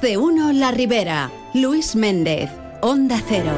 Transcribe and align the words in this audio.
De 0.00 0.16
uno 0.16 0.52
La 0.52 0.70
Ribera. 0.70 1.30
Luis 1.54 1.96
Méndez, 1.96 2.50
Onda 2.82 3.20
Cero. 3.28 3.50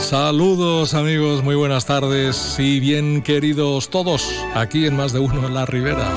Saludos 0.00 0.94
amigos, 0.94 1.44
muy 1.44 1.54
buenas 1.54 1.86
tardes 1.86 2.56
y 2.58 2.80
bien 2.80 3.22
queridos 3.22 3.88
todos 3.88 4.34
aquí 4.54 4.86
en 4.86 4.96
Más 4.96 5.12
de 5.12 5.20
uno 5.20 5.48
La 5.48 5.64
Ribera. 5.64 6.10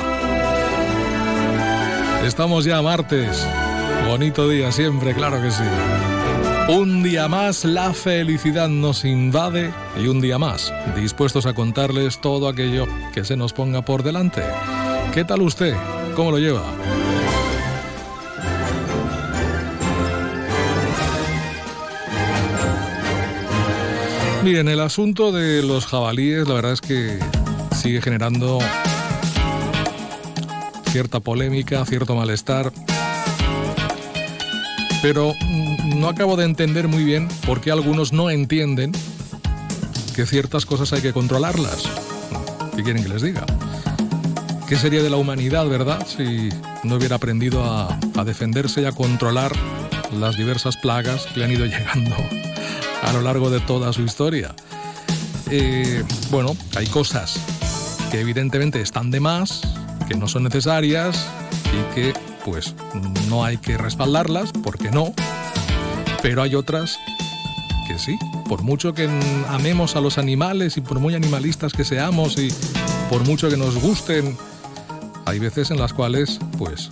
Estamos 2.25 2.65
ya 2.65 2.81
martes. 2.81 3.45
Bonito 4.07 4.49
día 4.49 4.71
siempre, 4.71 5.13
claro 5.13 5.39
que 5.41 5.51
sí. 5.51 5.63
Un 6.69 7.01
día 7.01 7.29
más 7.29 7.63
la 7.63 7.93
felicidad 7.93 8.67
nos 8.67 9.05
invade 9.05 9.71
y 9.97 10.07
un 10.07 10.19
día 10.19 10.37
más 10.37 10.73
dispuestos 10.97 11.45
a 11.45 11.53
contarles 11.53 12.19
todo 12.19 12.49
aquello 12.49 12.85
que 13.13 13.23
se 13.23 13.37
nos 13.37 13.53
ponga 13.53 13.83
por 13.83 14.03
delante. 14.03 14.41
¿Qué 15.13 15.23
tal 15.23 15.43
usted? 15.43 15.73
¿Cómo 16.13 16.31
lo 16.31 16.39
lleva? 16.39 16.63
Miren, 24.43 24.67
el 24.67 24.81
asunto 24.81 25.31
de 25.31 25.63
los 25.63 25.85
jabalíes 25.85 26.49
la 26.49 26.55
verdad 26.55 26.73
es 26.73 26.81
que 26.81 27.17
sigue 27.75 28.01
generando 28.01 28.59
cierta 30.91 31.21
polémica, 31.21 31.85
cierto 31.85 32.13
malestar, 32.13 32.73
pero 35.01 35.33
no 35.97 36.09
acabo 36.09 36.35
de 36.35 36.45
entender 36.45 36.87
muy 36.87 37.03
bien 37.03 37.27
por 37.45 37.61
qué 37.61 37.71
algunos 37.71 38.13
no 38.13 38.29
entienden 38.29 38.91
que 40.15 40.25
ciertas 40.25 40.65
cosas 40.65 40.93
hay 40.93 41.01
que 41.01 41.13
controlarlas. 41.13 41.83
¿Qué 42.75 42.83
quieren 42.83 43.03
que 43.03 43.09
les 43.09 43.21
diga? 43.21 43.45
¿Qué 44.67 44.75
sería 44.77 45.01
de 45.01 45.09
la 45.09 45.17
humanidad, 45.17 45.67
verdad, 45.67 46.05
si 46.05 46.49
no 46.83 46.95
hubiera 46.95 47.15
aprendido 47.15 47.63
a, 47.63 47.97
defenderse 48.23 48.81
y 48.81 48.85
a 48.85 48.91
controlar 48.91 49.51
las 50.11 50.37
diversas 50.37 50.77
plagas 50.77 51.25
que 51.27 51.43
han 51.43 51.51
ido 51.51 51.65
llegando 51.67 52.15
a 53.03 53.13
lo 53.13 53.21
largo 53.21 53.49
de 53.49 53.59
toda 53.59 53.91
su 53.93 54.03
historia? 54.03 54.53
Eh, 55.49 56.03
bueno, 56.29 56.55
hay 56.75 56.87
cosas 56.87 57.39
que 58.11 58.19
evidentemente 58.19 58.81
están 58.81 59.09
de 59.09 59.19
más, 59.19 59.61
que 60.07 60.15
no 60.15 60.27
son 60.27 60.43
necesarias 60.43 61.27
y 61.65 61.95
que 61.95 62.13
pues 62.43 62.75
no 63.27 63.43
hay 63.43 63.57
que 63.57 63.77
respaldarlas, 63.77 64.51
porque 64.63 64.89
no, 64.91 65.13
pero 66.21 66.41
hay 66.41 66.55
otras 66.55 66.99
que 67.87 67.97
sí, 67.97 68.17
por 68.47 68.63
mucho 68.63 68.93
que 68.93 69.09
amemos 69.47 69.95
a 69.95 70.01
los 70.01 70.17
animales 70.17 70.77
y 70.77 70.81
por 70.81 70.99
muy 70.99 71.15
animalistas 71.15 71.71
que 71.73 71.85
seamos 71.85 72.37
y 72.37 72.49
por 73.09 73.23
mucho 73.23 73.49
que 73.49 73.57
nos 73.57 73.75
gusten, 73.81 74.37
hay 75.25 75.39
veces 75.39 75.71
en 75.71 75.79
las 75.79 75.93
cuales 75.93 76.39
pues 76.57 76.89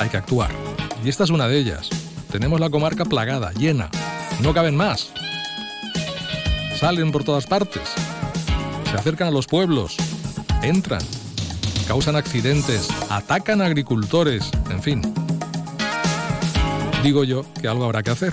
hay 0.00 0.08
que 0.08 0.16
actuar. 0.16 0.50
Y 1.04 1.08
esta 1.08 1.24
es 1.24 1.30
una 1.30 1.48
de 1.48 1.58
ellas. 1.58 1.90
Tenemos 2.30 2.60
la 2.60 2.70
comarca 2.70 3.04
plagada, 3.04 3.52
llena, 3.52 3.90
no 4.42 4.54
caben 4.54 4.76
más. 4.76 5.10
Salen 6.78 7.10
por 7.10 7.24
todas 7.24 7.46
partes, 7.46 7.82
se 8.90 8.96
acercan 8.96 9.28
a 9.28 9.32
los 9.32 9.46
pueblos, 9.46 9.96
entran, 10.62 11.02
causan 11.86 12.16
accidentes, 12.16 12.88
atacan 13.10 13.60
a 13.60 13.66
agricultores, 13.66 14.50
en 14.70 14.82
fin. 14.82 15.02
Digo 17.02 17.24
yo 17.24 17.44
que 17.60 17.68
algo 17.68 17.84
habrá 17.84 18.02
que 18.02 18.10
hacer. 18.10 18.32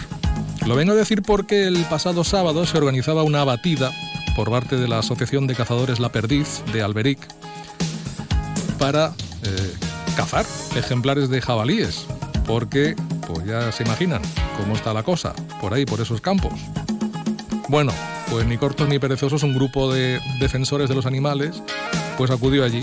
Lo 0.65 0.75
vengo 0.75 0.93
a 0.93 0.95
decir 0.95 1.21
porque 1.21 1.67
el 1.67 1.77
pasado 1.85 2.23
sábado 2.23 2.65
se 2.65 2.79
organizaba 2.79 3.21
una 3.21 3.41
abatida 3.41 3.91
por 4.35 4.49
parte 4.49 4.77
de 4.77 4.87
la 4.87 4.97
Asociación 4.97 5.45
de 5.45 5.53
Cazadores 5.53 5.99
La 5.99 6.11
Perdiz 6.11 6.63
de 6.73 6.81
Alberic 6.81 7.19
para 8.79 9.13
eh, 9.43 9.73
cazar 10.17 10.43
ejemplares 10.75 11.29
de 11.29 11.39
jabalíes, 11.39 12.07
porque 12.47 12.95
pues 13.27 13.45
ya 13.45 13.71
se 13.71 13.83
imaginan 13.83 14.23
cómo 14.57 14.73
está 14.73 14.91
la 14.91 15.03
cosa 15.03 15.33
por 15.61 15.75
ahí, 15.75 15.85
por 15.85 16.01
esos 16.01 16.19
campos. 16.19 16.53
Bueno, 17.69 17.93
pues 18.31 18.47
ni 18.47 18.57
cortos 18.57 18.89
ni 18.89 18.97
perezosos, 18.97 19.43
un 19.43 19.53
grupo 19.53 19.93
de 19.93 20.19
defensores 20.39 20.89
de 20.89 20.95
los 20.95 21.05
animales, 21.05 21.61
pues 22.17 22.31
acudió 22.31 22.63
allí, 22.63 22.81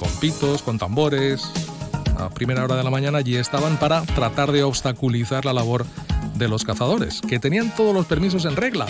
con 0.00 0.10
pitos, 0.20 0.62
con 0.62 0.78
tambores, 0.78 1.48
a 2.18 2.30
primera 2.30 2.64
hora 2.64 2.74
de 2.74 2.82
la 2.82 2.90
mañana 2.90 3.18
allí 3.18 3.36
estaban 3.36 3.76
para 3.76 4.02
tratar 4.02 4.50
de 4.50 4.64
obstaculizar 4.64 5.44
la 5.44 5.52
labor 5.52 5.86
de 6.34 6.48
los 6.48 6.64
cazadores, 6.64 7.20
que 7.20 7.38
tenían 7.38 7.74
todos 7.74 7.94
los 7.94 8.06
permisos 8.06 8.44
en 8.44 8.56
regla, 8.56 8.86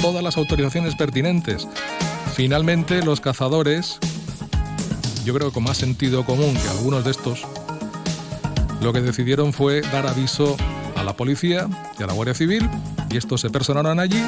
todas 0.00 0.22
las 0.22 0.36
autorizaciones 0.36 0.94
pertinentes. 0.94 1.66
Finalmente, 2.34 3.02
los 3.02 3.20
cazadores, 3.20 3.98
yo 5.24 5.34
creo 5.34 5.52
con 5.52 5.64
más 5.64 5.78
sentido 5.78 6.24
común 6.24 6.54
que 6.54 6.68
algunos 6.68 7.04
de 7.04 7.10
estos, 7.10 7.42
lo 8.80 8.92
que 8.92 9.00
decidieron 9.00 9.52
fue 9.52 9.82
dar 9.82 10.06
aviso 10.06 10.56
a 10.96 11.02
la 11.02 11.14
policía 11.14 11.68
y 11.98 12.02
a 12.02 12.06
la 12.06 12.12
Guardia 12.12 12.34
Civil, 12.34 12.68
y 13.10 13.16
estos 13.16 13.40
se 13.40 13.50
personaron 13.50 13.98
allí 13.98 14.22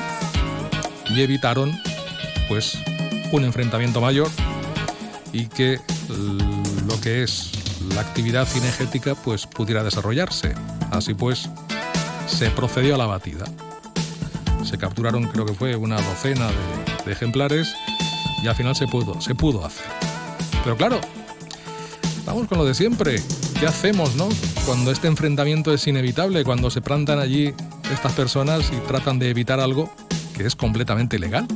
y 1.09 1.23
evitaron, 1.23 1.73
pues, 2.49 2.79
un 3.33 3.45
enfrentamiento 3.45 4.01
mayor 4.01 4.29
y 5.33 5.47
que 5.47 5.81
lo 6.87 7.01
que 7.01 7.23
es 7.23 7.51
la 7.95 8.03
actividad 8.03 8.47
cinegética 8.47 9.15
pues 9.15 9.47
pudiera 9.47 9.83
desarrollarse. 9.83 10.55
Así 10.91 11.15
pues, 11.15 11.49
se 12.27 12.51
procedió 12.51 12.95
a 12.95 12.99
la 12.99 13.07
batida. 13.07 13.45
Se 14.65 14.79
capturaron, 14.79 15.25
creo 15.25 15.45
que 15.45 15.55
fue 15.55 15.77
una 15.77 16.01
docena 16.01 16.49
de, 17.05 17.13
ejemplares 17.13 17.75
y 18.43 18.47
al 18.47 18.55
final 18.55 18.77
se 18.77 18.87
pudo, 18.87 19.21
se 19.21 19.35
pudo 19.35 19.65
hacer. 19.65 19.87
Pero 20.65 20.77
claro, 20.77 21.01
vamos 22.25 22.47
con 22.49 22.59
lo 22.59 22.65
de 22.65 22.75
siempre. 22.75 23.21
¿Qué 23.59 23.67
hacemos, 23.67 24.15
no? 24.17 24.29
Cuando 24.67 24.91
este 24.91 25.09
enfrentamiento 25.09 25.73
es 25.73 25.87
inevitable, 25.87 26.45
cuando 26.45 26.71
se 26.71 26.81
plantan 26.81 27.19
allí 27.19 27.55
estas 27.93 28.13
personas 28.13 28.71
y 28.73 28.77
tratan 28.87 29.19
de 29.19 29.31
evitar 29.31 29.61
algo 29.61 29.93
que 30.37 30.47
es 30.47 30.57
completamente 30.57 31.17
ilegal. 31.17 31.47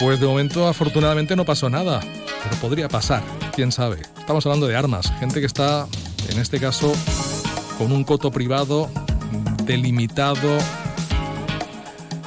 Pues 0.00 0.20
de 0.20 0.26
momento, 0.26 0.68
afortunadamente, 0.68 1.34
no 1.34 1.44
pasó 1.44 1.68
nada, 1.68 2.00
pero 2.00 2.56
podría 2.60 2.88
pasar, 2.88 3.22
quién 3.54 3.72
sabe. 3.72 4.02
Estamos 4.18 4.46
hablando 4.46 4.66
de 4.66 4.76
armas, 4.76 5.12
gente 5.18 5.40
que 5.40 5.46
está, 5.46 5.88
en 6.28 6.38
este 6.38 6.60
caso, 6.60 6.92
con 7.78 7.92
un 7.92 8.02
coto 8.02 8.32
privado 8.32 8.90
delimitado 9.64 10.58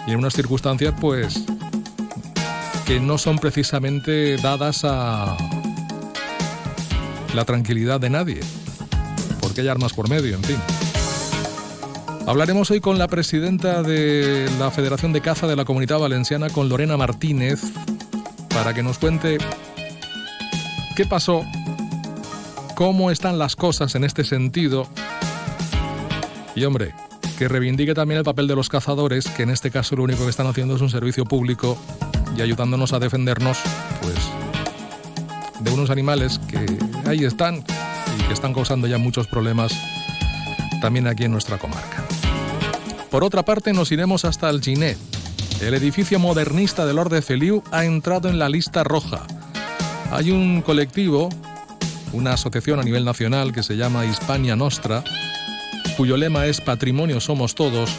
y 0.07 0.11
en 0.11 0.17
unas 0.17 0.33
circunstancias 0.33 0.93
pues 0.99 1.43
que 2.85 2.99
no 2.99 3.17
son 3.17 3.37
precisamente 3.37 4.37
dadas 4.37 4.85
a 4.85 5.37
la 7.33 7.45
tranquilidad 7.45 7.99
de 7.99 8.09
nadie, 8.09 8.39
porque 9.39 9.61
hay 9.61 9.67
armas 9.67 9.93
por 9.93 10.09
medio, 10.09 10.35
en 10.35 10.43
fin. 10.43 10.57
Hablaremos 12.27 12.69
hoy 12.71 12.81
con 12.81 12.97
la 12.97 13.07
presidenta 13.07 13.83
de 13.83 14.49
la 14.59 14.71
Federación 14.71 15.13
de 15.13 15.21
Caza 15.21 15.47
de 15.47 15.55
la 15.55 15.65
Comunidad 15.65 15.99
Valenciana, 15.99 16.49
con 16.49 16.69
Lorena 16.69 16.97
Martínez, 16.97 17.61
para 18.49 18.73
que 18.73 18.83
nos 18.83 18.99
cuente 18.99 19.37
qué 20.95 21.05
pasó, 21.05 21.45
cómo 22.75 23.11
están 23.11 23.39
las 23.39 23.55
cosas 23.55 23.95
en 23.95 24.03
este 24.03 24.23
sentido 24.23 24.87
y 26.55 26.63
hombre, 26.65 26.93
que 27.37 27.47
reivindique 27.47 27.93
también 27.93 28.19
el 28.19 28.23
papel 28.23 28.47
de 28.47 28.55
los 28.55 28.69
cazadores, 28.69 29.27
que 29.27 29.43
en 29.43 29.49
este 29.49 29.71
caso 29.71 29.95
lo 29.95 30.03
único 30.03 30.23
que 30.23 30.29
están 30.29 30.47
haciendo 30.47 30.75
es 30.75 30.81
un 30.81 30.89
servicio 30.89 31.25
público 31.25 31.77
y 32.37 32.41
ayudándonos 32.41 32.93
a 32.93 32.99
defendernos, 32.99 33.57
pues, 34.01 34.15
de 35.59 35.71
unos 35.71 35.89
animales 35.89 36.39
que 36.49 36.65
ahí 37.09 37.23
están 37.23 37.63
y 38.19 38.23
que 38.23 38.33
están 38.33 38.53
causando 38.53 38.87
ya 38.87 38.97
muchos 38.97 39.27
problemas 39.27 39.73
también 40.81 41.07
aquí 41.07 41.23
en 41.23 41.31
nuestra 41.31 41.57
comarca. 41.57 42.03
Por 43.09 43.23
otra 43.23 43.43
parte, 43.43 43.73
nos 43.73 43.91
iremos 43.91 44.25
hasta 44.25 44.49
el 44.49 44.61
Ginet. 44.61 44.97
El 45.61 45.73
edificio 45.73 46.17
modernista 46.17 46.85
del 46.85 46.97
Orde 46.97 47.21
Feliu 47.21 47.63
ha 47.71 47.85
entrado 47.85 48.29
en 48.29 48.39
la 48.39 48.49
lista 48.49 48.83
roja. 48.83 49.21
Hay 50.11 50.31
un 50.31 50.61
colectivo, 50.61 51.29
una 52.13 52.33
asociación 52.33 52.79
a 52.79 52.83
nivel 52.83 53.05
nacional 53.05 53.53
que 53.53 53.61
se 53.61 53.77
llama 53.77 54.05
Hispania 54.05 54.55
Nostra, 54.55 55.03
cuyo 55.97 56.17
lema 56.17 56.45
es 56.45 56.61
Patrimonio 56.61 57.19
somos 57.19 57.55
todos 57.55 57.91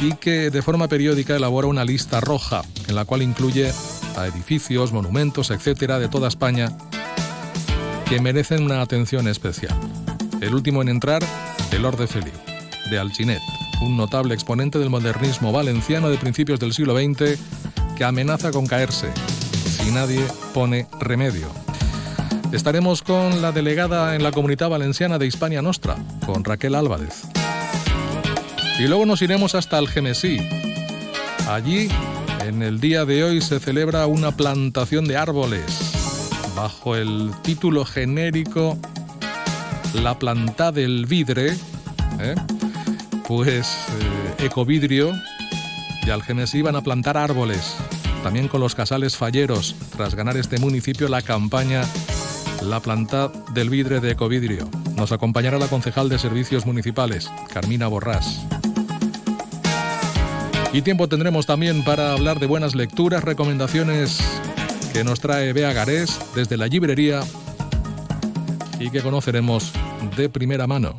y 0.00 0.14
que 0.14 0.50
de 0.50 0.62
forma 0.62 0.88
periódica 0.88 1.36
elabora 1.36 1.68
una 1.68 1.84
lista 1.84 2.20
roja 2.20 2.62
en 2.88 2.94
la 2.94 3.04
cual 3.04 3.22
incluye 3.22 3.72
a 4.16 4.26
edificios, 4.26 4.92
monumentos, 4.92 5.50
etcétera, 5.50 5.98
de 5.98 6.08
toda 6.08 6.28
España 6.28 6.76
que 8.08 8.20
merecen 8.20 8.64
una 8.64 8.82
atención 8.82 9.28
especial. 9.28 9.74
El 10.40 10.54
último 10.54 10.82
en 10.82 10.88
entrar, 10.88 11.22
el 11.72 11.84
Orde 11.84 12.06
Feliu, 12.06 12.32
de 12.90 12.98
Alchinet, 12.98 13.42
un 13.82 13.96
notable 13.96 14.34
exponente 14.34 14.78
del 14.78 14.90
modernismo 14.90 15.52
valenciano 15.52 16.08
de 16.08 16.18
principios 16.18 16.60
del 16.60 16.72
siglo 16.72 16.96
XX 16.96 17.38
que 17.96 18.04
amenaza 18.04 18.50
con 18.50 18.66
caerse 18.66 19.08
si 19.82 19.90
nadie 19.90 20.20
pone 20.52 20.86
remedio. 21.00 21.48
Estaremos 22.54 23.02
con 23.02 23.42
la 23.42 23.50
delegada 23.50 24.14
en 24.14 24.22
la 24.22 24.30
Comunidad 24.30 24.68
Valenciana 24.68 25.18
de 25.18 25.26
Hispania 25.26 25.60
Nostra, 25.60 25.96
con 26.24 26.44
Raquel 26.44 26.76
Álvarez. 26.76 27.22
Y 28.78 28.84
luego 28.84 29.06
nos 29.06 29.22
iremos 29.22 29.56
hasta 29.56 29.76
el 29.76 29.88
Gemesí. 29.88 30.38
Allí, 31.48 31.88
En 32.46 32.62
el 32.62 32.78
día 32.78 33.04
de 33.04 33.24
hoy 33.24 33.40
se 33.40 33.58
celebra 33.58 34.06
una 34.06 34.36
plantación 34.36 35.06
de 35.06 35.16
árboles 35.16 35.64
bajo 36.54 36.94
el 36.94 37.32
título 37.42 37.84
genérico 37.84 38.78
La 39.94 40.16
planta 40.18 40.70
del 40.70 41.06
vidre, 41.06 41.56
¿eh? 42.20 42.34
pues 43.26 43.66
eh, 44.38 44.44
Ecovidrio 44.44 45.12
y 46.06 46.10
Algemesí 46.10 46.62
van 46.62 46.76
a 46.76 46.82
plantar 46.82 47.16
árboles, 47.16 47.74
también 48.22 48.46
con 48.46 48.60
los 48.60 48.76
casales 48.76 49.16
falleros, 49.16 49.74
tras 49.96 50.14
ganar 50.14 50.36
este 50.36 50.58
municipio 50.58 51.08
la 51.08 51.22
campaña 51.22 51.84
La 52.64 52.80
planta 52.80 53.30
del 53.52 53.68
vidre 53.68 54.00
de 54.00 54.10
Ecovidrio. 54.10 54.68
Nos 54.96 55.12
acompañará 55.12 55.58
la 55.58 55.68
concejal 55.68 56.08
de 56.08 56.18
Servicios 56.18 56.64
Municipales, 56.64 57.30
Carmina 57.52 57.88
Borrás. 57.88 58.40
Y 60.72 60.80
tiempo 60.80 61.06
tendremos 61.08 61.44
también 61.44 61.84
para 61.84 62.12
hablar 62.12 62.40
de 62.40 62.46
buenas 62.46 62.74
lecturas, 62.74 63.22
recomendaciones 63.22 64.18
que 64.92 65.04
nos 65.04 65.20
trae 65.20 65.52
Bea 65.52 65.72
Garés 65.74 66.18
desde 66.34 66.56
la 66.56 66.66
librería 66.66 67.20
y 68.80 68.90
que 68.90 69.02
conoceremos 69.02 69.72
de 70.16 70.28
primera 70.30 70.66
mano. 70.66 70.96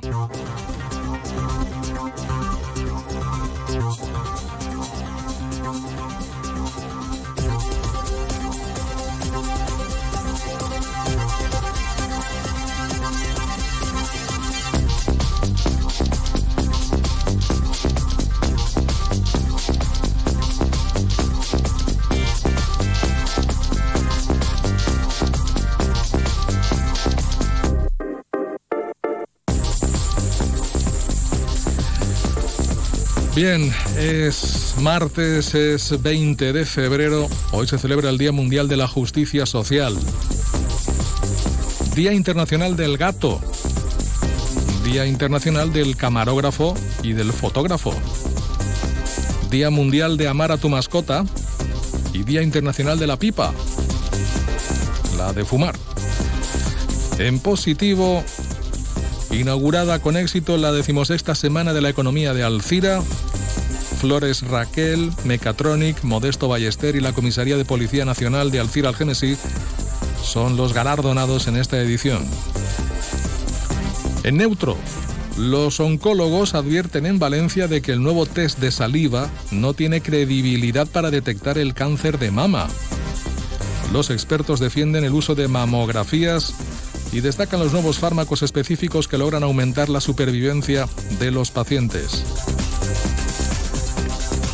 Es 33.46 34.74
martes, 34.82 35.54
es 35.54 36.02
20 36.02 36.52
de 36.52 36.66
febrero. 36.66 37.28
Hoy 37.52 37.68
se 37.68 37.78
celebra 37.78 38.10
el 38.10 38.18
Día 38.18 38.32
Mundial 38.32 38.68
de 38.68 38.76
la 38.76 38.88
Justicia 38.88 39.46
Social. 39.46 39.96
Día 41.94 42.12
Internacional 42.12 42.76
del 42.76 42.98
Gato. 42.98 43.40
Día 44.84 45.06
Internacional 45.06 45.72
del 45.72 45.96
Camarógrafo 45.96 46.74
y 47.04 47.14
del 47.14 47.32
Fotógrafo. 47.32 47.94
Día 49.52 49.70
Mundial 49.70 50.18
de 50.18 50.28
Amar 50.28 50.52
a 50.52 50.58
tu 50.58 50.70
mascota. 50.70 51.24
Y 52.14 52.24
Día 52.24 52.42
Internacional 52.42 52.98
de 52.98 53.06
la 53.06 53.18
Pipa. 53.18 53.54
La 55.20 55.34
de 55.34 55.46
fumar. 55.46 55.76
En 57.20 57.40
positivo, 57.40 58.24
inaugurada 59.30 60.00
con 60.00 60.18
éxito 60.18 60.58
la 60.58 60.72
decimosexta 60.72 61.36
Semana 61.36 61.74
de 61.74 61.82
la 61.82 61.90
Economía 61.90 62.34
de 62.34 62.44
Alcira, 62.44 63.04
Flores 64.00 64.42
Raquel, 64.42 65.12
Mecatronic, 65.24 66.04
Modesto 66.04 66.48
Ballester 66.48 66.96
y 66.96 67.02
la 67.02 67.14
Comisaría 67.14 67.58
de 67.58 67.66
Policía 67.66 68.06
Nacional 68.06 68.52
de 68.52 68.60
Alcira 68.60 68.90
Algenesí 68.90 69.38
son 70.24 70.58
los 70.58 70.74
galardonados 70.74 71.48
en 71.48 71.56
esta 71.58 71.80
edición. 71.80 72.24
En 74.24 74.38
neutro, 74.38 74.78
los 75.38 75.80
oncólogos 75.80 76.56
advierten 76.56 77.06
en 77.06 77.20
Valencia 77.20 77.68
de 77.68 77.82
que 77.82 77.92
el 77.92 78.02
nuevo 78.02 78.26
test 78.26 78.60
de 78.60 78.72
saliva 78.72 79.30
no 79.52 79.74
tiene 79.74 80.02
credibilidad 80.02 80.88
para 80.88 81.12
detectar 81.12 81.58
el 81.58 81.74
cáncer 81.74 82.20
de 82.20 82.32
mama. 82.32 82.68
Los 83.94 84.10
expertos 84.10 84.60
defienden 84.60 85.04
el 85.04 85.14
uso 85.14 85.36
de 85.36 85.48
mamografías 85.48 86.54
y 87.12 87.22
destacan 87.22 87.60
los 87.60 87.72
nuevos 87.72 88.00
fármacos 88.00 88.44
específicos 88.44 89.08
que 89.08 89.18
logran 89.18 89.44
aumentar 89.44 89.90
la 89.90 90.02
supervivencia 90.02 90.88
de 91.20 91.32
los 91.32 91.52
pacientes. 91.52 92.24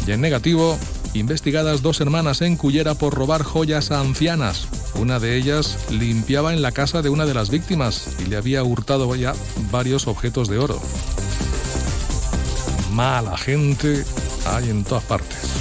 Y 0.08 0.12
en 0.12 0.22
negativo, 0.22 0.78
investigadas 1.14 1.82
dos 1.82 2.02
hermanas 2.02 2.42
en 2.42 2.58
Cullera 2.58 2.96
por 2.96 3.14
robar 3.14 3.44
joyas 3.44 3.92
a 3.92 4.00
ancianas. 4.00 4.68
Una 4.96 5.20
de 5.20 5.38
ellas 5.38 5.78
limpiaba 5.90 6.54
en 6.54 6.62
la 6.62 6.72
casa 6.72 7.02
de 7.02 7.10
una 7.10 7.26
de 7.26 7.34
las 7.34 7.50
víctimas 7.50 8.16
y 8.20 8.30
le 8.30 8.38
había 8.38 8.64
hurtado 8.64 9.14
ya 9.16 9.34
varios 9.72 10.08
objetos 10.08 10.48
de 10.48 10.58
oro. 10.58 10.80
Mala 12.92 13.38
gente 13.38 14.04
hay 14.46 14.70
en 14.70 14.84
todas 14.84 15.04
partes. 15.04 15.61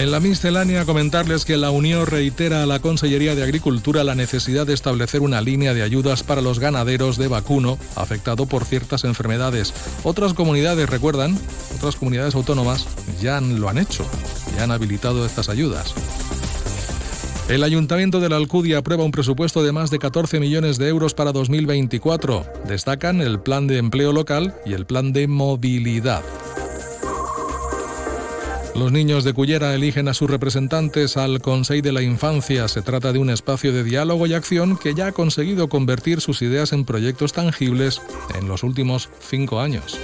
En 0.00 0.10
la 0.10 0.18
miscelánea 0.18 0.86
comentarles 0.86 1.44
que 1.44 1.58
la 1.58 1.70
Unión 1.70 2.06
reitera 2.06 2.62
a 2.62 2.66
la 2.66 2.78
Consellería 2.78 3.34
de 3.34 3.42
Agricultura 3.42 4.02
la 4.02 4.14
necesidad 4.14 4.66
de 4.66 4.72
establecer 4.72 5.20
una 5.20 5.42
línea 5.42 5.74
de 5.74 5.82
ayudas 5.82 6.22
para 6.22 6.40
los 6.40 6.58
ganaderos 6.58 7.18
de 7.18 7.28
vacuno 7.28 7.78
afectado 7.96 8.46
por 8.46 8.64
ciertas 8.64 9.04
enfermedades. 9.04 9.74
Otras 10.02 10.32
comunidades, 10.32 10.88
recuerdan, 10.88 11.38
otras 11.76 11.96
comunidades 11.96 12.34
autónomas 12.34 12.86
ya 13.20 13.42
lo 13.42 13.68
han 13.68 13.76
hecho, 13.76 14.06
ya 14.56 14.64
han 14.64 14.70
habilitado 14.70 15.26
estas 15.26 15.50
ayudas. 15.50 15.94
El 17.50 17.62
Ayuntamiento 17.62 18.20
de 18.20 18.30
la 18.30 18.36
Alcudia 18.36 18.78
aprueba 18.78 19.04
un 19.04 19.10
presupuesto 19.10 19.62
de 19.62 19.72
más 19.72 19.90
de 19.90 19.98
14 19.98 20.40
millones 20.40 20.78
de 20.78 20.88
euros 20.88 21.12
para 21.12 21.32
2024. 21.32 22.46
Destacan 22.66 23.20
el 23.20 23.40
plan 23.40 23.66
de 23.66 23.76
empleo 23.76 24.14
local 24.14 24.54
y 24.64 24.72
el 24.72 24.86
plan 24.86 25.12
de 25.12 25.28
movilidad. 25.28 26.22
Los 28.80 28.92
niños 28.92 29.24
de 29.24 29.34
Cullera 29.34 29.74
eligen 29.74 30.08
a 30.08 30.14
sus 30.14 30.30
representantes 30.30 31.18
al 31.18 31.42
Consejo 31.42 31.82
de 31.82 31.92
la 31.92 32.00
Infancia. 32.00 32.66
Se 32.66 32.80
trata 32.80 33.12
de 33.12 33.18
un 33.18 33.28
espacio 33.28 33.74
de 33.74 33.84
diálogo 33.84 34.26
y 34.26 34.32
acción 34.32 34.78
que 34.78 34.94
ya 34.94 35.08
ha 35.08 35.12
conseguido 35.12 35.68
convertir 35.68 36.22
sus 36.22 36.40
ideas 36.40 36.72
en 36.72 36.86
proyectos 36.86 37.34
tangibles 37.34 38.00
en 38.38 38.48
los 38.48 38.62
últimos 38.62 39.10
cinco 39.20 39.60
años. 39.60 39.98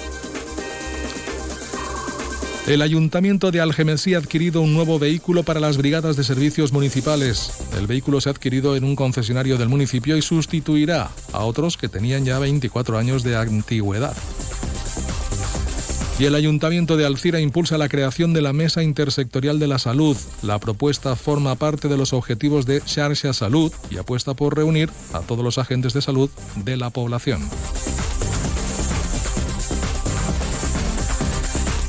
El 2.67 2.83
Ayuntamiento 2.83 3.51
de 3.51 3.63
Algemesí 3.63 4.13
ha 4.13 4.19
adquirido 4.19 4.61
un 4.61 4.75
nuevo 4.75 4.99
vehículo 4.99 5.43
para 5.43 5.59
las 5.59 5.79
brigadas 5.79 6.15
de 6.17 6.25
servicios 6.25 6.75
municipales. 6.75 7.53
El 7.79 7.87
vehículo 7.87 8.21
se 8.21 8.29
ha 8.29 8.33
adquirido 8.33 8.77
en 8.77 8.85
un 8.85 8.95
concesionario 8.95 9.57
del 9.57 9.71
municipio 9.71 10.19
y 10.19 10.23
sustituirá 10.23 11.09
a 11.33 11.45
otros 11.45 11.79
que 11.79 11.89
tenían 11.89 12.27
ya 12.27 12.39
24 12.39 12.99
años 12.99 13.23
de 13.23 13.37
antigüedad. 13.37 14.15
Y 16.19 16.25
el 16.25 16.35
Ayuntamiento 16.35 16.97
de 16.97 17.05
Alcira 17.05 17.41
impulsa 17.41 17.77
la 17.77 17.91
creación 17.91 18.33
de 18.33 18.41
la 18.41 18.55
Mesa 18.55 18.83
Intersectorial 18.83 19.59
de 19.59 19.67
la 19.67 19.79
Salud. 19.79 20.17
La 20.43 20.59
propuesta 20.59 21.15
forma 21.15 21.57
parte 21.57 21.89
de 21.89 21.99
los 21.99 22.15
objetivos 22.15 22.65
de 22.65 22.81
Xarxa 22.81 23.35
Salud 23.35 23.71
y 23.91 23.99
apuesta 23.99 24.33
por 24.33 24.57
reunir 24.57 24.89
a 25.13 25.21
todos 25.21 25.45
los 25.45 25.59
agentes 25.59 25.93
de 25.93 26.01
salud 26.01 26.31
de 26.65 26.79
la 26.79 26.89
población. 26.89 27.43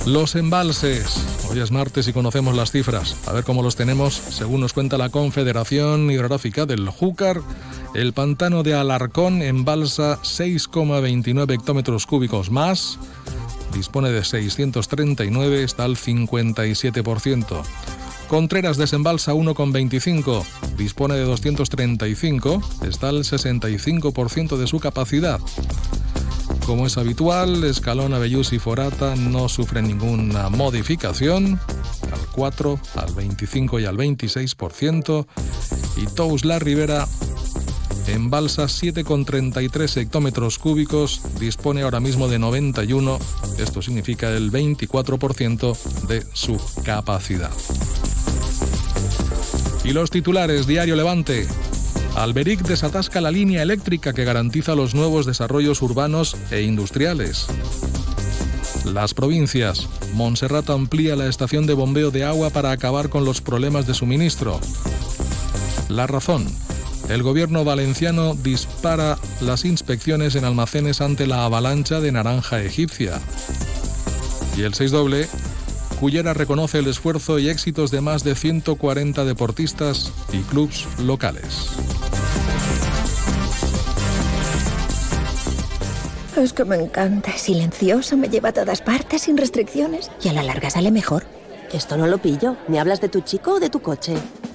Los 0.06 0.36
embalses. 0.36 1.24
Hoy 1.50 1.62
es 1.62 1.72
martes 1.72 2.10
y 2.10 2.14
conocemos 2.14 2.54
las 2.54 2.72
cifras. 2.72 3.16
A 3.28 3.32
ver 3.32 3.46
cómo 3.46 3.64
los 3.64 3.78
tenemos. 3.78 4.14
Según 4.14 4.60
nos 4.60 4.74
cuenta 4.74 4.98
la 4.98 5.08
Confederación 5.08 6.12
Hidrográfica 6.12 6.66
del 6.66 6.90
Júcar, 6.90 7.42
el 7.94 8.12
pantano 8.12 8.64
de 8.64 8.74
Alarcón 8.74 9.42
embalsa 9.42 10.20
6,29 10.22 11.54
hectómetros 11.54 12.06
cúbicos 12.06 12.52
más 12.52 13.00
dispone 13.74 14.10
de 14.10 14.24
639, 14.24 15.64
está 15.64 15.84
al 15.84 15.98
57%. 15.98 17.64
Contreras 18.28 18.78
desembalsa 18.78 19.34
1,25, 19.34 20.44
dispone 20.78 21.16
de 21.16 21.24
235, 21.24 22.62
está 22.86 23.10
al 23.10 23.24
65% 23.24 24.58
de 24.58 24.68
su 24.68 24.80
capacidad. 24.80 25.40
Como 26.66 26.86
es 26.86 26.98
habitual, 26.98 27.64
Escalón, 27.64 28.14
Avellús 28.14 28.52
y 28.52 28.60
Forata 28.60 29.16
no 29.16 29.48
sufren 29.48 29.88
ninguna 29.88 30.50
modificación, 30.50 31.58
al 32.12 32.28
4, 32.34 32.80
al 32.96 33.14
25 33.14 33.80
y 33.80 33.86
al 33.86 33.96
26%, 33.96 35.26
y 35.96 36.06
Tous 36.08 36.44
La 36.44 36.60
Ribera 36.60 37.08
embalsa 38.08 38.64
7,33 38.66 39.98
hectómetros 39.98 40.58
cúbicos, 40.60 41.22
dispone 41.40 41.84
ahora 41.84 42.00
mismo 42.00 42.28
de 42.28 42.40
91, 42.40 43.20
esto 43.58 43.82
significa 43.82 44.30
el 44.32 44.52
24% 44.52 45.78
de 46.08 46.26
su 46.34 46.60
capacidad. 46.84 47.52
Y 49.84 49.94
los 49.94 50.10
titulares, 50.10 50.68
Diario 50.68 50.96
Levante. 50.96 51.48
Alberic 52.16 52.62
desatasca 52.62 53.22
la 53.22 53.32
línea 53.32 53.62
eléctrica 53.62 54.12
que 54.12 54.26
garantiza 54.26 54.76
los 54.76 54.96
nuevos 54.96 55.26
desarrollos 55.26 55.82
urbanos 55.82 56.36
e 56.52 56.62
industriales. 56.62 57.48
Las 58.86 59.14
provincias. 59.14 59.88
Montserrat 60.14 60.70
amplía 60.70 61.16
la 61.16 61.28
estación 61.28 61.68
de 61.68 61.74
bombeo 61.74 62.10
de 62.10 62.24
agua 62.24 62.50
para 62.50 62.72
acabar 62.72 63.10
con 63.10 63.24
los 63.24 63.42
problemas 63.42 63.86
de 63.86 63.94
suministro. 63.94 64.60
La 65.90 66.08
razón. 66.08 66.48
El 67.10 67.24
gobierno 67.24 67.64
valenciano 67.64 68.36
dispara 68.36 69.18
las 69.40 69.64
inspecciones 69.64 70.36
en 70.36 70.44
almacenes 70.44 71.00
ante 71.00 71.26
la 71.26 71.46
avalancha 71.46 72.02
de 72.02 72.12
naranja 72.12 72.62
egipcia. 72.62 73.20
Y 74.58 74.64
el 74.64 74.74
6 74.74 74.92
doble, 74.92 75.28
Cullera 76.02 76.34
reconoce 76.34 76.80
el 76.80 76.88
esfuerzo 76.88 77.40
y 77.40 77.48
éxitos 77.48 77.92
de 77.92 78.02
más 78.02 78.26
de 78.26 78.36
140 78.36 79.24
deportistas 79.24 80.12
y 80.34 80.40
clubs 80.40 80.86
locales. 81.00 81.70
Es 86.36 86.52
que 86.52 86.66
me 86.66 86.76
encanta. 86.76 87.32
Silencioso, 87.38 88.18
me 88.18 88.30
lleva 88.30 88.50
a 88.50 88.54
todas 88.54 88.82
partes 88.82 89.24
sin 89.24 89.38
restricciones 89.38 90.12
y 90.22 90.28
a 90.28 90.34
la 90.34 90.44
larga 90.44 90.70
sale 90.70 90.92
mejor. 90.92 91.24
Esto 91.72 91.98
no 91.98 92.06
lo 92.06 92.18
pillo. 92.20 92.58
¿Me 92.68 92.80
hablas 92.80 93.02
de 93.02 93.10
tu 93.10 93.22
chico 93.22 93.54
o 93.54 93.60
de 93.60 93.70
tu 93.70 93.82
coche? 93.82 94.14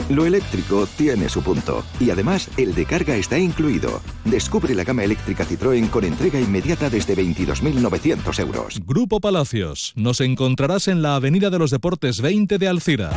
Lo 0.09 0.27
eléctrico 0.27 0.87
tiene 0.97 1.29
su 1.29 1.43
punto. 1.43 1.85
Y 2.01 2.11
además, 2.11 2.49
el 2.57 2.75
de 2.75 2.85
carga 2.85 3.17
está 3.17 3.39
incluido. 3.39 4.01
Descubre 4.25 4.75
la 4.75 4.85
gama 4.85 5.05
eléctrica 5.05 5.45
Citroën 5.45 5.89
con 5.91 6.05
entrega 6.05 6.41
inmediata 6.41 6.91
desde 6.91 7.17
22.900 7.17 8.39
euros. 8.41 8.81
Grupo 8.87 9.21
Palacios. 9.21 9.93
Nos 9.97 10.21
encontrarás 10.21 10.89
en 10.89 11.03
la 11.03 11.17
Avenida 11.17 11.51
de 11.51 11.59
los 11.59 11.71
Deportes 11.71 12.21
20 12.21 12.59
de 12.59 12.69
Alcira. 12.69 13.11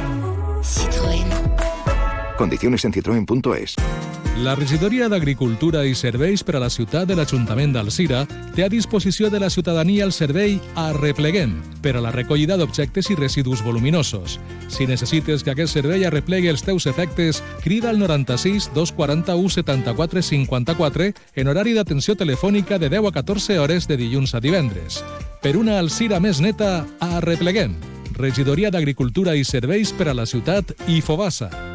Citroën. 0.61 1.25
Condiciones 2.37 2.83
en 2.85 2.93
citroen.es. 2.93 3.75
La 4.43 4.53
regidoria 4.53 5.07
d'Agricultura 5.07 5.85
i 5.87 5.93
Serveis 5.95 6.41
per 6.43 6.57
a 6.57 6.59
la 6.59 6.67
ciutat 6.69 7.07
de 7.07 7.15
l'Ajuntament 7.15 7.71
d'Alcira 7.71 8.25
té 8.51 8.65
a 8.65 8.69
disposició 8.69 9.29
de 9.31 9.39
la 9.39 9.47
ciutadania 9.49 10.03
el 10.03 10.11
servei 10.11 10.57
Arrepleguem 10.75 11.53
per 11.81 11.93
a 11.95 12.01
la 12.03 12.11
recollida 12.11 12.57
d'objectes 12.59 13.07
i 13.13 13.15
residus 13.15 13.63
voluminosos. 13.63 14.35
Si 14.67 14.87
necessites 14.89 15.41
que 15.41 15.53
aquest 15.53 15.71
servei 15.77 16.03
arreplegui 16.03 16.51
els 16.51 16.65
teus 16.67 16.83
efectes, 16.85 17.39
crida 17.63 17.89
al 17.89 17.99
96 17.99 18.73
241 18.75 19.55
74 19.55 20.21
54 20.21 21.09
en 21.35 21.47
horari 21.47 21.73
d'atenció 21.77 22.17
telefònica 22.19 22.77
de 22.77 22.89
10 22.91 23.07
a 23.07 23.13
14 23.15 23.59
hores 23.59 23.87
de 23.87 23.95
dilluns 23.95 24.35
a 24.35 24.43
divendres. 24.43 24.99
Per 25.41 25.55
una 25.55 25.79
Alcira 25.79 26.19
més 26.19 26.43
neta, 26.43 26.83
Arrepleguem. 26.99 27.79
Regidoria 28.19 28.67
d'Agricultura 28.71 29.35
i 29.35 29.47
Serveis 29.47 29.95
per 29.95 30.09
a 30.11 30.17
la 30.17 30.27
ciutat 30.27 30.75
i 30.91 30.99
Fobassa. 30.99 31.74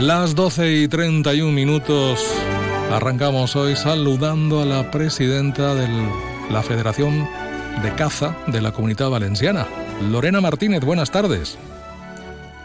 Las 0.00 0.36
12 0.36 0.74
y 0.74 0.86
31 0.86 1.50
minutos. 1.50 2.24
Arrancamos 2.92 3.56
hoy 3.56 3.74
saludando 3.74 4.62
a 4.62 4.64
la 4.64 4.92
presidenta 4.92 5.74
de 5.74 5.88
la 6.50 6.62
Federación 6.62 7.28
de 7.82 7.92
Caza 7.96 8.36
de 8.46 8.60
la 8.60 8.70
Comunidad 8.70 9.10
Valenciana, 9.10 9.66
Lorena 10.08 10.40
Martínez. 10.40 10.84
Buenas 10.84 11.10
tardes. 11.10 11.58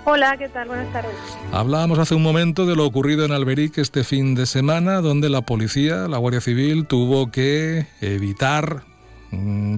Hola, 0.05 0.37
¿qué 0.37 0.47
tal? 0.47 0.67
Buenas 0.67 0.93
tardes. 0.93 1.15
Hablábamos 1.51 1.97
hace 1.97 2.13
un 2.13 2.21
momento 2.21 2.67
de 2.67 2.75
lo 2.75 2.85
ocurrido 2.85 3.25
en 3.25 3.31
Alberic 3.31 3.79
este 3.79 4.03
fin 4.03 4.35
de 4.35 4.45
semana, 4.45 5.01
donde 5.01 5.31
la 5.31 5.41
policía, 5.41 6.07
la 6.07 6.19
Guardia 6.19 6.41
Civil, 6.41 6.85
tuvo 6.85 7.31
que 7.31 7.87
evitar 7.99 8.83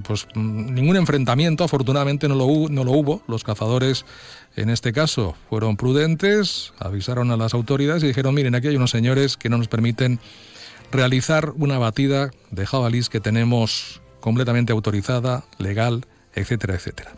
pues 0.06 0.26
mm, 0.34 0.74
ningún 0.74 0.96
enfrentamiento, 0.96 1.64
afortunadamente 1.64 2.28
no 2.28 2.34
lo, 2.34 2.46
no 2.68 2.84
lo 2.84 2.92
hubo. 2.92 3.22
Los 3.28 3.44
cazadores 3.44 4.04
en 4.56 4.70
este 4.70 4.92
caso 4.92 5.36
fueron 5.48 5.76
prudentes, 5.76 6.72
avisaron 6.78 7.30
a 7.30 7.36
las 7.36 7.54
autoridades 7.54 8.02
y 8.02 8.08
dijeron, 8.08 8.34
miren, 8.34 8.54
aquí 8.54 8.68
hay 8.68 8.76
unos 8.76 8.90
señores 8.90 9.36
que 9.36 9.48
no 9.48 9.58
nos 9.58 9.68
permiten 9.68 10.18
realizar 10.92 11.50
una 11.56 11.78
batida 11.78 12.30
de 12.50 12.66
jabalís 12.66 13.08
que 13.08 13.20
tenemos 13.20 14.00
completamente 14.20 14.72
autorizada, 14.72 15.44
legal, 15.58 16.04
etcétera, 16.34 16.74
etcétera. 16.74 17.12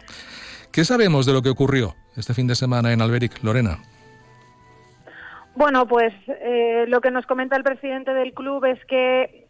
¿Qué 0.73 0.85
sabemos 0.85 1.27
de 1.27 1.33
lo 1.33 1.43
que 1.43 1.49
ocurrió 1.49 1.95
este 2.17 2.35
fin 2.35 2.47
de 2.47 2.55
semana 2.55 2.93
en 2.93 3.01
Alberic, 3.01 3.43
Lorena? 3.43 3.79
Bueno, 5.55 5.89
pues 5.89 6.13
eh, 6.29 6.85
lo 6.87 7.01
que 7.01 7.11
nos 7.11 7.27
comenta 7.27 7.57
el 7.57 7.65
presidente 7.65 8.13
del 8.15 8.33
club 8.33 8.65
es 8.65 8.79
que 8.85 9.48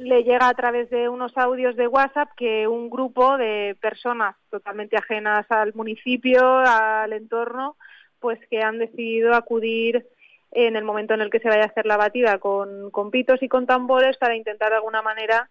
le 0.00 0.24
llega 0.24 0.48
a 0.48 0.54
través 0.54 0.88
de 0.88 1.10
unos 1.10 1.36
audios 1.36 1.76
de 1.76 1.86
WhatsApp 1.86 2.30
que 2.34 2.66
un 2.66 2.88
grupo 2.88 3.36
de 3.36 3.76
personas 3.82 4.34
totalmente 4.50 4.96
ajenas 4.96 5.44
al 5.50 5.74
municipio, 5.74 6.40
al 6.58 7.12
entorno, 7.12 7.76
pues 8.18 8.38
que 8.48 8.62
han 8.62 8.78
decidido 8.78 9.34
acudir 9.34 10.06
en 10.52 10.76
el 10.76 10.84
momento 10.84 11.12
en 11.12 11.20
el 11.20 11.28
que 11.28 11.38
se 11.38 11.48
vaya 11.48 11.64
a 11.64 11.66
hacer 11.66 11.84
la 11.84 11.98
batida 11.98 12.38
con, 12.38 12.90
con 12.90 13.10
pitos 13.10 13.42
y 13.42 13.48
con 13.48 13.66
tambores 13.66 14.16
para 14.16 14.36
intentar 14.36 14.70
de 14.70 14.76
alguna 14.76 15.02
manera 15.02 15.50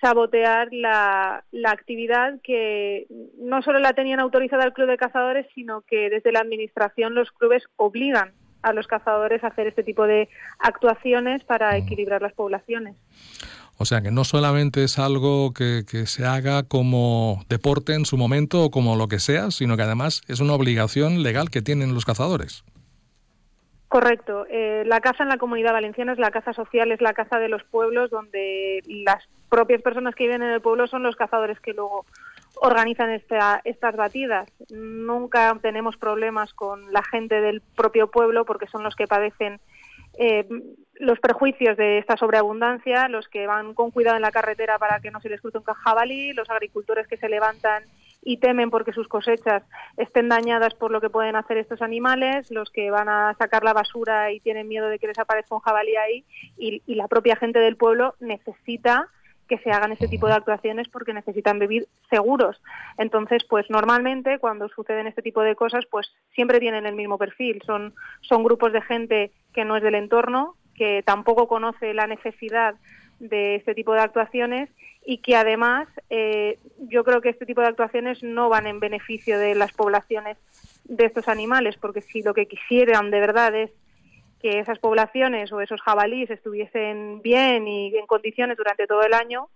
sabotear 0.00 0.68
la, 0.70 1.44
la, 1.50 1.72
actividad 1.72 2.40
que 2.44 3.06
no 3.38 3.60
solo 3.60 3.80
la 3.80 3.92
tenían 3.92 4.20
autorizada 4.20 4.64
el 4.64 4.72
Club 4.72 4.88
de 4.88 4.96
Cazadores, 4.98 5.46
sino 5.52 5.82
que 5.82 6.08
desde 6.10 6.30
la 6.30 6.40
Administración 6.40 7.14
los 7.14 7.32
clubes 7.32 7.64
obligan 7.74 8.34
a 8.62 8.72
los 8.72 8.86
cazadores 8.86 9.42
a 9.42 9.48
hacer 9.48 9.66
este 9.66 9.82
tipo 9.82 10.06
de 10.06 10.28
actuaciones 10.58 11.44
para 11.44 11.76
equilibrar 11.76 12.22
las 12.22 12.32
poblaciones. 12.32 12.96
O 13.82 13.86
sea 13.86 14.02
que 14.02 14.10
no 14.10 14.24
solamente 14.24 14.84
es 14.84 14.98
algo 14.98 15.54
que, 15.54 15.84
se 16.04 16.26
haga 16.26 16.64
como 16.64 17.42
deporte 17.48 17.94
en 17.94 18.04
su 18.04 18.18
momento 18.18 18.64
o 18.64 18.70
como 18.70 18.94
lo 18.94 19.08
que 19.08 19.18
sea, 19.18 19.50
sino 19.50 19.74
que 19.78 19.82
además 19.84 20.20
es 20.28 20.40
una 20.40 20.52
obligación 20.52 21.22
legal 21.22 21.48
que 21.48 21.62
tienen 21.62 21.94
los 21.94 22.04
cazadores. 22.04 22.62
Correcto. 23.88 24.44
Eh, 24.50 24.82
la 24.84 25.00
caza 25.00 25.22
en 25.22 25.30
la 25.30 25.38
comunidad 25.38 25.72
valenciana 25.72 26.12
es 26.12 26.18
la 26.18 26.30
caza 26.30 26.52
social, 26.52 26.92
es 26.92 27.00
la 27.00 27.14
caza 27.14 27.38
de 27.38 27.48
los 27.48 27.64
pueblos 27.64 28.10
donde 28.10 28.82
las 28.86 29.26
propias 29.48 29.80
personas 29.80 30.14
que 30.14 30.24
viven 30.24 30.42
en 30.42 30.50
el 30.50 30.60
pueblo 30.60 30.86
son 30.86 31.02
los 31.02 31.16
cazadores 31.16 31.58
que 31.58 31.72
luego 31.72 32.04
organizan 32.56 33.08
esta, 33.08 33.62
estas 33.64 33.96
batidas. 33.96 34.46
Nunca 34.68 35.58
tenemos 35.62 35.96
problemas 35.96 36.52
con 36.52 36.92
la 36.92 37.02
gente 37.02 37.40
del 37.40 37.62
propio 37.76 38.10
pueblo 38.10 38.44
porque 38.44 38.66
son 38.66 38.82
los 38.82 38.94
que 38.94 39.06
padecen 39.06 39.58
eh, 40.20 40.46
los 40.96 41.18
prejuicios 41.18 41.78
de 41.78 41.96
esta 41.96 42.18
sobreabundancia, 42.18 43.08
los 43.08 43.26
que 43.28 43.46
van 43.46 43.72
con 43.72 43.90
cuidado 43.90 44.16
en 44.16 44.22
la 44.22 44.30
carretera 44.30 44.78
para 44.78 45.00
que 45.00 45.10
no 45.10 45.18
se 45.18 45.30
les 45.30 45.40
cruce 45.40 45.56
un 45.56 45.64
jabalí, 45.64 46.34
los 46.34 46.50
agricultores 46.50 47.08
que 47.08 47.16
se 47.16 47.30
levantan 47.30 47.84
y 48.22 48.36
temen 48.36 48.68
porque 48.68 48.92
sus 48.92 49.08
cosechas 49.08 49.62
estén 49.96 50.28
dañadas 50.28 50.74
por 50.74 50.90
lo 50.90 51.00
que 51.00 51.08
pueden 51.08 51.36
hacer 51.36 51.56
estos 51.56 51.80
animales, 51.80 52.50
los 52.50 52.68
que 52.68 52.90
van 52.90 53.08
a 53.08 53.34
sacar 53.38 53.64
la 53.64 53.72
basura 53.72 54.30
y 54.30 54.40
tienen 54.40 54.68
miedo 54.68 54.88
de 54.88 54.98
que 54.98 55.06
les 55.06 55.18
aparezca 55.18 55.54
un 55.54 55.62
jabalí 55.62 55.96
ahí, 55.96 56.24
y, 56.58 56.82
y 56.86 56.96
la 56.96 57.08
propia 57.08 57.36
gente 57.36 57.60
del 57.60 57.78
pueblo 57.78 58.14
necesita 58.20 59.08
que 59.50 59.58
se 59.58 59.72
hagan 59.72 59.90
este 59.90 60.06
tipo 60.06 60.28
de 60.28 60.34
actuaciones 60.34 60.88
porque 60.88 61.12
necesitan 61.12 61.58
vivir 61.58 61.88
seguros. 62.08 62.62
Entonces, 62.96 63.42
pues 63.42 63.68
normalmente 63.68 64.38
cuando 64.38 64.68
suceden 64.68 65.08
este 65.08 65.22
tipo 65.22 65.42
de 65.42 65.56
cosas, 65.56 65.84
pues 65.90 66.12
siempre 66.36 66.60
tienen 66.60 66.86
el 66.86 66.94
mismo 66.94 67.18
perfil. 67.18 67.60
Son, 67.66 67.92
son 68.20 68.44
grupos 68.44 68.72
de 68.72 68.80
gente 68.80 69.32
que 69.52 69.64
no 69.64 69.76
es 69.76 69.82
del 69.82 69.96
entorno, 69.96 70.54
que 70.76 71.02
tampoco 71.02 71.48
conoce 71.48 71.92
la 71.94 72.06
necesidad 72.06 72.76
de 73.18 73.56
este 73.56 73.74
tipo 73.74 73.92
de 73.92 74.00
actuaciones 74.00 74.70
y 75.04 75.18
que 75.18 75.34
además 75.34 75.88
eh, 76.10 76.58
yo 76.78 77.02
creo 77.02 77.20
que 77.20 77.30
este 77.30 77.44
tipo 77.44 77.60
de 77.60 77.66
actuaciones 77.66 78.22
no 78.22 78.48
van 78.48 78.68
en 78.68 78.78
beneficio 78.78 79.36
de 79.36 79.56
las 79.56 79.72
poblaciones 79.72 80.36
de 80.84 81.06
estos 81.06 81.26
animales, 81.26 81.76
porque 81.76 82.02
si 82.02 82.22
lo 82.22 82.34
que 82.34 82.46
quisieran 82.46 83.10
de 83.10 83.18
verdad 83.18 83.52
es 83.56 83.72
que 84.40 84.58
esas 84.58 84.78
poblaciones 84.78 85.52
o 85.52 85.60
esos 85.60 85.80
jabalíes 85.80 86.30
estuviesen 86.30 87.20
bien 87.22 87.68
y 87.68 87.96
en 87.96 88.06
condiciones 88.06 88.56
durante 88.56 88.86
todo 88.86 89.02
el 89.02 89.14
año, 89.14 89.48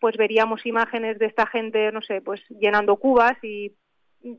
pues 0.00 0.16
veríamos 0.16 0.66
imágenes 0.66 1.18
de 1.18 1.26
esta 1.26 1.46
gente, 1.46 1.92
no 1.92 2.02
sé, 2.02 2.20
pues 2.20 2.42
llenando 2.48 2.96
cubas 2.96 3.36
y 3.42 3.72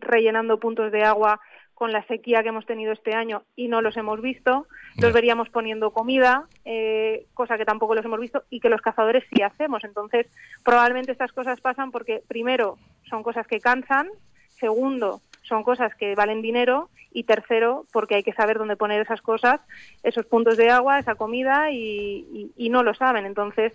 rellenando 0.01 0.59
puntos 0.59 0.91
de 0.91 1.03
agua 1.03 1.39
con 1.73 1.91
la 1.91 2.05
sequía 2.05 2.43
que 2.43 2.49
hemos 2.49 2.65
tenido 2.65 2.91
este 2.91 3.13
año 3.13 3.43
y 3.55 3.67
no 3.67 3.81
los 3.81 3.97
hemos 3.97 4.21
visto, 4.21 4.67
los 5.01 5.11
veríamos 5.11 5.49
poniendo 5.49 5.91
comida, 5.91 6.47
eh, 6.65 7.25
cosa 7.33 7.57
que 7.57 7.65
tampoco 7.65 7.95
los 7.95 8.05
hemos 8.05 8.19
visto 8.19 8.43
y 8.49 8.59
que 8.59 8.69
los 8.69 8.81
cazadores 8.81 9.23
sí 9.33 9.41
hacemos. 9.41 9.83
Entonces, 9.83 10.27
probablemente 10.63 11.11
estas 11.11 11.31
cosas 11.31 11.59
pasan 11.61 11.91
porque, 11.91 12.23
primero, 12.27 12.77
son 13.09 13.23
cosas 13.23 13.47
que 13.47 13.59
cansan, 13.59 14.09
segundo, 14.49 15.21
son 15.43 15.63
cosas 15.63 15.93
que 15.95 16.15
valen 16.15 16.41
dinero 16.41 16.89
y 17.11 17.23
tercero, 17.23 17.85
porque 17.91 18.15
hay 18.15 18.23
que 18.23 18.33
saber 18.33 18.57
dónde 18.57 18.75
poner 18.75 19.01
esas 19.01 19.21
cosas, 19.21 19.61
esos 20.01 20.25
puntos 20.25 20.57
de 20.57 20.69
agua, 20.69 20.99
esa 20.99 21.15
comida 21.15 21.71
y, 21.71 22.51
no 22.69 22.83
lo 22.83 22.93
saben. 22.93 23.25
Entonces, 23.25 23.73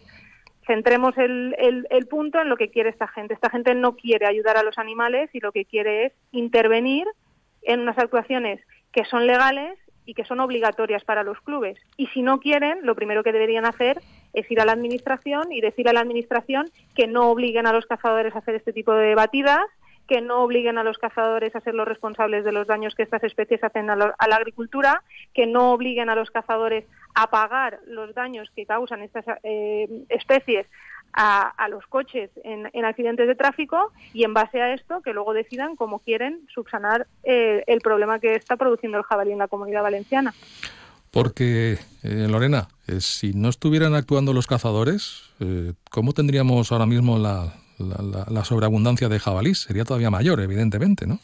centremos 0.66 1.16
el, 1.18 1.54
el, 1.90 2.06
punto 2.06 2.40
en 2.40 2.48
lo 2.48 2.56
que 2.56 2.70
quiere 2.70 2.90
esta 2.90 3.06
gente. 3.06 3.34
Esta 3.34 3.50
gente 3.50 3.74
no 3.74 3.94
quiere 3.96 4.26
ayudar 4.26 4.56
a 4.56 4.64
los 4.64 4.76
animales 4.76 5.30
y 5.32 5.40
lo 5.40 5.52
que 5.52 5.64
quiere 5.64 6.06
es 6.06 6.12
intervenir 6.32 7.06
en 7.62 7.80
unas 7.80 7.98
actuaciones 7.98 8.60
que 8.92 9.04
son 9.04 9.26
legales 9.26 9.78
y 10.08 10.14
que 10.14 10.24
son 10.24 10.40
obligatorias 10.40 11.04
para 11.04 11.22
los 11.22 11.38
clubes. 11.42 11.78
Y 11.98 12.06
si 12.08 12.22
no 12.22 12.40
quieren, 12.40 12.78
lo 12.82 12.94
primero 12.94 13.22
que 13.22 13.30
deberían 13.30 13.66
hacer 13.66 14.00
es 14.32 14.50
ir 14.50 14.58
a 14.58 14.64
la 14.64 14.72
administración 14.72 15.52
y 15.52 15.60
decir 15.60 15.86
a 15.86 15.92
la 15.92 16.00
administración 16.00 16.70
que 16.94 17.06
no 17.06 17.30
obliguen 17.30 17.66
a 17.66 17.74
los 17.74 17.84
cazadores 17.84 18.34
a 18.34 18.38
hacer 18.38 18.54
este 18.54 18.72
tipo 18.72 18.94
de 18.94 19.14
batidas, 19.14 19.60
que 20.08 20.22
no 20.22 20.42
obliguen 20.42 20.78
a 20.78 20.84
los 20.84 20.98
cazadores 20.98 21.54
a 21.54 21.60
ser 21.60 21.74
los 21.74 21.86
responsables 21.86 22.44
de 22.44 22.52
los 22.52 22.66
daños 22.66 22.94
que 22.94 23.02
estas 23.02 23.22
especies 23.22 23.62
hacen 23.62 23.90
a, 23.90 23.96
la 23.96 24.36
agricultura, 24.36 25.02
que 25.34 25.46
no 25.46 25.72
obliguen 25.72 26.08
a 26.08 26.14
los 26.14 26.30
cazadores 26.30 26.86
a 27.14 27.28
pagar 27.28 27.78
los 27.86 28.14
daños 28.14 28.50
que 28.56 28.64
causan 28.64 29.02
estas 29.02 29.24
eh, 29.42 29.86
especies 30.08 30.66
a, 31.12 31.68
los 31.68 31.84
coches 31.86 32.30
en, 32.44 32.84
accidentes 32.84 33.26
de 33.26 33.34
tráfico 33.34 33.92
y 34.12 34.24
en 34.24 34.34
base 34.34 34.60
a 34.60 34.72
esto 34.74 35.00
que 35.02 35.12
luego 35.12 35.32
decidan 35.32 35.76
cómo 35.76 35.98
quieren 35.98 36.46
subsanar 36.54 37.06
eh, 37.24 37.64
el 37.66 37.80
problema 37.80 38.20
que 38.20 38.34
está 38.34 38.56
produciendo 38.56 38.98
el 38.98 39.04
jabalí 39.04 39.32
en 39.32 39.38
la 39.38 39.48
comunidad 39.48 39.82
valenciana. 39.82 40.34
Porque, 41.10 41.78
eh, 42.02 42.26
Lorena, 42.28 42.68
eh, 42.86 43.00
si 43.00 43.32
no 43.32 43.48
estuvieran 43.48 43.94
actuando 43.94 44.32
los 44.32 44.46
cazadores, 44.46 45.24
¿cómo 45.90 46.12
tendríamos 46.12 46.70
ahora 46.70 46.86
mismo 46.86 47.18
la, 47.18 47.52
la, 47.78 48.44
sobreabundancia 48.44 49.08
de 49.08 49.18
jabalís? 49.18 49.60
Sería 49.60 49.84
todavía 49.84 50.10
mayor, 50.10 50.40
evidentemente, 50.40 51.06
¿no? 51.06 51.18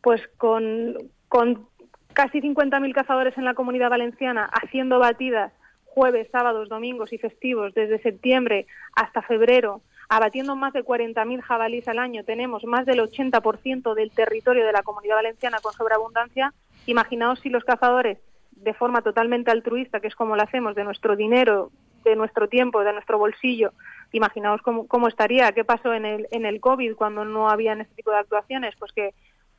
Pues 0.00 0.20
con, 0.36 0.96
con 1.28 1.66
casi 2.12 2.40
50.000 2.40 2.92
cazadores 2.92 3.36
en 3.38 3.44
la 3.44 3.54
comunidad 3.54 3.90
valenciana 3.90 4.50
haciendo 4.52 4.98
batidas 4.98 5.52
jueves, 5.94 6.28
sábados, 6.32 6.68
domingos 6.68 7.12
y 7.12 7.18
festivos 7.18 7.74
desde 7.74 8.00
septiembre 8.00 8.66
hasta 8.94 9.22
febrero, 9.22 9.82
abatiendo 10.08 10.56
más 10.56 10.72
de 10.72 10.84
40.000 10.84 11.42
jabalíes 11.42 11.86
al 11.88 11.98
año, 11.98 12.24
tenemos 12.24 12.64
más 12.64 12.86
del 12.86 13.00
80% 13.00 13.94
del 13.94 14.10
territorio 14.10 14.64
de 14.66 14.72
la 14.72 14.82
comunidad 14.82 15.16
valenciana 15.16 15.58
con 15.62 15.72
sobreabundancia, 15.74 16.52
imaginaos 16.86 17.40
si 17.40 17.50
los 17.50 17.64
cazadores, 17.64 18.18
de 18.52 18.74
forma 18.74 19.02
totalmente 19.02 19.50
altruista, 19.50 20.00
que 20.00 20.08
es 20.08 20.14
como 20.14 20.36
lo 20.36 20.42
hacemos, 20.42 20.74
de 20.74 20.84
nuestro 20.84 21.16
dinero, 21.16 21.70
de 22.04 22.16
nuestro 22.16 22.48
tiempo, 22.48 22.84
de 22.84 22.92
nuestro 22.92 23.18
bolsillo, 23.18 23.72
imaginaos 24.12 24.62
cómo, 24.62 24.86
cómo 24.86 25.08
estaría, 25.08 25.52
qué 25.52 25.64
pasó 25.64 25.94
en 25.94 26.04
el, 26.04 26.28
en 26.30 26.46
el 26.46 26.60
COVID 26.60 26.94
cuando 26.94 27.24
no 27.24 27.48
habían 27.48 27.80
este 27.80 27.94
tipo 27.94 28.10
de 28.10 28.18
actuaciones, 28.18 28.74
pues 28.78 28.92
que 28.92 29.14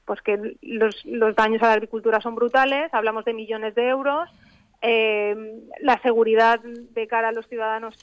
pues 0.06 0.22
que 0.22 0.58
los, 0.62 1.06
los 1.06 1.34
daños 1.34 1.64
a 1.64 1.68
la 1.68 1.74
agricultura 1.74 2.20
son 2.20 2.36
brutales, 2.36 2.94
hablamos 2.94 3.24
de 3.24 3.34
millones 3.34 3.74
de 3.74 3.88
euros, 3.88 4.30
eh, 4.82 5.34
la 5.80 5.98
seguridad 6.02 6.60
de 6.60 7.08
cara 7.08 7.30
a 7.30 7.32
los 7.32 7.48
ciudadanos 7.48 7.98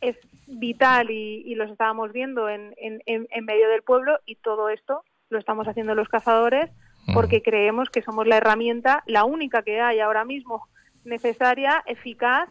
es 0.00 0.16
vital 0.48 1.10
y, 1.10 1.54
los 1.54 1.70
estábamos 1.70 2.12
viendo 2.12 2.48
en, 2.48 2.74
en, 2.76 3.44
medio 3.44 3.68
del 3.68 3.82
pueblo 3.82 4.18
y 4.26 4.34
todo 4.36 4.68
esto 4.68 5.04
lo 5.30 5.38
estamos 5.38 5.66
haciendo 5.68 5.94
los 5.94 6.08
cazadores 6.08 6.70
porque 7.14 7.40
creemos 7.40 7.88
que 7.88 8.02
somos 8.02 8.26
la 8.26 8.38
herramienta, 8.38 9.04
la 9.06 9.24
única 9.24 9.62
que 9.62 9.80
hay 9.80 10.00
ahora 10.00 10.24
mismo 10.24 10.66
necesaria, 11.04 11.84
eficaz 11.86 12.48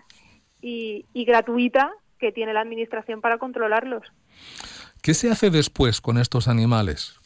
y, 0.66 1.06
y 1.14 1.26
gratuita 1.26 1.92
que 2.18 2.32
tiene 2.32 2.52
la 2.52 2.62
Administración 2.62 3.22
para 3.22 3.38
controlarlos. 3.38 4.02
¿Qué 5.04 5.14
se 5.14 5.30
hace 5.30 5.52
después 5.52 6.02
con 6.02 6.18
estos 6.18 6.48
animales? 6.48 7.20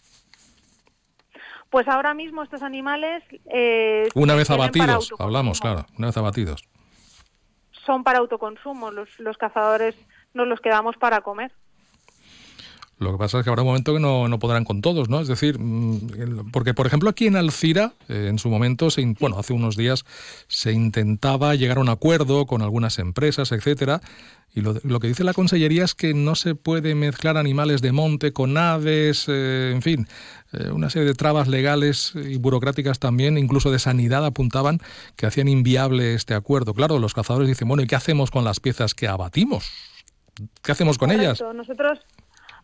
Pues 1.70 1.88
ahora 1.88 2.14
mismo 2.14 2.44
estos 2.44 2.62
animales... 2.64 3.24
Eh, 3.46 4.10
una 4.14 4.36
vez 4.36 4.50
abatidos, 4.50 5.14
hablamos, 5.20 5.62
claro, 5.62 5.86
una 5.98 6.08
vez 6.08 6.18
abatidos. 6.18 6.68
Son 7.86 8.04
para 8.04 8.20
autoconsumo, 8.20 8.92
los, 8.92 9.08
los 9.20 9.38
cazadores 9.38 9.96
nos 10.34 10.48
los 10.48 10.60
quedamos 10.60 10.98
para 10.98 11.22
comer. 11.22 11.54
Lo 13.00 13.14
que 13.14 13.18
pasa 13.18 13.40
es 13.40 13.44
que 13.46 13.50
habrá 13.50 13.62
un 13.62 13.70
momento 13.70 13.94
que 13.94 14.00
no, 14.00 14.28
no 14.28 14.40
podrán 14.40 14.66
con 14.66 14.82
todos, 14.82 15.08
¿no? 15.10 15.22
Es 15.22 15.30
decir, 15.30 15.58
mm, 15.58 16.52
porque 16.52 16.74
por 16.74 16.86
ejemplo 16.86 17.10
aquí 17.10 17.28
en 17.28 17.38
Alcira, 17.38 17.94
eh, 18.10 18.28
en 18.30 18.40
su 18.40 18.50
momento, 18.50 18.92
se, 18.92 19.06
bueno, 19.20 19.40
hace 19.40 19.54
unos 19.54 19.78
días 19.78 20.04
se 20.48 20.74
intentaba 20.74 21.56
llegar 21.56 21.78
a 21.78 21.82
un 21.82 21.90
acuerdo 21.90 22.46
con 22.46 22.62
algunas 22.62 23.00
empresas, 23.00 23.54
etcétera, 23.54 24.02
y 24.54 24.62
lo, 24.62 24.76
lo, 24.84 25.00
que 25.00 25.08
dice 25.08 25.24
la 25.24 25.34
Consellería 25.34 25.86
es 25.86 25.96
que 25.96 26.14
no 26.14 26.36
se 26.36 26.56
puede 26.56 26.94
mezclar 26.96 27.38
animales 27.38 27.82
de 27.82 27.92
monte 27.94 28.34
con 28.34 28.58
aves, 28.58 29.26
eh, 29.30 29.72
en 29.74 29.82
fin, 29.82 30.08
eh, 30.52 30.72
una 30.72 30.90
serie 30.90 31.08
de 31.08 31.14
trabas 31.14 31.48
legales 31.48 32.14
y 32.16 32.38
burocráticas 32.38 33.00
también, 33.00 33.38
incluso 33.38 33.72
de 33.72 33.80
sanidad, 33.80 34.26
apuntaban 34.26 34.80
que 35.16 35.26
hacían 35.26 35.48
inviable 35.48 36.16
este 36.16 36.34
acuerdo. 36.34 36.74
Claro, 36.74 37.00
los 37.00 37.14
cazadores 37.14 37.48
dicen, 37.48 37.68
bueno, 37.68 37.84
¿y 37.84 37.88
qué 37.88 37.96
hacemos 37.96 38.32
con 38.32 38.44
las 38.44 38.60
piezas 38.60 38.94
que 38.94 39.08
abatimos? 39.08 39.70
¿Qué 40.64 40.72
hacemos 40.72 40.98
con 40.98 41.12
ellas? 41.12 41.42
Nosotros 41.54 42.00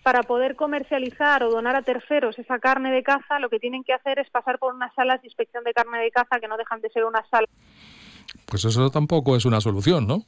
para 0.06 0.22
poder 0.22 0.56
comercializar 0.56 1.42
o 1.44 1.50
donar 1.50 1.76
a 1.76 1.82
terceros 1.82 2.38
esa 2.38 2.60
carne 2.60 2.92
de 2.92 3.02
caza, 3.02 3.40
lo 3.40 3.50
que 3.50 3.58
tienen 3.58 3.84
que 3.84 3.92
hacer 3.92 4.20
es 4.20 4.30
pasar 4.30 4.60
por 4.60 4.72
unas 4.72 4.94
salas 4.94 5.20
de 5.20 5.28
inspección 5.28 5.64
de 5.64 5.74
carne 5.74 5.98
de 5.98 6.12
caza 6.12 6.40
que 6.40 6.48
no 6.48 6.58
dejan 6.58 6.80
de 6.80 6.92
ser 6.92 7.06
unas 7.06 7.28
salas. 7.28 7.50
Pues 8.46 8.64
eso 8.66 8.92
tampoco 8.92 9.36
es 9.36 9.46
una 9.46 9.60
solución, 9.62 10.06
¿no? 10.06 10.22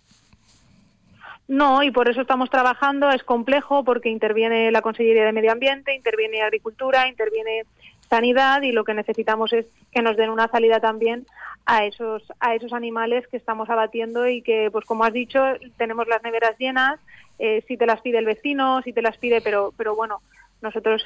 No, 1.48 1.84
y 1.84 1.92
por 1.92 2.10
eso 2.10 2.22
estamos 2.22 2.50
trabajando. 2.50 3.12
Es 3.12 3.22
complejo 3.22 3.84
porque 3.84 4.10
interviene 4.10 4.72
la 4.72 4.82
Consellería 4.82 5.26
de 5.26 5.32
Medio 5.32 5.52
Ambiente, 5.52 5.94
interviene 5.94 6.42
Agricultura, 6.42 7.08
interviene 7.08 7.62
Sanidad 8.10 8.64
y 8.64 8.72
lo 8.72 8.84
que 8.84 8.96
necesitamos 8.96 9.54
es 9.54 9.68
que 9.92 10.02
nos 10.02 10.18
den 10.18 10.32
una 10.32 10.48
salida 10.48 10.80
también 10.80 11.28
a 11.68 11.86
esos 11.86 12.24
a 12.40 12.56
esos 12.56 12.74
animales 12.74 13.28
que 13.28 13.38
estamos 13.38 13.70
abatiendo 13.70 14.28
y 14.28 14.42
que, 14.42 14.72
pues 14.72 14.86
como 14.86 15.04
has 15.04 15.14
dicho, 15.14 15.40
tenemos 15.78 16.08
las 16.08 16.24
neveras 16.24 16.58
llenas, 16.58 17.00
eh, 17.40 17.64
si 17.68 17.78
te 17.78 17.86
las 17.86 18.02
pide 18.02 18.18
el 18.18 18.26
vecino, 18.26 18.82
si 18.84 18.94
te 18.94 19.02
las 19.02 19.18
pide, 19.18 19.42
pero, 19.42 19.74
pero 19.78 19.96
bueno, 19.96 20.22
nosotros 20.62 21.04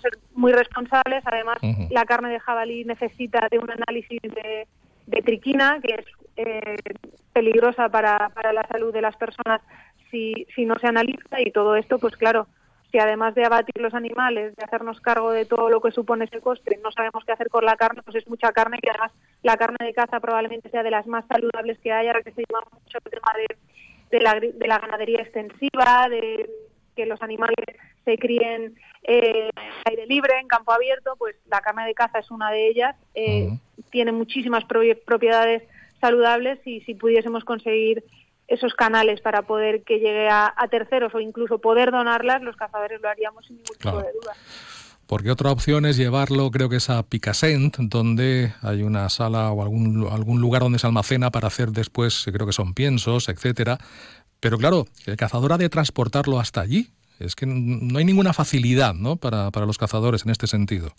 ser 0.00 0.12
muy 0.34 0.52
responsables. 0.52 1.22
Además, 1.26 1.58
la 1.90 2.04
carne 2.04 2.30
de 2.30 2.40
jabalí 2.40 2.84
necesita 2.84 3.48
de 3.50 3.58
un 3.58 3.70
análisis 3.70 4.20
de, 4.22 5.22
triquina, 5.22 5.80
que 5.82 5.94
es 5.94 6.06
eh, 6.36 6.76
peligrosa 7.32 7.88
para, 7.88 8.30
para 8.30 8.52
la 8.52 8.66
salud 8.66 8.92
de 8.92 9.02
las 9.02 9.16
personas 9.16 9.60
si, 10.10 10.46
si 10.54 10.64
no 10.64 10.78
se 10.78 10.86
analiza. 10.86 11.40
Y 11.40 11.50
todo 11.50 11.76
esto, 11.76 11.98
pues 11.98 12.16
claro, 12.16 12.46
si 12.94 12.98
además 13.00 13.34
de 13.34 13.44
abatir 13.44 13.82
los 13.82 13.92
animales, 13.92 14.54
de 14.54 14.64
hacernos 14.64 15.00
cargo 15.00 15.32
de 15.32 15.46
todo 15.46 15.68
lo 15.68 15.80
que 15.80 15.90
supone 15.90 16.26
ese 16.26 16.40
coste, 16.40 16.78
no 16.82 16.92
sabemos 16.92 17.24
qué 17.24 17.32
hacer 17.32 17.48
con 17.48 17.64
la 17.64 17.74
carne, 17.74 18.02
pues 18.02 18.16
es 18.16 18.28
mucha 18.28 18.52
carne 18.52 18.78
y 18.80 18.88
además 18.88 19.10
la 19.42 19.56
carne 19.56 19.78
de 19.80 19.92
caza 19.92 20.20
probablemente 20.20 20.70
sea 20.70 20.84
de 20.84 20.92
las 20.92 21.04
más 21.08 21.24
saludables 21.26 21.78
que 21.80 21.90
haya, 21.90 22.12
que 22.22 22.30
se 22.30 22.44
lleva 22.48 22.62
mucho 22.70 22.98
el 23.04 23.10
tema 23.10 23.32
de 23.36 23.56
de 24.14 24.20
la, 24.20 24.38
de 24.38 24.68
la 24.68 24.78
ganadería 24.78 25.22
extensiva, 25.22 26.08
de 26.08 26.48
que 26.94 27.04
los 27.04 27.20
animales 27.20 27.56
se 28.04 28.16
críen 28.16 28.76
eh, 29.02 29.50
aire 29.86 30.06
libre, 30.06 30.38
en 30.40 30.46
campo 30.46 30.72
abierto, 30.72 31.16
pues 31.18 31.34
la 31.46 31.60
carne 31.60 31.84
de 31.84 31.94
caza 31.94 32.20
es 32.20 32.30
una 32.30 32.52
de 32.52 32.68
ellas. 32.68 32.96
Eh, 33.14 33.48
tiene 33.90 34.12
muchísimas 34.12 34.64
propiedades 34.64 35.64
saludables 36.00 36.60
y 36.64 36.80
si 36.82 36.94
pudiésemos 36.94 37.44
conseguir 37.44 38.04
esos 38.46 38.74
canales 38.74 39.20
para 39.20 39.42
poder 39.42 39.82
que 39.82 39.98
llegue 39.98 40.28
a, 40.30 40.54
terceros 40.70 41.12
o 41.14 41.20
incluso 41.20 41.58
poder 41.58 41.90
donarlas, 41.90 42.42
los 42.42 42.56
cazadores 42.56 43.00
lo 43.00 43.08
haríamos 43.08 43.44
sin 43.46 43.56
ningún 43.56 43.76
tipo 43.76 43.98
de 43.98 44.12
duda. 44.12 44.32
Porque 45.06 45.30
otra 45.30 45.50
opción 45.50 45.84
es 45.84 45.96
llevarlo, 45.96 46.50
creo 46.50 46.68
que 46.68 46.76
es 46.76 46.88
a 46.88 47.02
Picassent, 47.02 47.76
donde 47.76 48.52
hay 48.62 48.82
una 48.82 49.08
sala 49.10 49.50
o 49.52 49.62
algún, 49.62 50.08
algún 50.10 50.40
lugar 50.40 50.62
donde 50.62 50.78
se 50.78 50.86
almacena 50.86 51.30
para 51.30 51.48
hacer 51.48 51.70
después, 51.70 52.24
creo 52.32 52.46
que 52.46 52.52
son 52.52 52.72
piensos, 52.72 53.28
etcétera. 53.28 53.78
Pero 54.40 54.56
claro, 54.58 54.86
el 55.06 55.16
cazador 55.16 55.52
ha 55.52 55.58
de 55.58 55.68
transportarlo 55.68 56.40
hasta 56.40 56.60
allí. 56.60 56.88
Es 57.18 57.36
que 57.36 57.46
no 57.46 57.98
hay 57.98 58.04
ninguna 58.04 58.32
facilidad 58.32 58.94
¿no? 58.94 59.16
para, 59.16 59.50
para 59.50 59.66
los 59.66 59.78
cazadores 59.78 60.24
en 60.24 60.30
este 60.30 60.46
sentido. 60.46 60.92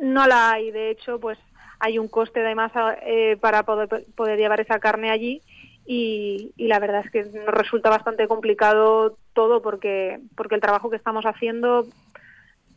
No 0.00 0.26
la 0.26 0.52
hay, 0.52 0.70
de 0.70 0.90
hecho, 0.90 1.18
pues 1.18 1.38
hay 1.78 1.98
un 1.98 2.08
coste 2.08 2.40
además 2.40 2.72
eh, 3.06 3.36
para 3.40 3.64
poder, 3.64 4.06
poder 4.14 4.38
llevar 4.38 4.60
esa 4.60 4.78
carne 4.78 5.10
allí 5.10 5.42
y, 5.86 6.52
la 6.56 6.78
verdad 6.78 7.02
es 7.04 7.10
que 7.10 7.24
nos 7.24 7.54
resulta 7.54 7.90
bastante 7.90 8.28
complicado 8.28 9.16
todo 9.32 9.62
porque, 9.62 10.20
porque 10.36 10.54
el 10.54 10.60
trabajo 10.60 10.90
que 10.90 10.96
estamos 10.96 11.24
haciendo 11.24 11.86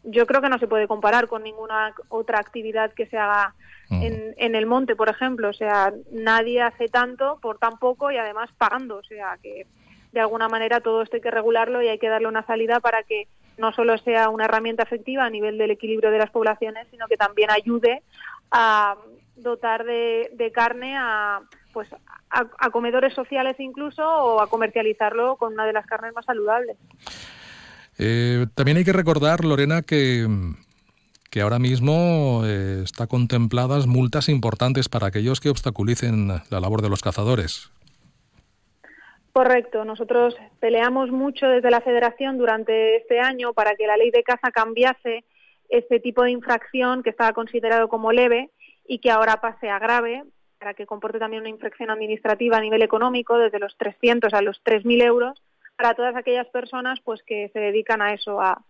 yo 0.08 0.28
creo 0.28 0.42
que 0.42 0.50
no 0.50 0.60
se 0.60 0.68
puede 0.68 0.88
comparar 0.88 1.28
con 1.28 1.44
ninguna 1.44 1.94
otra 2.10 2.40
actividad 2.40 2.94
que 2.94 3.08
se 3.08 3.18
haga 3.18 3.56
en, 3.90 4.36
en, 4.38 4.56
el 4.56 4.68
monte, 4.68 4.96
por 4.96 5.10
ejemplo. 5.10 5.50
O 5.50 5.54
sea, 5.54 5.94
nadie 6.12 6.62
hace 6.62 6.88
tanto 6.90 7.40
por 7.42 7.58
tan 7.58 7.80
poco 7.80 8.12
y 8.12 8.18
además 8.18 8.52
pagando. 8.58 8.98
O 8.98 9.04
sea, 9.04 9.38
que 9.42 9.66
de 10.12 10.20
alguna 10.20 10.48
manera 10.48 10.80
todo 10.80 11.02
esto 11.02 11.16
hay 11.16 11.22
que 11.22 11.32
regularlo 11.32 11.82
y 11.82 11.88
hay 11.88 11.98
que 11.98 12.10
darle 12.10 12.28
una 12.28 12.46
salida 12.46 12.80
para 12.80 13.04
que 13.04 13.28
no 13.58 13.72
solo 13.74 13.98
sea 13.98 14.30
una 14.30 14.46
herramienta 14.46 14.84
efectiva 14.84 15.26
a 15.26 15.30
nivel 15.30 15.58
del 15.58 15.72
equilibrio 15.72 16.12
de 16.12 16.20
las 16.20 16.30
poblaciones, 16.30 16.88
sino 16.92 17.08
que 17.08 17.18
también 17.18 17.50
ayude 17.50 18.04
a 18.52 18.96
dotar 19.36 19.86
de, 19.86 20.30
de 20.34 20.52
carne 20.52 20.96
a 20.98 21.42
pues 21.76 21.90
a, 22.30 22.70
comedores 22.72 23.14
sociales 23.14 23.58
incluso 23.60 24.02
o 24.02 24.42
a 24.42 24.48
comercializarlo 24.48 25.36
con 25.36 25.54
una 25.54 25.66
de 25.66 25.74
las 25.74 25.86
carnes 25.86 26.14
más 26.16 26.24
saludables. 26.24 26.78
Eh, 28.00 28.48
también 28.56 28.78
hay 28.78 28.86
que 28.86 28.94
recordar, 28.94 29.44
Lorena, 29.44 29.82
que, 29.82 30.26
que 31.30 31.42
ahora 31.42 31.60
mismo 31.60 32.44
eh, 32.46 32.80
está 32.82 33.08
contempladas 33.08 33.88
multas 33.88 34.30
importantes 34.30 34.88
para 34.88 35.08
aquellos 35.08 35.42
que 35.42 35.50
obstaculicen 35.50 36.30
la 36.30 36.60
labor 36.62 36.82
de 36.82 36.90
los 36.90 37.02
cazadores. 37.02 37.70
Correcto. 39.34 39.84
Nosotros 39.84 40.34
peleamos 40.62 41.12
mucho 41.12 41.46
desde 41.48 41.72
la 41.72 41.82
Federación 41.82 42.38
durante 42.38 42.96
este 42.96 43.20
año 43.20 43.52
para 43.52 43.76
que 43.76 43.86
la 43.86 43.98
ley 43.98 44.12
de 44.12 44.24
caza 44.24 44.50
cambiase 44.50 45.26
este 45.68 46.00
tipo 46.00 46.24
de 46.24 46.32
infracción 46.32 47.04
que 47.04 47.10
estaba 47.10 47.34
considerado 47.34 47.90
como 47.90 48.14
leve 48.14 48.50
y 48.88 49.00
que 49.00 49.12
ahora 49.12 49.42
pase 49.42 49.70
a 49.70 49.78
grave 49.78 50.24
para 50.60 50.74
que 50.74 50.86
comporte 50.86 51.20
también 51.20 51.42
una 51.42 51.50
infracción 51.50 51.90
administrativa 51.90 52.58
a 52.58 52.62
nivel 52.62 52.82
económico 52.82 53.38
desde 53.38 53.60
los 53.60 53.76
300 53.78 54.34
a 54.34 54.42
los 54.42 54.64
3.000 54.64 55.04
euros 55.04 55.42
para 55.76 55.94
todas 55.94 56.16
aquellas 56.16 56.48
personas 56.48 57.00
pues 57.04 57.22
que 57.24 57.50
se 57.54 57.60
dedican 57.60 58.02
a 58.02 58.14
eso, 58.14 58.42
a, 58.42 58.64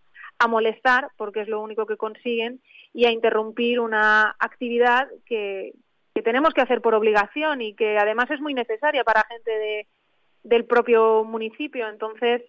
molestar, 0.48 1.08
porque 1.16 1.40
es 1.40 1.48
lo 1.48 1.62
único 1.62 1.86
que 1.86 1.96
consiguen, 1.96 2.60
y 2.92 3.06
a 3.06 3.10
interrumpir 3.10 3.80
una 3.80 4.36
actividad 4.38 5.08
que, 5.24 5.72
que 6.14 6.22
tenemos 6.22 6.52
que 6.52 6.60
hacer 6.60 6.82
por 6.82 6.94
obligación 6.94 7.62
y 7.62 7.74
que 7.74 7.96
además 7.96 8.30
es 8.30 8.40
muy 8.40 8.52
necesaria 8.52 9.02
para 9.02 9.24
gente 9.28 9.50
de, 9.50 9.86
del 10.42 10.64
propio 10.66 11.24
municipio. 11.24 11.88
Entonces, 11.88 12.42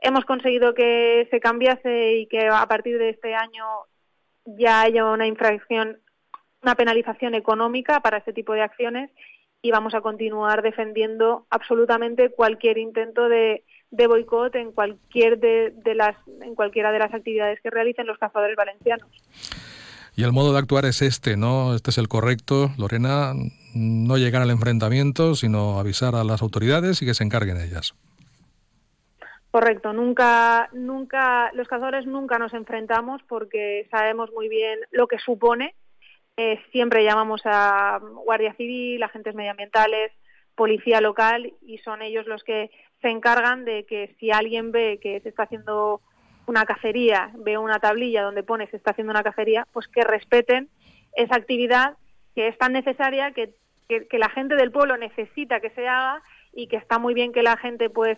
hemos 0.00 0.24
conseguido 0.24 0.74
que 0.74 1.28
se 1.30 1.40
cambiase 1.40 2.16
y 2.16 2.26
que 2.26 2.48
a 2.48 2.66
partir 2.66 2.98
de 2.98 3.10
este 3.10 3.34
año 3.34 3.64
ya 4.44 4.82
haya 4.82 5.04
una 5.04 5.26
infracción, 5.26 6.00
una 6.68 6.74
penalización 6.74 7.34
económica 7.34 8.00
para 8.00 8.18
este 8.18 8.34
tipo 8.34 8.52
de 8.52 8.60
acciones 8.60 9.10
y 9.62 9.70
vamos 9.70 9.94
a 9.94 10.02
continuar 10.02 10.60
defendiendo 10.60 11.46
absolutamente 11.48 12.28
cualquier 12.28 12.76
intento 12.76 13.30
de, 13.30 13.64
de 13.90 14.06
boicot 14.06 14.54
en 14.54 14.72
cualquier 14.72 15.38
de, 15.38 15.72
de, 15.74 15.94
las 15.94 16.14
en 16.42 16.54
cualquiera 16.54 16.92
de 16.92 16.98
las 16.98 17.14
actividades 17.14 17.58
que 17.62 17.70
realicen 17.70 18.06
los 18.06 18.18
cazadores 18.18 18.54
valencianos. 18.54 19.08
Y 20.14 20.24
el 20.24 20.32
modo 20.32 20.52
de 20.52 20.58
actuar 20.58 20.84
es 20.84 21.00
este, 21.00 21.38
¿no? 21.38 21.74
Este 21.74 21.88
es 21.88 21.96
el 21.96 22.08
correcto, 22.08 22.70
Lorena, 22.76 23.32
no 23.74 24.18
llegar 24.18 24.42
al 24.42 24.50
enfrentamiento, 24.50 25.36
sino 25.36 25.78
avisar 25.78 26.14
a 26.16 26.24
las 26.24 26.42
autoridades 26.42 27.00
y 27.00 27.06
que 27.06 27.14
se 27.14 27.24
encarguen 27.24 27.56
ellas. 27.56 27.94
Correcto, 29.50 29.94
nunca, 29.94 30.68
nunca, 30.72 31.50
los 31.54 31.66
cazadores 31.66 32.04
nunca 32.04 32.38
nos 32.38 32.52
enfrentamos 32.52 33.22
porque 33.26 33.88
sabemos 33.90 34.30
muy 34.34 34.50
bien 34.50 34.80
lo 34.90 35.06
que 35.06 35.18
supone. 35.18 35.74
Eh, 36.40 36.60
siempre 36.70 37.02
llamamos 37.02 37.40
a 37.46 37.98
Guardia 38.24 38.54
Civil, 38.54 39.02
agentes 39.02 39.34
medioambientales, 39.34 40.12
policía 40.54 41.00
local 41.00 41.52
y 41.62 41.78
son 41.78 42.00
ellos 42.00 42.28
los 42.28 42.44
que 42.44 42.70
se 43.02 43.08
encargan 43.08 43.64
de 43.64 43.84
que 43.86 44.14
si 44.20 44.30
alguien 44.30 44.70
ve 44.70 45.00
que 45.02 45.18
se 45.20 45.30
está 45.30 45.42
haciendo 45.42 46.00
una 46.46 46.64
cacería, 46.64 47.32
ve 47.38 47.58
una 47.58 47.80
tablilla 47.80 48.22
donde 48.22 48.44
pone 48.44 48.68
se 48.68 48.76
está 48.76 48.92
haciendo 48.92 49.10
una 49.10 49.24
cacería, 49.24 49.66
pues 49.72 49.88
que 49.88 50.04
respeten 50.04 50.68
esa 51.16 51.34
actividad 51.34 51.96
que 52.36 52.46
es 52.46 52.56
tan 52.56 52.72
necesaria 52.72 53.32
que, 53.32 53.56
que, 53.88 54.06
que 54.06 54.18
la 54.18 54.28
gente 54.28 54.54
del 54.54 54.70
pueblo 54.70 54.96
necesita 54.96 55.58
que 55.58 55.70
se 55.70 55.88
haga 55.88 56.22
y 56.52 56.68
que 56.68 56.76
está 56.76 57.00
muy 57.00 57.14
bien 57.14 57.32
que 57.32 57.42
la 57.42 57.56
gente 57.56 57.90
pues 57.90 58.16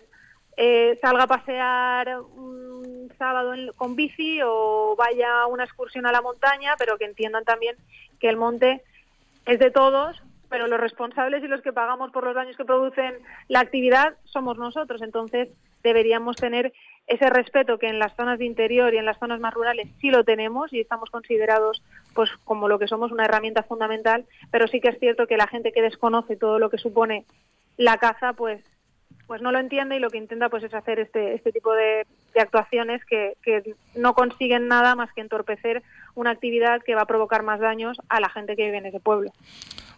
eh, 0.57 0.97
salga 1.01 1.23
a 1.23 1.27
pasear 1.27 2.19
un 2.19 3.11
sábado 3.17 3.53
en, 3.53 3.71
con 3.73 3.95
bici 3.95 4.39
o 4.43 4.95
vaya 4.97 5.41
a 5.41 5.47
una 5.47 5.63
excursión 5.63 6.05
a 6.05 6.11
la 6.11 6.21
montaña, 6.21 6.75
pero 6.77 6.97
que 6.97 7.05
entiendan 7.05 7.43
también 7.43 7.75
que 8.19 8.29
el 8.29 8.37
monte 8.37 8.81
es 9.45 9.59
de 9.59 9.71
todos, 9.71 10.21
pero 10.49 10.67
los 10.67 10.79
responsables 10.79 11.43
y 11.43 11.47
los 11.47 11.61
que 11.61 11.73
pagamos 11.73 12.11
por 12.11 12.23
los 12.23 12.35
daños 12.35 12.57
que 12.57 12.65
producen 12.65 13.15
la 13.47 13.61
actividad 13.61 14.15
somos 14.25 14.57
nosotros. 14.57 15.01
Entonces 15.01 15.49
deberíamos 15.83 16.35
tener 16.35 16.73
ese 17.07 17.29
respeto 17.29 17.77
que 17.77 17.87
en 17.87 17.99
las 17.99 18.15
zonas 18.15 18.39
de 18.39 18.45
interior 18.45 18.93
y 18.93 18.97
en 18.97 19.05
las 19.05 19.17
zonas 19.17 19.39
más 19.39 19.53
rurales 19.53 19.87
sí 19.99 20.09
lo 20.11 20.23
tenemos 20.23 20.71
y 20.71 20.79
estamos 20.79 21.09
considerados 21.09 21.83
pues 22.13 22.29
como 22.43 22.67
lo 22.67 22.79
que 22.79 22.87
somos 22.87 23.11
una 23.11 23.25
herramienta 23.25 23.63
fundamental, 23.63 24.25
pero 24.51 24.67
sí 24.67 24.79
que 24.79 24.89
es 24.89 24.99
cierto 24.99 25.27
que 25.27 25.37
la 25.37 25.47
gente 25.47 25.71
que 25.71 25.81
desconoce 25.81 26.35
todo 26.35 26.59
lo 26.59 26.69
que 26.69 26.77
supone 26.77 27.25
la 27.77 27.97
caza, 27.97 28.33
pues 28.33 28.61
pues 29.31 29.41
no 29.41 29.53
lo 29.53 29.59
entiende 29.59 29.95
y 29.95 29.99
lo 29.99 30.09
que 30.09 30.17
intenta 30.17 30.49
pues 30.49 30.61
es 30.61 30.73
hacer 30.73 30.99
este, 30.99 31.35
este 31.35 31.53
tipo 31.53 31.71
de, 31.73 32.05
de 32.33 32.41
actuaciones 32.41 32.99
que, 33.05 33.37
que, 33.41 33.75
no 33.95 34.13
consiguen 34.13 34.67
nada 34.67 34.93
más 34.93 35.09
que 35.13 35.21
entorpecer 35.21 35.83
una 36.15 36.31
actividad 36.31 36.81
que 36.85 36.95
va 36.95 37.03
a 37.03 37.05
provocar 37.05 37.41
más 37.41 37.61
daños 37.61 37.97
a 38.09 38.19
la 38.19 38.27
gente 38.27 38.57
que 38.57 38.65
vive 38.65 38.79
en 38.79 38.87
ese 38.87 38.99
pueblo. 38.99 39.31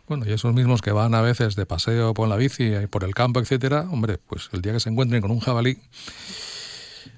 Bueno, 0.07 0.25
y 0.27 0.33
esos 0.33 0.53
mismos 0.53 0.83
que 0.83 0.91
van 0.91 1.15
a 1.15 1.23
veces 1.23 1.55
de 1.55 1.65
paseo 1.65 2.13
por 2.13 2.27
la 2.27 2.35
bici 2.35 2.75
y 2.75 2.85
por 2.85 3.03
el 3.03 3.15
campo, 3.15 3.39
etcétera, 3.39 3.87
hombre, 3.91 4.19
pues 4.19 4.51
el 4.53 4.61
día 4.61 4.73
que 4.73 4.79
se 4.79 4.91
encuentren 4.91 5.23
con 5.23 5.31
un 5.31 5.39
jabalí, 5.39 5.77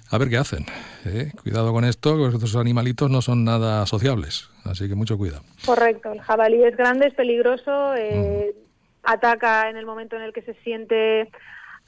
a 0.10 0.18
ver 0.18 0.30
qué 0.30 0.38
hacen. 0.38 0.66
¿eh? 1.06 1.34
Cuidado 1.44 1.74
con 1.74 1.84
esto, 1.84 2.16
que 2.16 2.34
estos 2.34 2.56
animalitos 2.56 3.12
no 3.12 3.22
son 3.22 3.44
nada 3.44 3.86
sociables, 3.88 4.50
así 4.64 4.88
que 4.88 4.96
mucho 4.96 5.18
cuidado. 5.18 5.44
Correcto, 5.66 6.14
el 6.14 6.22
jabalí 6.22 6.64
es 6.64 6.78
grande, 6.78 7.08
es 7.08 7.14
peligroso, 7.14 7.94
eh, 7.94 8.56
mm. 8.56 8.60
ataca 9.04 9.70
en 9.70 9.76
el 9.76 9.86
momento 9.86 10.16
en 10.16 10.22
el 10.22 10.32
que 10.32 10.44
se 10.44 10.54
siente 10.64 11.30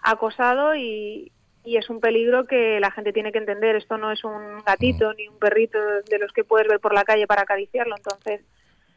acosado 0.04 0.76
y, 0.76 1.32
y, 1.64 1.78
es 1.78 1.90
un 1.90 2.00
peligro 2.00 2.46
que 2.46 2.80
la 2.80 2.92
gente 2.92 3.14
tiene 3.14 3.32
que 3.32 3.40
entender. 3.40 3.76
Esto 3.76 3.98
no 3.98 4.12
es 4.12 4.24
un 4.24 4.64
gatito 4.66 5.14
ni 5.14 5.28
un 5.28 5.38
perrito 5.38 5.78
de 6.10 6.20
los 6.20 6.32
que 6.32 6.44
puedes 6.44 6.68
ver 6.68 6.80
por 6.80 6.94
la 6.94 7.04
calle 7.04 7.28
para 7.28 7.44
acariciarlo. 7.44 7.96
Entonces, 7.96 8.42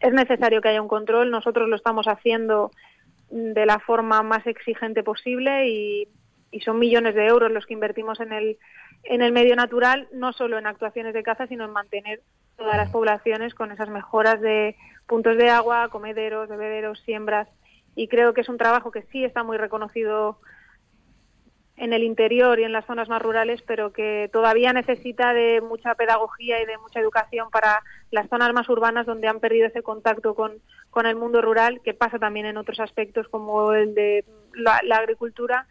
es 0.01 0.13
necesario 0.13 0.61
que 0.61 0.69
haya 0.69 0.83
un 0.83 0.89
control. 0.89 1.31
Nosotros 1.31 1.69
lo 1.69 1.77
estamos 1.77 2.07
haciendo 2.07 2.71
de 3.31 3.67
la 3.67 3.79
forma 3.79 4.23
más 4.23 4.47
exigente 4.47 5.03
posible 5.03 5.69
y, 5.69 6.09
y 6.51 6.61
son 6.61 6.79
millones 6.79 7.15
de 7.15 7.27
euros 7.27 7.53
los 7.53 7.67
que 7.67 7.75
invertimos 7.75 8.21
en 8.21 8.33
el, 8.33 8.59
en 9.05 9.23
el 9.23 9.33
medio 9.33 9.57
natural, 9.57 10.09
no 10.13 10.33
solo 10.33 10.59
en 10.59 10.67
actuaciones 10.67 11.15
de 11.15 11.23
caza, 11.23 11.47
sino 11.47 11.65
en 11.65 11.73
mantener 11.73 12.23
todas 12.57 12.77
las 12.77 12.91
poblaciones 12.91 13.55
con 13.55 13.73
esas 13.73 13.89
mejoras 13.89 14.41
de 14.41 14.77
puntos 15.07 15.37
de 15.37 15.49
agua, 15.49 15.89
comederos, 15.89 16.49
bebederos, 16.49 17.01
siembras. 17.01 17.49
Y 17.95 18.09
creo 18.09 18.35
que 18.35 18.43
es 18.43 18.49
un 18.49 18.59
trabajo 18.59 18.91
que 18.91 19.03
sí 19.11 19.25
está 19.25 19.43
muy 19.43 19.57
reconocido 19.57 20.39
en 21.81 21.95
el 21.95 22.05
interior 22.05 22.61
y 22.61 22.65
en 22.65 22.73
las 22.73 22.85
zonas 22.85 23.09
más 23.09 23.23
rurales, 23.23 23.63
pero 23.67 23.91
que 23.91 24.29
todavía 24.31 24.75
necesita 24.75 25.33
de 25.33 25.63
mucha 25.63 25.95
pedagogía 25.95 26.61
y 26.61 26.67
de 26.67 26.77
mucha 26.77 27.01
educación 27.01 27.49
para 27.51 27.83
las 28.11 28.29
zonas 28.29 28.53
más 28.53 28.69
urbanas 28.69 29.07
donde 29.07 29.29
han 29.29 29.41
perdido 29.41 29.67
ese 29.67 29.83
contacto 29.83 30.35
con, 30.35 30.53
con 30.91 31.07
el 31.07 31.17
mundo 31.17 31.41
rural, 31.41 31.81
que 31.83 31.95
pasa 31.95 32.19
también 32.19 32.45
en 32.45 32.59
otros 32.59 32.81
aspectos 32.81 33.29
como 33.29 33.73
el 33.73 33.95
de 33.95 34.27
la, 34.53 34.83
agricultura 34.95 35.67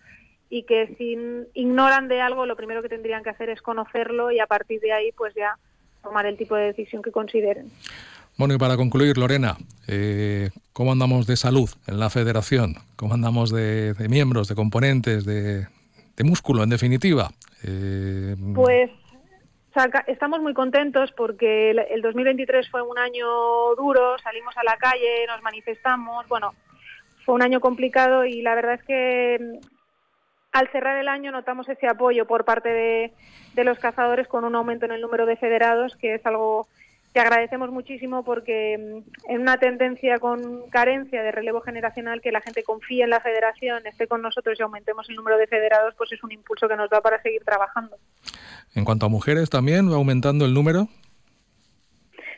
y 0.49 0.63
que 0.63 0.95
si 0.97 1.15
ignoran 1.53 2.07
de 2.07 2.21
algo, 2.21 2.47
lo 2.47 2.55
primero 2.55 2.81
que 2.81 2.89
tendrían 2.89 3.21
que 3.21 3.29
hacer 3.29 3.51
es 3.51 3.61
conocerlo 3.61 4.31
y 4.31 4.39
a 4.39 4.47
partir 4.47 4.81
de 4.81 4.91
ahí, 4.91 5.11
pues 5.11 5.35
ya 5.35 5.59
tomar 6.01 6.25
el 6.25 6.37
tipo 6.37 6.55
de 6.55 6.63
decisión 6.63 7.03
que 7.03 7.11
consideren. 7.11 7.71
Bueno, 8.35 8.55
y 8.55 8.57
para 8.57 8.77
concluir, 8.77 9.15
Lorena, 9.19 9.57
eh, 9.87 10.49
¿cómo 10.73 10.91
andamos 10.91 11.27
de 11.27 11.37
salud 11.37 11.69
en 11.85 11.99
la 11.99 12.09
federación? 12.09 12.77
¿Cómo 12.95 13.13
andamos 13.13 13.51
de, 13.51 13.93
de 13.93 14.09
miembros, 14.09 14.47
de 14.47 14.55
componentes, 14.55 15.23
de, 15.25 15.67
de 16.19 16.23
músculo, 16.25 16.63
en 16.63 16.69
definitiva? 16.69 17.31
Eh... 17.63 18.35
Pues 18.53 18.91
estamos 20.07 20.41
muy 20.41 20.53
contentos 20.53 21.11
porque 21.15 21.71
el, 21.71 21.79
el 21.79 22.01
2023 22.01 22.69
fue 22.69 22.81
un 22.81 22.97
año 22.99 23.25
duro, 23.77 24.17
salimos 24.19 24.55
a 24.57 24.63
la 24.63 24.75
calle, 24.75 25.25
nos 25.27 25.41
manifestamos, 25.41 26.27
bueno, 26.27 26.53
fue 27.23 27.35
un 27.35 27.41
año 27.41 27.61
complicado 27.61 28.25
y 28.25 28.41
la 28.41 28.55
verdad 28.55 28.73
es 28.73 28.83
que 28.83 29.59
al 30.51 30.69
cerrar 30.71 30.97
el 30.97 31.07
año 31.07 31.31
notamos 31.31 31.69
ese 31.69 31.87
apoyo 31.87 32.25
por 32.25 32.43
parte 32.43 32.69
de, 32.69 33.63
los 33.63 33.79
cazadores 33.79 34.27
con 34.27 34.43
un 34.45 34.55
aumento 34.55 34.85
en 34.85 34.91
el 34.91 35.01
número 35.01 35.25
de 35.25 35.35
federados, 35.35 35.95
que 35.97 36.15
es 36.15 36.25
algo 36.25 36.67
que 37.13 37.19
agradecemos 37.19 37.71
muchísimo 37.71 38.23
porque 38.23 38.77
mm, 38.77 39.31
en 39.31 39.41
una 39.41 39.57
tendencia 39.57 40.19
con 40.19 40.69
carencia 40.69 41.23
de 41.23 41.31
relevo 41.31 41.61
generacional 41.61 42.21
que 42.21 42.31
la 42.31 42.41
gente 42.41 42.63
confíe 42.63 43.03
en 43.03 43.09
la 43.09 43.19
federación, 43.19 43.85
esté 43.87 44.07
con 44.07 44.21
nosotros 44.21 44.59
y 44.59 44.63
aumentemos 44.63 45.09
el 45.09 45.15
número 45.15 45.37
de 45.37 45.47
federados, 45.47 45.95
pues 45.97 46.11
es 46.11 46.23
un 46.23 46.31
impulso 46.31 46.67
que 46.67 46.75
nos 46.75 46.89
da 46.89 47.01
para 47.01 47.21
seguir 47.21 47.43
trabajando. 47.43 47.97
En 48.75 48.85
cuanto 48.85 49.07
a 49.07 49.09
mujeres 49.09 49.49
también, 49.49 49.91
¿va 49.91 49.95
aumentando 49.95 50.45
el 50.45 50.53
número? 50.53 50.87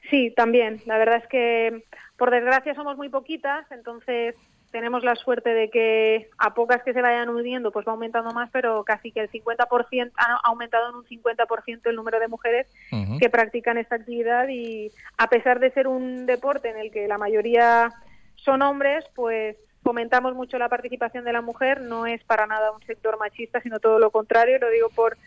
Sí, 0.09 0.33
también. 0.35 0.81
La 0.85 0.97
verdad 0.97 1.17
es 1.17 1.27
que 1.27 1.83
por 2.17 2.31
desgracia 2.31 2.75
somos 2.75 2.97
muy 2.97 3.09
poquitas, 3.09 3.65
entonces 3.71 4.35
tenemos 4.71 5.03
la 5.03 5.15
suerte 5.15 5.53
de 5.53 5.69
que 5.69 6.29
a 6.37 6.53
pocas 6.53 6.81
que 6.83 6.93
se 6.93 7.01
vayan 7.01 7.29
uniendo 7.29 7.71
pues 7.71 7.85
va 7.87 7.91
aumentando 7.91 8.31
más, 8.31 8.49
pero 8.51 8.83
casi 8.83 9.11
que 9.11 9.21
el 9.21 9.29
50% 9.29 10.11
ha 10.15 10.39
aumentado 10.43 10.89
en 10.89 10.95
un 10.95 11.05
50% 11.05 11.81
el 11.85 11.95
número 11.95 12.19
de 12.19 12.27
mujeres 12.27 12.67
uh 12.91 12.95
-huh. 12.95 13.19
que 13.19 13.29
practican 13.29 13.77
esta 13.77 13.95
actividad 13.95 14.47
y 14.49 14.91
a 15.17 15.27
pesar 15.27 15.59
de 15.59 15.71
ser 15.71 15.87
un 15.87 16.25
deporte 16.25 16.69
en 16.69 16.77
el 16.77 16.91
que 16.91 17.07
la 17.07 17.17
mayoría 17.17 17.91
son 18.35 18.61
hombres, 18.61 19.05
pues 19.13 19.57
fomentamos 19.83 20.35
mucho 20.35 20.57
la 20.57 20.69
participación 20.69 21.25
de 21.25 21.33
la 21.33 21.41
mujer, 21.41 21.81
no 21.81 22.05
es 22.05 22.23
para 22.23 22.47
nada 22.47 22.71
un 22.71 22.81
sector 22.83 23.17
machista, 23.19 23.61
sino 23.61 23.79
todo 23.79 23.99
lo 23.99 24.11
contrario, 24.11 24.59
lo 24.59 24.69
digo 24.69 24.89
por 24.89 25.17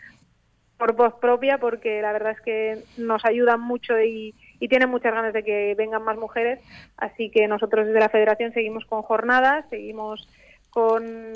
por 0.79 0.95
voz 0.95 1.15
propia 1.21 1.59
porque 1.59 2.03
la 2.03 2.13
verdad 2.13 2.33
es 2.33 2.41
que 2.41 2.83
nos 2.97 3.25
ayudan 3.25 3.61
mucho 3.61 4.01
y, 4.01 4.35
y 4.65 4.69
tienen 4.69 4.89
muchas 4.89 5.13
ganas 5.13 5.35
de 5.35 5.45
que 5.45 5.75
vengan 5.77 6.03
más 6.03 6.17
mujeres, 6.17 6.59
así 6.97 7.31
que 7.31 7.47
nosotros 7.47 7.87
desde 7.87 8.01
la 8.01 8.09
federación 8.09 8.51
seguimos 8.55 8.87
con 8.87 9.03
jornadas, 9.03 9.67
seguimos 9.69 10.27
con, 10.71 11.35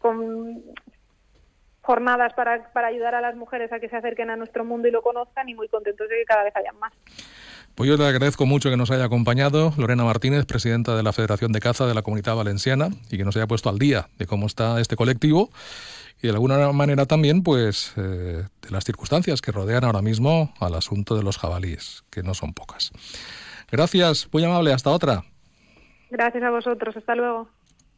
con 0.00 0.60
jornadas 1.82 2.34
para, 2.34 2.72
para 2.72 2.88
ayudar 2.88 3.14
a 3.14 3.20
las 3.20 3.36
mujeres 3.36 3.72
a 3.72 3.78
que 3.78 3.88
se 3.88 3.94
acerquen 3.94 4.30
a 4.30 4.36
nuestro 4.36 4.64
mundo 4.64 4.88
y 4.88 4.90
lo 4.90 5.02
conozcan 5.02 5.48
y 5.48 5.54
muy 5.54 5.68
contentos 5.68 6.08
de 6.08 6.16
que 6.16 6.24
cada 6.24 6.42
vez 6.42 6.56
hayan 6.56 6.76
más. 6.80 6.92
Pues 7.76 7.88
yo 7.88 7.96
le 7.96 8.08
agradezco 8.08 8.44
mucho 8.44 8.70
que 8.70 8.76
nos 8.76 8.90
haya 8.90 9.04
acompañado 9.04 9.72
Lorena 9.78 10.02
Martínez, 10.02 10.44
presidenta 10.44 10.96
de 10.96 11.04
la 11.04 11.12
Federación 11.12 11.52
de 11.52 11.60
Caza 11.60 11.86
de 11.86 11.94
la 11.94 12.02
Comunidad 12.02 12.34
Valenciana, 12.34 12.88
y 13.08 13.18
que 13.18 13.24
nos 13.24 13.36
haya 13.36 13.46
puesto 13.46 13.68
al 13.68 13.78
día 13.78 14.08
de 14.18 14.26
cómo 14.26 14.46
está 14.46 14.80
este 14.80 14.96
colectivo 14.96 15.50
y 16.22 16.28
de 16.28 16.32
alguna 16.32 16.72
manera 16.72 17.06
también 17.06 17.42
pues 17.42 17.92
eh, 17.96 18.44
de 18.62 18.70
las 18.70 18.84
circunstancias 18.84 19.40
que 19.40 19.52
rodean 19.52 19.84
ahora 19.84 20.02
mismo 20.02 20.52
al 20.60 20.74
asunto 20.74 21.16
de 21.16 21.22
los 21.22 21.38
jabalíes, 21.38 22.04
que 22.10 22.22
no 22.22 22.34
son 22.34 22.52
pocas. 22.52 22.90
Gracias, 23.70 24.28
muy 24.32 24.44
amable, 24.44 24.72
hasta 24.72 24.90
otra. 24.90 25.24
Gracias 26.10 26.42
a 26.42 26.50
vosotros, 26.50 26.96
hasta 26.96 27.14
luego. 27.14 27.48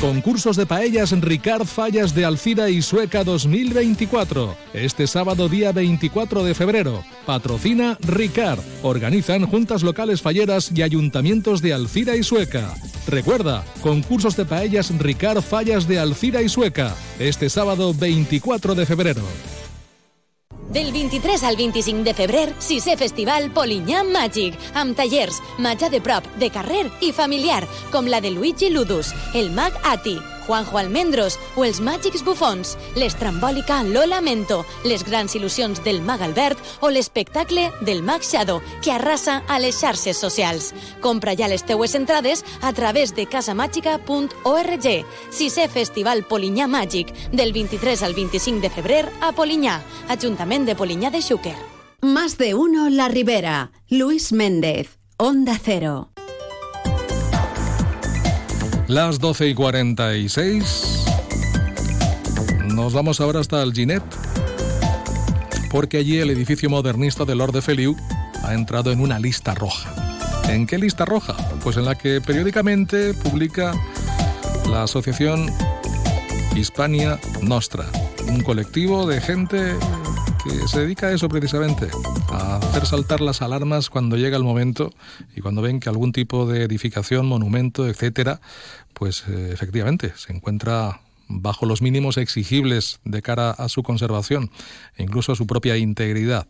Concursos 0.00 0.56
de 0.56 0.64
paellas 0.64 1.10
Ricard 1.10 1.66
Fallas 1.66 2.14
de 2.14 2.24
Alcira 2.24 2.70
y 2.70 2.82
Sueca 2.82 3.24
2024. 3.24 4.56
Este 4.72 5.08
sábado 5.08 5.48
día 5.48 5.72
24 5.72 6.44
de 6.44 6.54
febrero. 6.54 7.02
Patrocina 7.26 7.98
Ricard. 8.02 8.60
Organizan 8.84 9.44
juntas 9.46 9.82
locales 9.82 10.22
falleras 10.22 10.70
y 10.72 10.82
ayuntamientos 10.82 11.62
de 11.62 11.74
Alcira 11.74 12.14
y 12.14 12.22
Sueca. 12.22 12.76
Recuerda, 13.08 13.64
concursos 13.82 14.36
de 14.36 14.44
paellas 14.44 14.96
Ricard 14.96 15.42
Fallas 15.42 15.88
de 15.88 15.98
Alcira 15.98 16.42
y 16.42 16.48
Sueca. 16.48 16.94
Este 17.18 17.50
sábado 17.50 17.92
24 17.92 18.76
de 18.76 18.86
febrero. 18.86 19.22
Del 20.68 20.92
23 20.92 21.44
al 21.44 21.56
25 21.56 22.04
de 22.04 22.12
febrer, 22.12 22.48
sisè 22.60 22.98
Festival 23.00 23.48
Polinyà 23.56 24.02
Màgic, 24.04 24.58
amb 24.76 24.92
tallers, 24.98 25.40
menjar 25.64 25.88
de 25.88 26.02
prop, 26.04 26.28
de 26.36 26.50
carrer 26.52 26.84
i 27.00 27.08
familiar, 27.16 27.62
com 27.88 28.04
la 28.04 28.20
de 28.20 28.34
Luigi 28.36 28.68
Ludus, 28.68 29.14
el 29.32 29.48
mag 29.56 29.72
Ati, 29.88 30.18
Juanjo 30.48 30.78
Almendros 30.80 31.36
o 31.56 31.66
els 31.68 31.82
màgics 31.84 32.24
bufons, 32.24 32.74
l'estrambòlica 32.96 33.82
Lola 33.84 34.22
Mento, 34.24 34.62
les 34.88 35.04
grans 35.04 35.36
il·lusions 35.36 35.82
del 35.84 36.00
mag 36.02 36.24
Albert 36.24 36.80
o 36.80 36.90
l'espectacle 36.90 37.68
del 37.84 38.02
mag 38.02 38.24
Shadow, 38.24 38.62
que 38.82 38.94
arrasa 38.96 39.42
a 39.46 39.60
les 39.60 39.76
xarxes 39.76 40.16
socials. 40.16 40.72
Compra 41.04 41.36
ja 41.36 41.52
les 41.52 41.66
teues 41.68 41.94
entrades 41.94 42.44
a 42.62 42.72
través 42.72 43.14
de 43.14 43.28
casamàgica.org. 43.28 44.88
Sisè 45.30 45.68
Festival 45.68 46.24
Polinyà 46.24 46.66
Màgic, 46.66 47.12
del 47.30 47.52
23 47.52 48.02
al 48.02 48.16
25 48.16 48.64
de 48.64 48.70
febrer 48.72 49.04
a 49.20 49.34
Polinyà, 49.36 49.82
Ajuntament 50.08 50.64
de 50.64 50.74
Polinyà 50.74 51.12
de 51.12 51.20
Xúquer. 51.20 51.56
Más 52.00 52.38
de 52.38 52.54
uno 52.54 52.88
La 52.88 53.08
Ribera. 53.08 53.70
Luis 53.90 54.32
Méndez, 54.32 54.98
Onda 55.18 55.58
Cero. 55.62 56.17
Las 58.88 59.18
12 59.18 59.48
y 59.48 59.54
46. 59.54 61.04
Nos 62.68 62.94
vamos 62.94 63.20
ahora 63.20 63.40
hasta 63.40 63.62
el 63.62 63.74
Ginet, 63.74 64.02
porque 65.70 65.98
allí 65.98 66.16
el 66.16 66.30
edificio 66.30 66.70
modernista 66.70 67.26
de 67.26 67.34
Lord 67.34 67.60
Feliu 67.60 67.94
ha 68.42 68.54
entrado 68.54 68.90
en 68.90 69.00
una 69.00 69.18
lista 69.18 69.54
roja. 69.54 69.92
¿En 70.48 70.66
qué 70.66 70.78
lista 70.78 71.04
roja? 71.04 71.36
Pues 71.62 71.76
en 71.76 71.84
la 71.84 71.96
que 71.96 72.22
periódicamente 72.22 73.12
publica 73.12 73.74
la 74.70 74.84
asociación 74.84 75.52
Hispania 76.56 77.20
Nostra, 77.42 77.84
un 78.26 78.40
colectivo 78.42 79.06
de 79.06 79.20
gente 79.20 79.74
se 80.66 80.80
dedica 80.80 81.06
a 81.08 81.12
eso 81.12 81.28
precisamente, 81.28 81.88
a 82.30 82.56
hacer 82.56 82.86
saltar 82.86 83.20
las 83.20 83.42
alarmas 83.42 83.90
cuando 83.90 84.16
llega 84.16 84.36
el 84.36 84.44
momento 84.44 84.92
y 85.34 85.40
cuando 85.40 85.62
ven 85.62 85.80
que 85.80 85.88
algún 85.88 86.12
tipo 86.12 86.46
de 86.46 86.62
edificación, 86.62 87.26
monumento, 87.26 87.86
etcétera, 87.88 88.40
pues 88.94 89.24
eh, 89.28 89.50
efectivamente 89.52 90.12
se 90.16 90.32
encuentra 90.32 91.00
bajo 91.28 91.66
los 91.66 91.82
mínimos 91.82 92.16
exigibles 92.16 93.00
de 93.04 93.22
cara 93.22 93.50
a 93.50 93.68
su 93.68 93.82
conservación 93.82 94.50
e 94.96 95.02
incluso 95.02 95.32
a 95.32 95.36
su 95.36 95.46
propia 95.46 95.76
integridad. 95.76 96.46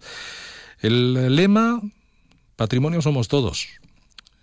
El 0.80 1.34
lema, 1.34 1.80
patrimonio 2.56 3.02
somos 3.02 3.28
todos. 3.28 3.68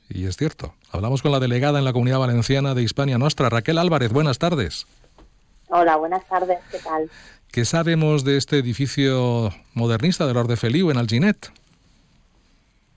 Y 0.10 0.26
es 0.26 0.38
cierto. 0.38 0.76
Hablamos 0.91 1.22
con 1.22 1.32
la 1.32 1.39
delegada 1.39 1.80
en 1.80 1.86
la 1.86 1.94
Comunidad 1.94 2.20
Valenciana 2.20 2.76
de 2.76 2.84
Hispania 2.84 3.18
Nostra, 3.18 3.50
Raquel 3.50 3.78
Álvarez. 3.78 4.12
Buenas 4.12 4.38
tardes. 4.38 4.86
Hola, 5.70 5.96
buenas 5.96 6.26
tardes. 6.28 6.60
¿Qué 6.72 6.78
tal? 6.80 7.10
¿Qué 7.56 7.63
sabemos 7.63 8.26
de 8.26 8.36
este 8.36 8.58
edificio 8.58 9.50
modernista 9.76 10.28
del 10.28 10.36
Orde 10.36 10.58
Feliu 10.58 10.91
en 10.91 10.98
Alginet? 10.98 11.38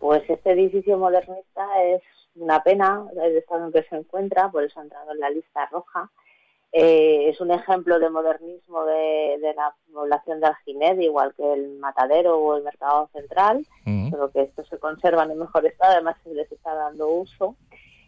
Pues 0.01 0.29
este 0.29 0.51
edificio 0.51 0.99
modernista 0.99 1.65
es 1.85 2.03
una 2.35 2.61
pena 2.65 3.05
el 3.23 3.37
estado 3.37 3.67
en 3.67 3.73
que 3.73 3.85
se 3.85 3.95
encuentra, 3.95 4.51
por 4.51 4.65
eso 4.65 4.81
ha 4.81 4.83
entrado 4.83 5.13
en 5.13 5.21
la 5.21 5.31
lista 5.31 5.67
roja. 5.67 6.11
Eh, 6.73 7.29
es 7.29 7.41
un 7.41 7.53
ejemplo 7.53 8.01
de 8.01 8.11
modernismo 8.11 8.85
de, 8.85 9.39
la 9.55 9.73
población 9.93 10.41
de 10.41 10.49
Alginet, 10.49 11.01
igual 11.03 11.35
que 11.37 11.53
el 11.53 11.79
Matadero 11.79 12.37
o 12.39 12.57
el 12.57 12.65
Mercado 12.65 13.09
Central, 13.13 13.65
pero 14.11 14.33
que 14.33 14.43
estos 14.43 14.67
se 14.67 14.79
conservan 14.79 15.31
en 15.31 15.39
mejor 15.39 15.67
estado, 15.67 15.93
además 15.93 16.17
se 16.25 16.35
les 16.35 16.51
está 16.51 16.75
dando 16.75 17.07
uso. 17.09 17.55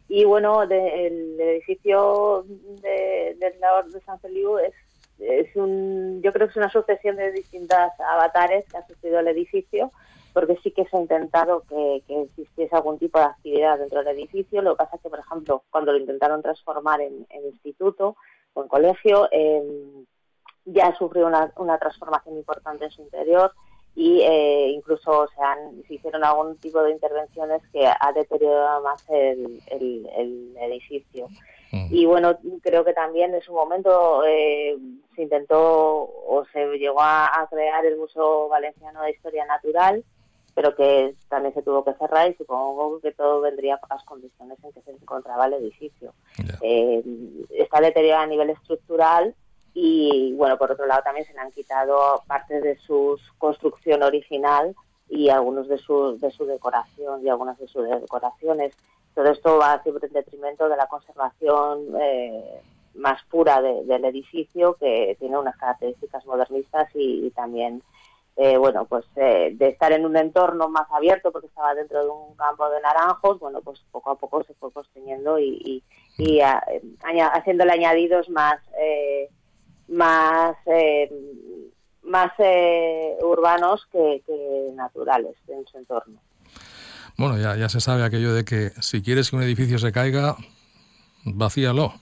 Y 0.09 0.25
bueno, 0.25 0.65
el 0.65 1.41
edificio 1.41 2.45
del 2.49 2.81
de, 2.81 3.37
de, 3.39 3.93
de 3.93 4.01
San 4.05 4.19
Feliu 4.19 4.59
es 4.59 4.75
es 5.21 5.55
un, 5.57 6.21
yo 6.23 6.33
creo 6.33 6.47
que 6.47 6.53
es 6.53 6.57
una 6.57 6.71
sucesión 6.71 7.17
de 7.17 7.33
distintas 7.33 7.93
avatares 8.01 8.65
que 8.71 8.77
ha 8.77 8.87
sufrido 8.87 9.21
el 9.21 9.29
edificio, 9.29 9.93
porque 10.33 10.57
sí 10.63 10.71
que 10.71 10.85
se 10.87 10.97
ha 10.97 11.01
intentado 11.01 11.63
que, 11.69 12.03
existiese 12.09 12.75
algún 12.75 12.99
tipo 12.99 13.19
de 13.19 13.25
actividad 13.27 13.79
dentro 13.79 14.03
del 14.03 14.19
edificio. 14.19 14.63
Lo 14.63 14.73
que 14.73 14.85
pasa 14.85 14.97
es 14.97 15.03
que, 15.03 15.11
por 15.11 15.19
ejemplo, 15.19 15.65
cuando 15.71 15.93
lo 15.93 15.99
intentaron 15.99 16.43
transformar 16.43 17.01
en, 17.01 17.27
instituto 17.45 18.17
o 18.55 18.63
en 18.63 18.69
colegio, 18.69 19.29
em, 19.31 20.07
ya 20.65 20.95
sufrió 20.97 21.27
una, 21.27 21.53
una 21.57 21.79
transformación 21.79 22.37
importante 22.37 22.85
en 22.85 22.91
su 22.91 23.03
interior 23.03 23.53
y 23.97 24.21
eh, 24.21 24.69
incluso 24.69 25.29
se, 25.35 25.43
han, 25.43 25.83
se 25.89 25.95
hicieron 25.95 26.23
algún 26.23 26.57
tipo 26.59 26.81
de 26.83 26.93
intervenciones 26.93 27.63
que 27.73 27.87
ha 27.87 28.13
deteriorado 28.15 28.83
más 28.83 29.05
el, 29.09 29.61
el 29.69 30.57
edificio. 30.61 31.29
Y 31.73 32.05
bueno, 32.05 32.37
creo 32.63 32.85
que 32.85 32.93
también 32.93 33.35
en 33.35 33.43
su 33.43 33.53
momento 33.53 34.25
eh, 34.27 34.77
se 35.15 35.23
intentó 35.23 35.59
o 35.59 36.45
se 36.53 36.67
llegó 36.79 37.01
a, 37.01 37.47
crear 37.51 37.87
el 37.87 37.97
Museo 37.97 38.49
Valenciano 38.49 39.03
de 39.03 39.13
Historia 39.13 39.47
Natural, 39.47 40.05
pero 40.55 40.75
que 40.75 41.15
también 41.29 41.55
se 41.55 41.63
tuvo 41.63 41.85
que 41.85 41.95
cerrar 41.95 42.29
y 42.29 42.35
supongo 42.35 43.01
que 43.01 43.13
todo 43.13 43.41
vendría 43.41 43.77
por 43.77 43.91
las 43.91 44.05
condiciones 44.05 44.59
en 44.65 44.73
que 44.73 44.83
se 44.83 44.91
encontraba 44.91 45.47
el 45.47 45.55
edificio. 45.55 46.13
Eh, 46.61 47.05
está 47.51 47.81
deteriorado 47.81 48.25
a 48.25 48.27
nivel 48.27 48.51
estructural 48.51 49.35
y 49.73 50.35
bueno, 50.35 50.59
por 50.59 50.73
otro 50.73 50.87
lado 50.87 51.03
también 51.05 51.27
se 51.27 51.33
le 51.35 51.39
han 51.39 51.53
quitado 51.53 52.23
partes 52.27 52.63
de 52.65 52.77
su 52.79 53.17
construcción 53.39 54.03
original 54.03 54.75
y 55.11 55.29
algunos 55.29 55.69
de 55.69 55.77
su, 55.77 56.17
de 56.19 56.31
su 56.31 56.47
decoración 56.47 57.27
y 57.27 57.29
algunas 57.29 57.59
de 57.59 57.67
sus 57.67 57.85
decoraciones. 57.85 58.73
Todo 59.15 59.29
esto 59.31 59.59
va 59.59 59.83
siempre 59.83 60.07
en 60.07 60.15
detrimento 60.15 60.69
de 60.69 60.77
la 60.77 60.87
conservación 60.87 61.81
eh, 62.01 62.63
más 62.95 63.21
pura 63.25 63.61
del 63.61 64.05
edificio, 64.05 64.75
que 64.75 65.17
tiene 65.19 65.37
unas 65.37 65.57
características 65.57 66.25
modernistas 66.27 66.89
y, 66.95 67.31
también, 67.31 67.83
eh, 68.37 68.57
bueno, 68.57 68.85
pues 68.85 69.05
eh, 69.17 69.53
de 69.55 69.69
estar 69.69 69.93
en 69.93 70.07
un 70.07 70.17
entorno 70.17 70.69
más 70.69 70.89
abierto, 70.93 71.33
porque 71.33 71.49
estaba 71.49 71.75
dentro 71.75 72.05
de 72.05 72.09
un 72.09 72.37
campo 72.37 72.71
de 72.71 72.81
naranjos, 72.81 73.41
bueno, 73.41 73.61
pues 73.63 73.83
poco 73.91 74.11
a 74.11 74.15
poco 74.15 74.45
se 74.45 74.55
fue 74.55 74.73
construyendo 74.73 75.41
y, 75.41 75.83
y, 76.19 76.41
haciéndole 76.41 77.73
añadidos 77.73 78.29
más, 78.29 78.61
más, 79.89 80.57
más 82.03 82.33
urbanos 83.23 83.87
que 83.93 84.23
naturales 84.75 85.37
en 85.49 85.67
su 85.67 85.79
entorno. 85.79 86.19
Bueno, 87.17 87.37
ya, 87.37 87.57
ya 87.57 87.69
se 87.69 87.81
sabe 87.81 88.05
aquello 88.05 88.33
de 88.33 88.45
que 88.45 88.71
si 88.81 89.03
quieres 89.03 89.31
que 89.31 89.37
un 89.37 89.43
edificio 89.43 89.79
se 89.79 89.93
caiga, 89.93 90.37
vacíalo 91.25 91.93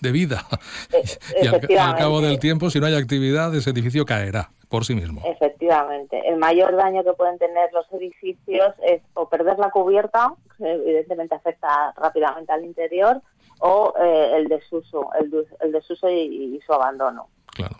de 0.00 0.12
vida. 0.12 0.46
y 1.42 1.46
al, 1.76 1.96
cabo 1.96 2.20
del 2.20 2.38
tiempo, 2.38 2.70
si 2.70 2.80
no 2.80 2.86
hay 2.86 2.94
actividad, 2.94 3.54
ese 3.54 3.70
edificio 3.70 4.04
caerá 4.04 4.50
por 4.68 4.84
sí 4.84 4.94
mismo. 4.94 5.22
Efectivamente. 5.24 6.20
El 6.26 6.38
mayor 6.38 6.74
daño 6.74 7.04
que 7.04 7.12
pueden 7.12 7.38
tener 7.38 7.70
los 7.72 7.86
edificios 7.92 8.74
es 8.82 9.02
o 9.14 9.28
perder 9.28 9.58
la 9.58 9.70
cubierta, 9.70 10.32
que 10.56 10.72
evidentemente 10.72 11.34
afecta 11.34 11.92
rápidamente 11.96 12.52
al 12.52 12.64
interior, 12.64 13.20
o 13.60 13.94
eh, 14.00 14.32
el 14.36 14.48
desuso, 14.48 15.10
el, 15.20 15.46
el 15.60 15.72
desuso 15.72 16.08
y, 16.08 16.56
y 16.56 16.60
su 16.66 16.72
abandono. 16.72 17.28
Claro. 17.54 17.76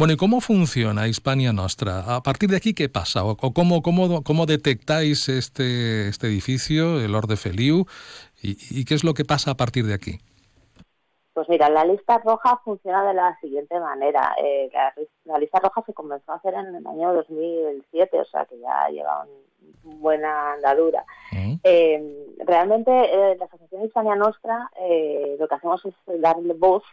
Bueno, 0.00 0.14
¿y 0.14 0.16
cómo 0.16 0.40
funciona 0.40 1.08
Hispania 1.08 1.52
Nostra? 1.52 2.16
A 2.16 2.22
partir 2.22 2.48
de 2.48 2.56
aquí, 2.56 2.72
¿qué 2.72 2.88
pasa? 2.88 3.22
¿O 3.22 3.36
cómo, 3.36 3.82
cómo, 3.82 4.24
cómo 4.24 4.46
detectáis 4.46 5.28
este, 5.28 6.08
este 6.08 6.26
edificio, 6.26 7.02
el 7.02 7.14
Orde 7.14 7.36
Feliu, 7.36 7.84
¿Y, 8.40 8.86
qué 8.86 8.94
es 8.94 9.04
lo 9.04 9.12
que 9.12 9.26
pasa 9.26 9.50
a 9.50 9.56
partir 9.58 9.84
de 9.84 9.92
aquí? 9.92 10.20
Pues 11.34 11.50
mira, 11.50 11.68
la 11.68 11.84
lista 11.84 12.16
roja 12.16 12.58
funciona 12.64 13.04
de 13.04 13.12
la 13.12 13.38
siguiente 13.42 13.78
manera. 13.78 14.34
Eh, 14.42 14.70
la, 15.26 15.38
lista 15.38 15.58
roja 15.58 15.82
se 15.84 15.92
comenzó 15.92 16.32
a 16.32 16.36
hacer 16.36 16.54
en 16.54 16.74
el 16.76 16.86
año 16.86 17.12
2007, 17.12 18.20
o 18.20 18.24
sea 18.24 18.46
que 18.46 18.58
ya 18.58 18.88
lleva 18.88 19.26
una 19.84 19.96
buena 19.96 20.52
andadura. 20.54 21.04
Eh, 21.62 22.34
realmente 22.46 22.90
eh, 22.90 23.36
la 23.36 23.44
Asociación 23.44 23.84
Hispania 23.84 24.16
Nostra 24.16 24.70
lo 25.38 25.46
que 25.46 25.54
hacemos 25.54 25.84
es 25.84 25.94
darle 26.22 26.54
voz 26.54 26.84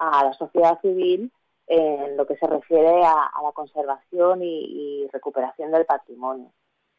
a 0.00 0.24
la 0.24 0.32
sociedad 0.32 0.80
civil 0.80 1.30
en 1.68 2.16
lo 2.16 2.26
que 2.26 2.36
se 2.36 2.46
refiere 2.46 3.04
a, 3.04 3.30
la 3.42 3.52
conservación 3.52 4.42
y, 4.42 5.06
recuperación 5.12 5.70
del 5.70 5.84
patrimonio, 5.84 6.50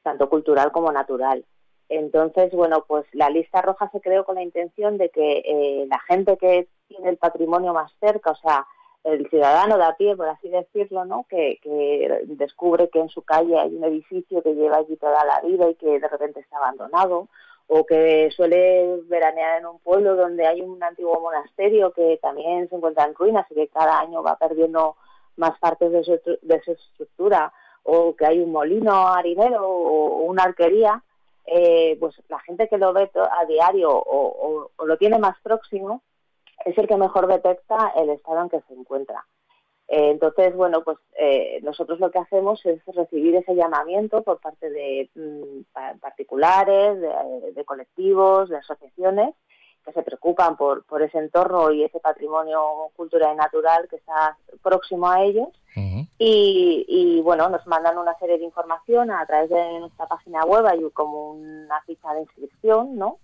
tanto 0.03 0.29
cultural 0.29 0.71
como 0.71 0.91
natural. 0.91 1.45
Entonces, 1.89 2.51
bueno, 2.53 2.85
pues 2.87 3.05
la 3.13 3.29
lista 3.29 3.61
roja 3.61 3.89
se 3.91 3.99
creó 3.99 4.23
con 4.23 4.35
la 4.35 4.43
intención 4.43 4.97
de 4.97 5.09
que 5.09 5.39
eh, 5.43 5.87
la 5.89 5.99
gente 6.01 6.37
que 6.37 6.67
tiene 6.87 7.09
el 7.09 7.17
patrimonio 7.17 7.73
más 7.73 7.91
cerca, 7.99 8.31
o 8.31 8.35
sea, 8.35 8.67
el 9.03 9.27
ciudadano 9.29 9.77
de 9.77 9.85
a 9.85 9.95
pie, 9.95 10.15
por 10.15 10.27
así 10.27 10.49
decirlo, 10.49 11.05
¿no? 11.05 11.25
Que, 11.29 11.59
que, 11.63 12.21
descubre 12.27 12.89
que 12.89 12.99
en 12.99 13.09
su 13.09 13.23
calle 13.23 13.57
hay 13.57 13.75
un 13.75 13.83
edificio 13.83 14.43
que 14.43 14.53
lleva 14.53 14.77
allí 14.77 14.97
toda 14.97 15.23
la 15.25 15.41
vida 15.41 15.69
y 15.69 15.75
que 15.75 15.99
de 15.99 16.07
repente 16.07 16.41
está 16.41 16.57
abandonado, 16.57 17.27
o 17.71 17.85
que 17.85 18.29
suele 18.31 18.99
veranear 19.03 19.59
en 19.59 19.67
un 19.67 19.79
pueblo 19.79 20.15
donde 20.15 20.45
hay 20.45 20.61
un 20.61 20.83
antiguo 20.83 21.19
monasterio 21.21 21.93
que 21.93 22.17
también 22.21 22.67
se 22.67 22.75
encuentra 22.75 23.05
en 23.05 23.13
ruinas 23.13 23.45
y 23.51 23.55
que 23.55 23.67
cada 23.67 23.99
año 23.99 24.23
va 24.23 24.37
perdiendo 24.37 24.95
más 25.37 25.57
partes 25.59 25.91
de 25.91 26.03
su, 26.03 26.19
de 26.41 26.61
su 26.63 26.71
estructura, 26.71 27.53
o 27.83 28.15
que 28.15 28.25
hay 28.25 28.39
un 28.39 28.51
molino 28.51 29.07
harinero 29.07 29.67
o 29.67 30.23
una 30.23 30.43
arquería, 30.43 31.03
eh, 31.45 31.97
pues 31.99 32.15
la 32.27 32.39
gente 32.39 32.67
que 32.67 32.77
lo 32.77 32.93
ve 32.93 33.09
a 33.15 33.45
diario 33.45 33.89
o, 33.91 34.69
lo 34.83 34.97
tiene 34.97 35.17
más 35.17 35.39
próximo 35.41 36.01
es 36.65 36.77
el 36.77 36.87
que 36.87 36.97
mejor 36.97 37.27
detecta 37.27 37.93
el 37.95 38.09
estado 38.09 38.41
en 38.41 38.49
que 38.49 38.61
se 38.67 38.73
encuentra. 38.73 39.25
Eh, 39.89 40.11
entonces, 40.11 40.55
bueno, 40.55 40.83
pues 40.83 40.99
eh, 41.17 41.59
nosotros 41.63 41.99
lo 41.99 42.11
que 42.11 42.19
hacemos 42.19 42.63
es 42.63 42.79
recibir 42.93 43.35
ese 43.35 43.55
llamamiento 43.55 44.21
por 44.21 44.39
parte 44.39 44.69
de 44.69 45.09
mm, 45.15 45.97
particulares, 45.99 47.01
de, 47.55 47.65
colectivos, 47.65 48.49
de 48.49 48.57
asociaciones 48.57 49.33
que 49.83 49.91
se 49.93 50.03
preocupan 50.03 50.57
por, 50.57 50.83
por 50.85 51.01
ese 51.01 51.17
entorno 51.17 51.71
y 51.71 51.83
ese 51.83 51.99
patrimonio 51.99 52.91
cultural 52.95 53.33
y 53.33 53.37
natural 53.37 53.87
que 53.89 53.95
está 53.95 54.37
próximo 54.61 55.09
a 55.09 55.23
ellos. 55.23 55.47
y, 56.19 57.21
bueno, 57.21 57.49
nos 57.49 57.65
mandan 57.65 57.97
una 57.97 58.13
serie 58.19 58.37
de 58.37 58.43
información 58.43 59.09
a 59.09 59.25
través 59.25 59.49
de 59.49 59.79
nuestra 59.79 60.05
página 60.05 60.43
web, 60.43 60.67
hay 60.67 60.81
como 60.91 61.31
una 61.31 61.81
ficha 61.81 62.13
de 62.13 62.21
inscripción, 62.21 62.95
¿no? 62.95 63.17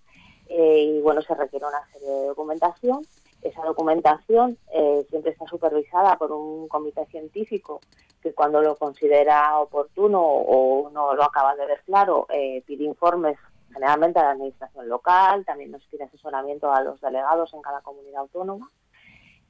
Eh, 0.48 0.96
y 0.96 1.00
bueno, 1.00 1.22
se 1.22 1.34
requiere 1.34 1.66
una 1.66 1.86
serie 1.92 2.08
de 2.08 2.26
documentación 2.28 3.02
esa 3.42 3.62
documentación 3.62 4.58
eh, 4.72 5.06
siempre 5.08 5.32
está 5.32 5.46
supervisada 5.46 6.16
por 6.16 6.32
un 6.32 6.68
comité 6.68 7.06
científico 7.06 7.80
que 8.22 8.32
cuando 8.34 8.60
lo 8.60 8.76
considera 8.76 9.58
oportuno 9.58 10.20
o 10.20 10.90
no 10.90 11.14
lo 11.14 11.22
acaba 11.22 11.54
de 11.54 11.66
ver 11.66 11.82
claro, 11.84 12.26
eh, 12.30 12.62
pide 12.66 12.84
informes 12.84 13.38
generalmente 13.72 14.18
a 14.18 14.24
la 14.24 14.30
administración 14.30 14.88
local, 14.88 15.44
también 15.44 15.70
nos 15.70 15.84
pide 15.86 16.04
asesoramiento 16.04 16.72
a 16.72 16.82
los 16.82 17.00
delegados 17.00 17.52
en 17.54 17.62
cada 17.62 17.82
comunidad 17.82 18.22
autónoma. 18.22 18.70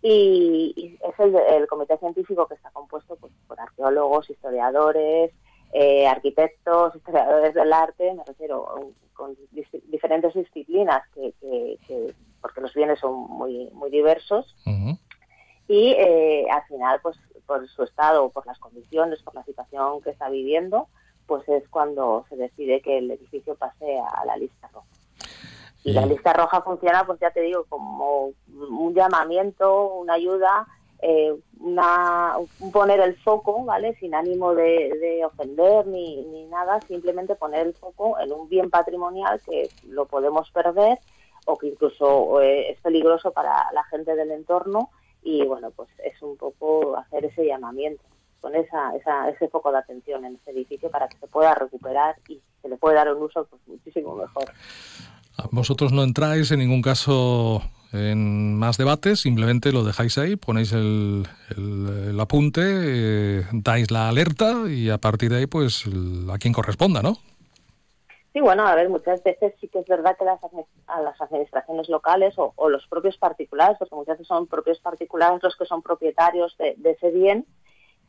Y, 0.02 0.98
es 1.00 1.18
el, 1.18 1.66
comité 1.66 1.96
científico 1.98 2.46
que 2.46 2.54
está 2.54 2.70
compuesto 2.70 3.16
pues, 3.16 3.32
por 3.48 3.58
arqueólogos, 3.60 4.28
historiadores, 4.30 5.32
eh, 5.72 6.06
arquitectos, 6.06 6.94
historiadores 6.96 7.54
del 7.54 7.72
arte, 7.72 8.14
me 8.14 8.24
refiero, 8.24 8.92
con 9.14 9.36
diferentes 9.86 10.34
disciplinas 10.34 11.02
que, 11.14 11.34
porque 12.46 12.60
los 12.60 12.72
bienes 12.74 13.00
son 13.00 13.14
muy 13.28 13.70
muy 13.72 13.90
diversos. 13.90 14.54
Y 15.68 15.94
eh, 15.98 16.46
al 16.48 16.62
final 16.66 17.00
pues 17.02 17.18
por 17.44 17.68
su 17.68 17.82
estado 17.82 18.30
por 18.30 18.46
las 18.46 18.58
condiciones 18.60 19.20
por 19.22 19.34
la 19.34 19.44
situación 19.44 20.00
que 20.00 20.10
está 20.10 20.28
viviendo 20.28 20.88
pues 21.26 21.48
es 21.48 21.68
cuando 21.68 22.24
se 22.28 22.36
decide 22.36 22.80
que 22.80 22.98
el 22.98 23.10
edificio 23.10 23.56
pase 23.56 23.98
a 23.98 24.24
la 24.24 24.36
lista 24.36 24.68
roja. 24.72 24.86
Y 25.82 25.92
la 25.92 26.06
lista 26.06 26.32
roja 26.32 26.62
funciona 26.62 27.04
pues 27.04 27.18
ya 27.18 27.32
te 27.32 27.40
digo 27.40 27.64
como 27.68 28.30
un 28.48 28.94
llamamiento 28.94 29.94
una 29.94 30.14
ayuda 30.14 30.68
eh, 31.02 31.34
una, 31.60 32.36
poner 32.72 33.00
el 33.00 33.16
foco, 33.16 33.64
¿vale? 33.64 33.94
Sin 34.00 34.14
ánimo 34.14 34.54
de, 34.54 35.22
ofender 35.26 35.86
ni, 35.86 36.24
ni, 36.24 36.46
nada, 36.46 36.80
simplemente 36.82 37.34
poner 37.34 37.66
el 37.66 37.74
foco 37.74 38.18
en 38.18 38.32
un 38.32 38.48
bien 38.48 38.70
patrimonial 38.70 39.40
que 39.44 39.68
lo 39.88 40.06
podemos 40.06 40.50
perder 40.52 40.98
o 41.46 41.56
que 41.56 41.68
incluso 41.68 42.40
eh, 42.42 42.72
es 42.72 42.80
peligroso 42.80 43.32
para 43.32 43.72
la 43.72 43.84
gente 43.84 44.14
del 44.14 44.30
entorno 44.30 44.90
y 45.22 45.44
bueno, 45.44 45.70
pues 45.70 45.88
es 46.04 46.20
un 46.22 46.36
poco 46.36 46.96
hacer 46.96 47.24
ese 47.24 47.46
llamamiento 47.46 48.04
con 48.40 48.54
esa, 48.54 48.94
esa, 48.94 49.28
ese 49.28 49.48
foco 49.48 49.72
de 49.72 49.78
atención 49.78 50.24
en 50.24 50.36
ese 50.36 50.50
edificio 50.50 50.90
para 50.90 51.08
que 51.08 51.18
se 51.18 51.26
pueda 51.26 51.54
recuperar 51.54 52.16
y 52.28 52.40
se 52.62 52.68
le 52.68 52.76
pueda 52.76 52.96
dar 52.96 53.14
un 53.14 53.22
uso 53.22 53.46
pues, 53.46 53.60
muchísimo 53.66 54.14
mejor. 54.14 54.44
Vosotros 55.50 55.92
no 55.92 56.02
entráis 56.02 56.50
en 56.50 56.60
ningún 56.60 56.82
caso 56.82 57.62
en 57.92 58.56
más 58.56 58.76
debates, 58.76 59.20
simplemente 59.20 59.72
lo 59.72 59.84
dejáis 59.84 60.18
ahí, 60.18 60.36
ponéis 60.36 60.72
el, 60.72 61.26
el, 61.56 62.20
apunte, 62.20 62.62
eh, 62.64 63.46
dais 63.52 63.90
la 63.90 64.08
alerta 64.08 64.64
y 64.68 64.90
a 64.90 64.98
partir 64.98 65.30
de 65.30 65.38
ahí, 65.38 65.46
pues 65.46 65.84
a 66.30 66.38
quien 66.38 66.52
corresponda, 66.52 67.02
¿no? 67.02 67.18
Sí, 68.36 68.42
bueno, 68.42 68.66
a 68.66 68.74
ver, 68.74 68.90
muchas 68.90 69.22
veces 69.22 69.54
sí 69.58 69.68
que 69.68 69.78
es 69.78 69.86
verdad 69.86 70.14
que 70.18 70.26
las, 70.26 70.38
a 70.88 71.00
las 71.00 71.18
administraciones 71.22 71.88
locales 71.88 72.34
o, 72.36 72.68
los 72.68 72.86
propios 72.86 73.16
particulares, 73.16 73.78
porque 73.78 73.94
muchas 73.94 74.18
veces 74.18 74.26
son 74.26 74.46
propios 74.46 74.78
particulares 74.78 75.42
los 75.42 75.56
que 75.56 75.64
son 75.64 75.80
propietarios 75.80 76.54
de, 76.58 76.76
ese 76.84 77.12
bien, 77.12 77.46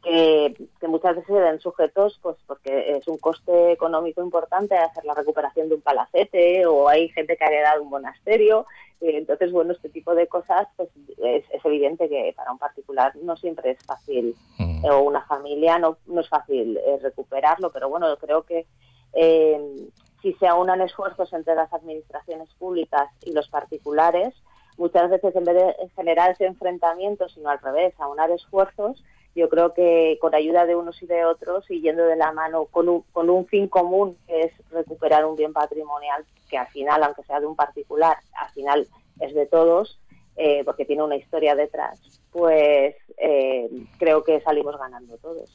que, 0.04 0.54
muchas 0.86 1.16
veces 1.16 1.34
se 1.34 1.42
ven 1.42 1.62
sujetos, 1.62 2.20
pues 2.22 2.36
porque 2.46 2.98
es 2.98 3.08
un 3.08 3.18
coste 3.20 3.72
económico 3.72 4.22
importante 4.22 4.76
hacer 4.76 5.06
la 5.06 5.13
recuperación 5.13 5.70
de 5.70 5.76
un 5.76 5.82
palacete 5.82 6.66
o 6.66 6.90
hay 6.90 7.08
gente 7.08 7.38
que 7.38 7.46
ha 7.46 7.48
heredado 7.48 7.84
un 7.84 7.90
monasterio. 7.90 8.66
Y 9.00 9.12
entonces, 9.12 9.54
bueno, 9.54 9.72
este 9.72 9.88
tipo 9.88 10.13
de 10.13 10.28
cosas, 10.28 10.68
pues 10.76 10.90
es, 11.20 11.46
evidente 11.63 12.10
que 12.10 12.34
para 12.36 12.52
un 12.52 12.58
particular 12.58 13.16
no 13.16 13.38
siempre 13.38 13.72
es 13.72 13.80
fácil, 13.86 14.36
mm. 14.58 14.84
o 14.88 15.04
una 15.04 15.22
familia 15.22 15.80
no, 15.80 16.00
no 16.06 16.20
es 16.20 16.28
fácil 16.28 16.76
eh, 16.76 17.00
recuperarlo, 17.02 17.72
pero 17.72 17.88
bueno, 17.88 18.10
yo 18.10 18.18
creo 18.18 18.44
que 18.44 18.66
eh, 19.13 19.90
si 20.21 20.34
se 20.34 20.47
aunan 20.47 20.82
esfuerzos 20.82 21.32
entre 21.34 21.56
las 21.56 21.71
administraciones 21.73 22.49
públicas 22.56 23.10
y 23.23 23.34
los 23.34 23.47
particulares, 23.49 24.34
muchas 24.77 25.10
veces 25.10 25.36
en 25.36 25.43
vez 25.43 25.56
de 25.56 25.89
generar 25.95 26.32
ese 26.32 26.45
enfrentamiento, 26.45 27.27
sino 27.30 27.49
al 27.49 27.60
revés, 27.60 27.93
aunar 27.99 28.32
esfuerzos, 28.32 29.03
yo 29.36 29.49
creo 29.49 29.73
que 29.73 30.17
con 30.19 30.34
ayuda 30.34 30.65
de 30.65 30.75
unos 30.75 31.01
y 31.03 31.06
de 31.06 31.23
otros 31.23 31.69
y 31.69 31.82
yendo 31.82 32.03
de 32.06 32.15
la 32.15 32.32
mano 32.32 32.65
con 32.65 32.89
un, 32.89 33.01
con 33.12 33.30
un 33.30 33.45
fin 33.45 33.67
común, 33.67 34.17
que 34.25 34.41
es 34.41 34.51
recuperar 34.71 35.25
un 35.25 35.36
bien 35.36 35.53
patrimonial, 35.53 36.25
que 36.49 36.58
al 36.58 36.67
final, 36.67 37.03
aunque 37.03 37.23
sea 37.23 37.39
de 37.39 37.45
un 37.45 37.56
particular, 37.56 38.17
al 38.34 38.49
final 38.49 38.88
es 39.19 39.36
de 39.36 39.45
todos, 39.45 39.99
eh, 40.38 40.63
porque 40.65 40.86
tiene 40.86 41.03
una 41.03 41.17
historia 41.17 41.56
detrás, 41.56 41.99
pues 42.32 42.95
eh, 43.17 43.69
creo 43.99 44.23
que 44.23 44.41
salimos 44.41 44.77
ganando 44.77 45.17
todos. 45.17 45.49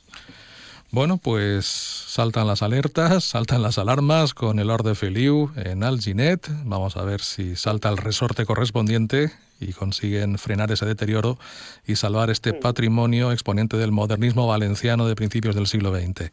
Bueno, 0.95 1.17
pues 1.17 1.65
saltan 1.65 2.47
las 2.47 2.61
alertas, 2.61 3.25
saltan 3.25 3.63
las 3.63 3.79
alarmas 3.79 4.35
con 4.35 4.59
el 4.59 4.69
Orde 4.69 4.95
Feliu 4.95 5.51
en 5.57 5.85
Alginet. 5.85 6.47
Vamos 6.67 6.99
a 6.99 7.03
ver 7.03 7.23
si 7.23 7.57
salta 7.57 7.89
el 7.89 7.97
resorte 7.97 8.45
correspondiente 8.45 9.31
y 9.59 9.73
consiguen 9.73 10.37
frenar 10.37 10.71
ese 10.71 10.85
deterioro 10.85 11.39
y 11.87 11.97
salvar 11.97 12.29
este 12.29 12.53
patrimonio 12.53 13.33
exponente 13.33 13.79
del 13.79 13.91
modernismo 13.91 14.47
valenciano 14.47 15.09
de 15.09 15.15
principios 15.15 15.55
del 15.55 15.67
siglo 15.67 15.95
XX. 15.95 16.31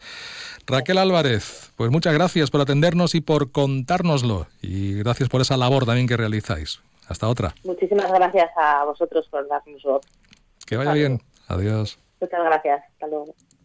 Raquel 0.67 0.98
Álvarez, 0.98 1.72
pues 1.78 1.89
muchas 1.89 2.13
gracias 2.13 2.52
por 2.52 2.60
atendernos 2.60 3.15
y 3.15 3.22
por 3.22 3.54
contárnoslo 3.54 4.48
y 4.62 4.95
gracias 4.95 5.30
por 5.30 5.39
esa 5.39 5.56
labor 5.56 5.86
también 5.86 6.06
que 6.06 6.17
realizáis. 6.17 6.82
Hasta 7.08 7.30
otra. 7.30 7.56
Muchísimas 7.63 8.12
gracias 8.12 8.50
a 8.58 8.84
vosotros 8.84 9.26
por 9.32 9.48
darnos 9.48 9.82
voz. 9.84 10.06
Que 10.65 10.76
vaya 10.76 10.91
bien. 10.91 11.22
Adiós. 11.48 11.98
Muchas 12.19 12.43
gracias. 12.43 12.84
Hasta 12.91 13.08
luego 13.08 13.34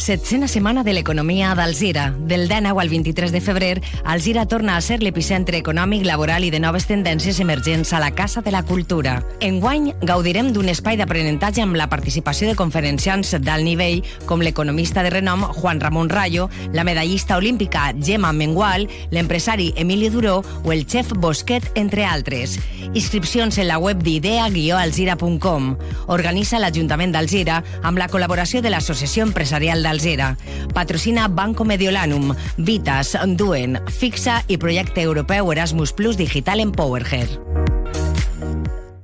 Setzena 0.00 0.48
setmana 0.48 0.80
de 0.82 0.94
l'economia 0.94 1.52
d'Alzira. 1.54 2.14
Del 2.16 2.48
19 2.48 2.80
al 2.80 2.88
23 2.88 3.30
de 3.30 3.40
febrer, 3.44 3.82
Alzira 4.02 4.46
torna 4.48 4.78
a 4.78 4.80
ser 4.80 5.02
l'epicentre 5.04 5.58
econòmic, 5.60 6.06
laboral 6.08 6.42
i 6.42 6.48
de 6.50 6.58
noves 6.58 6.86
tendències 6.88 7.36
emergents 7.38 7.92
a 7.92 8.00
la 8.00 8.08
Casa 8.16 8.40
de 8.40 8.50
la 8.50 8.62
Cultura. 8.64 9.18
Enguany, 9.44 9.90
gaudirem 10.00 10.54
d'un 10.54 10.70
espai 10.72 10.96
d'aprenentatge 10.96 11.60
amb 11.62 11.76
la 11.76 11.90
participació 11.92 12.48
de 12.48 12.56
conferenciants 12.56 13.34
d'alt 13.44 13.68
nivell 13.68 14.00
com 14.24 14.40
l'economista 14.40 15.04
de 15.04 15.12
renom 15.12 15.44
Juan 15.60 15.84
Ramon 15.84 16.08
Rayo, 16.08 16.48
la 16.72 16.82
medallista 16.82 17.36
olímpica 17.36 17.92
Gemma 18.00 18.32
Mengual, 18.32 18.88
l'empresari 19.12 19.74
Emili 19.76 20.08
Duró 20.08 20.40
o 20.64 20.72
el 20.72 20.86
xef 20.88 21.12
Bosquet, 21.12 21.70
entre 21.76 22.06
altres. 22.08 22.56
Inscripcions 22.94 23.58
en 23.58 23.68
la 23.68 23.78
web 23.78 24.02
d'idea-alzira.com. 24.02 25.70
Organitza 26.08 26.58
l'Ajuntament 26.58 27.12
d'Alzira 27.12 27.60
amb 27.84 28.00
la 28.00 28.08
col·laboració 28.08 28.64
de 28.64 28.72
l'Associació 28.72 29.28
Empresarial 29.28 29.59
d'Alzira. 29.60 30.36
Patrocina 30.74 31.28
Banco 31.28 31.64
Mediolanum, 31.64 32.34
Vitas, 32.56 33.16
Duen, 33.36 33.78
Fixa 33.86 34.42
i 34.48 34.56
projecte 34.56 35.02
europeu 35.02 35.52
Erasmus 35.52 35.92
Plus 35.92 36.16
Digital 36.16 36.60
Empowerher. 36.60 37.28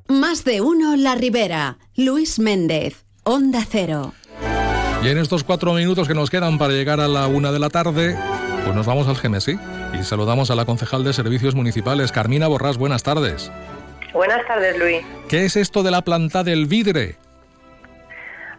Más 0.09 0.45
de 0.45 0.61
uno 0.61 0.97
La 0.97 1.15
Ribera. 1.15 1.79
Luis 1.95 2.39
Méndez. 2.39 3.05
Onda 3.25 3.61
Cero. 3.69 4.15
Y 5.05 5.09
en 5.09 5.19
estos 5.19 5.45
cuatro 5.45 5.73
minutos 5.75 6.09
que 6.09 6.15
nos 6.15 6.31
quedan 6.31 6.59
para 6.59 6.73
llegar 6.73 7.01
a 7.01 7.09
la 7.09 7.27
una 7.27 7.53
de 7.53 7.59
la 7.59 7.69
tarde, 7.71 8.17
pues 8.65 8.75
nos 8.75 8.87
vamos 8.87 9.07
al 9.09 9.17
Gemesí 9.17 9.59
y 9.93 10.05
saludamos 10.05 10.51
a 10.51 10.55
la 10.55 10.65
concejal 10.65 11.05
de 11.05 11.13
Servicios 11.13 11.55
Municipales, 11.55 12.13
Carmina 12.13 12.49
Borrás. 12.49 12.79
Buenas 12.79 13.03
tardes. 13.03 13.53
Buenas 14.13 14.47
tardes, 14.47 14.79
Luis. 14.79 15.05
¿Qué 15.29 15.45
es 15.45 15.57
esto 15.57 15.83
de 15.83 15.91
la 15.91 16.03
planta 16.03 16.43
del 16.43 16.67
vidre? 16.67 17.17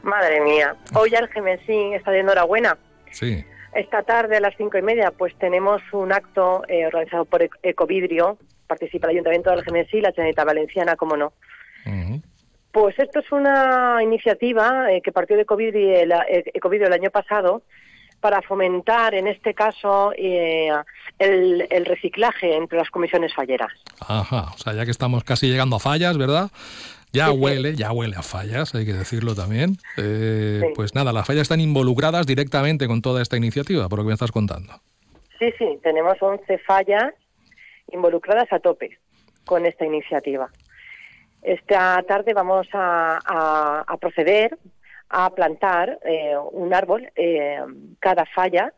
Madre 0.08 0.40
mía, 0.40 0.74
hoy 0.96 1.14
el 1.14 1.28
Gemesí 1.28 1.94
está 1.94 2.12
de 2.12 2.20
enhorabuena. 2.20 2.78
Sí. 3.12 3.44
Esta 3.74 4.04
tarde 4.04 4.38
a 4.38 4.40
las 4.40 4.56
cinco 4.58 4.78
y 4.78 4.82
media 4.82 5.12
pues 5.12 5.38
tenemos 5.38 5.82
un 5.92 6.14
acto 6.14 6.64
eh, 6.70 6.86
organizado 6.86 7.26
por 7.26 7.42
Ec- 7.42 7.60
Ecovidrio, 7.62 8.38
participa 8.68 9.08
el 9.08 9.12
Ayuntamiento 9.12 9.52
del 9.52 9.66
Gemesí, 9.66 10.00
la 10.00 10.12
Generalitat 10.14 10.46
Valenciana, 10.46 10.96
como 10.96 11.18
no. 11.18 11.34
Pues 12.72 12.98
esto 13.00 13.20
es 13.20 13.32
una 13.34 14.02
iniciativa 14.02 14.92
eh, 14.92 15.02
que 15.02 15.12
partió 15.12 15.36
de 15.36 15.42
Ecovidrio 15.42 16.00
el, 16.00 16.12
eh, 16.14 16.44
Ecovidrio 16.54 16.88
el 16.88 16.94
año 16.94 17.10
pasado 17.10 17.64
para 18.22 18.42
fomentar, 18.42 19.14
en 19.14 19.28
este 19.28 19.54
caso, 19.54 20.12
eh, 20.18 20.72
el, 21.20 21.68
el 21.70 21.86
reciclaje 21.86 22.56
entre 22.56 22.78
las 22.80 22.90
comisiones 22.90 23.34
falleras. 23.34 23.72
Ajá, 24.00 24.52
o 24.54 24.58
sea, 24.58 24.74
ya 24.74 24.86
que 24.86 24.92
estamos 24.92 25.24
casi 25.24 25.48
llegando 25.50 25.76
a 25.76 25.80
fallas, 25.80 26.18
¿verdad? 26.18 26.50
Ya 27.18 27.32
huele, 27.32 27.76
ya 27.76 27.92
huele 27.92 28.16
a 28.16 28.22
fallas, 28.24 28.74
hay 28.76 28.86
que 28.86 28.94
decirlo 28.94 29.36
también. 29.36 29.78
Eh, 29.98 30.62
Sí. 30.62 30.68
Pues 30.76 30.96
nada, 30.96 31.12
las 31.14 31.26
fallas 31.28 31.44
están 31.44 31.60
involucradas 31.60 32.26
directamente 32.26 32.88
con 32.88 33.02
toda 33.02 33.22
esta 33.22 33.38
iniciativa, 33.38 33.90
por 33.90 34.00
lo 34.00 34.04
que 34.04 34.08
me 34.10 34.14
estás 34.14 34.32
contando. 34.32 34.74
Sí, 35.40 35.52
sí, 35.58 35.80
tenemos 35.84 36.16
11 36.22 36.58
fallas 36.60 37.14
involucradas 37.92 38.52
a 38.52 38.60
tope 38.60 38.98
con 39.46 39.66
esta 39.66 39.86
iniciativa. 39.86 40.50
Esta 41.42 42.04
tarde 42.08 42.34
vamos 42.34 42.68
a, 42.74 43.20
a- 43.26 43.84
a 43.88 43.98
proceder 43.98 44.58
a 45.10 45.30
plantar 45.34 46.00
eh, 46.04 46.34
un 46.52 46.74
árbol 46.74 47.10
eh, 47.16 47.60
cada 48.00 48.26
falla, 48.26 48.74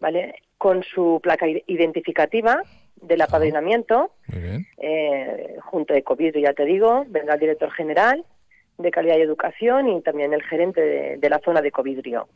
¿vale? 0.00 0.34
Con 0.56 0.82
su 0.82 1.20
placa 1.22 1.46
id- 1.46 1.64
identificativa 1.66 2.62
del 3.02 3.20
apadrinamiento, 3.20 4.12
Muy 4.28 4.40
bien. 4.40 4.66
eh, 4.78 5.56
junto 5.64 5.94
a 5.94 5.98
Ecovidrio, 5.98 6.42
ya 6.42 6.54
te 6.54 6.64
digo, 6.64 7.04
vendrá 7.08 7.34
el 7.34 7.40
director 7.40 7.70
general 7.72 8.24
de 8.78 8.90
calidad 8.90 9.18
y 9.18 9.20
educación 9.20 9.88
y 9.88 10.00
también 10.02 10.32
el 10.32 10.42
gerente 10.42 10.80
de, 10.80 11.16
de 11.18 11.30
la 11.30 11.40
zona 11.44 11.60
de 11.60 11.68
Ecovidrio. 11.68 12.28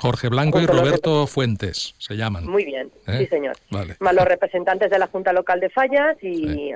Jorge 0.00 0.28
Blanco 0.28 0.58
y 0.58 0.66
los 0.66 0.76
Roberto 0.76 1.26
Fuentes 1.26 1.94
se 1.98 2.16
llaman. 2.16 2.46
Muy 2.46 2.64
bien, 2.64 2.90
¿Eh? 3.06 3.18
sí 3.18 3.26
señor. 3.26 3.56
Vale. 3.70 3.96
Más 4.00 4.14
los 4.14 4.24
representantes 4.24 4.90
de 4.90 4.98
la 4.98 5.06
Junta 5.06 5.32
Local 5.32 5.60
de 5.60 5.68
Fallas 5.70 6.16
y, 6.22 6.72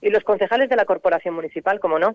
y 0.00 0.10
los 0.10 0.22
concejales 0.22 0.68
de 0.68 0.76
la 0.76 0.84
Corporación 0.84 1.34
Municipal, 1.34 1.80
como 1.80 1.98
no. 1.98 2.14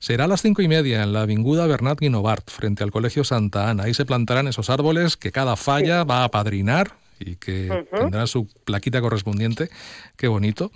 Será 0.00 0.24
a 0.24 0.28
las 0.28 0.42
cinco 0.42 0.60
y 0.60 0.68
media 0.68 1.02
en 1.02 1.12
la 1.12 1.22
Avinguda 1.22 1.66
Bernat 1.66 1.98
Guinovart, 2.00 2.50
frente 2.50 2.82
al 2.82 2.90
Colegio 2.90 3.24
Santa 3.24 3.70
Ana. 3.70 3.84
Ahí 3.84 3.94
se 3.94 4.04
plantarán 4.04 4.48
esos 4.48 4.68
árboles 4.68 5.16
que 5.16 5.30
cada 5.32 5.56
falla 5.56 6.04
va 6.04 6.24
a 6.24 6.28
padrinar 6.30 6.88
y 7.20 7.36
que 7.36 7.86
tendrá 7.92 8.26
su 8.26 8.46
plaquita 8.64 9.00
correspondiente. 9.00 9.68
Qué 10.16 10.28
bonito. 10.28 10.70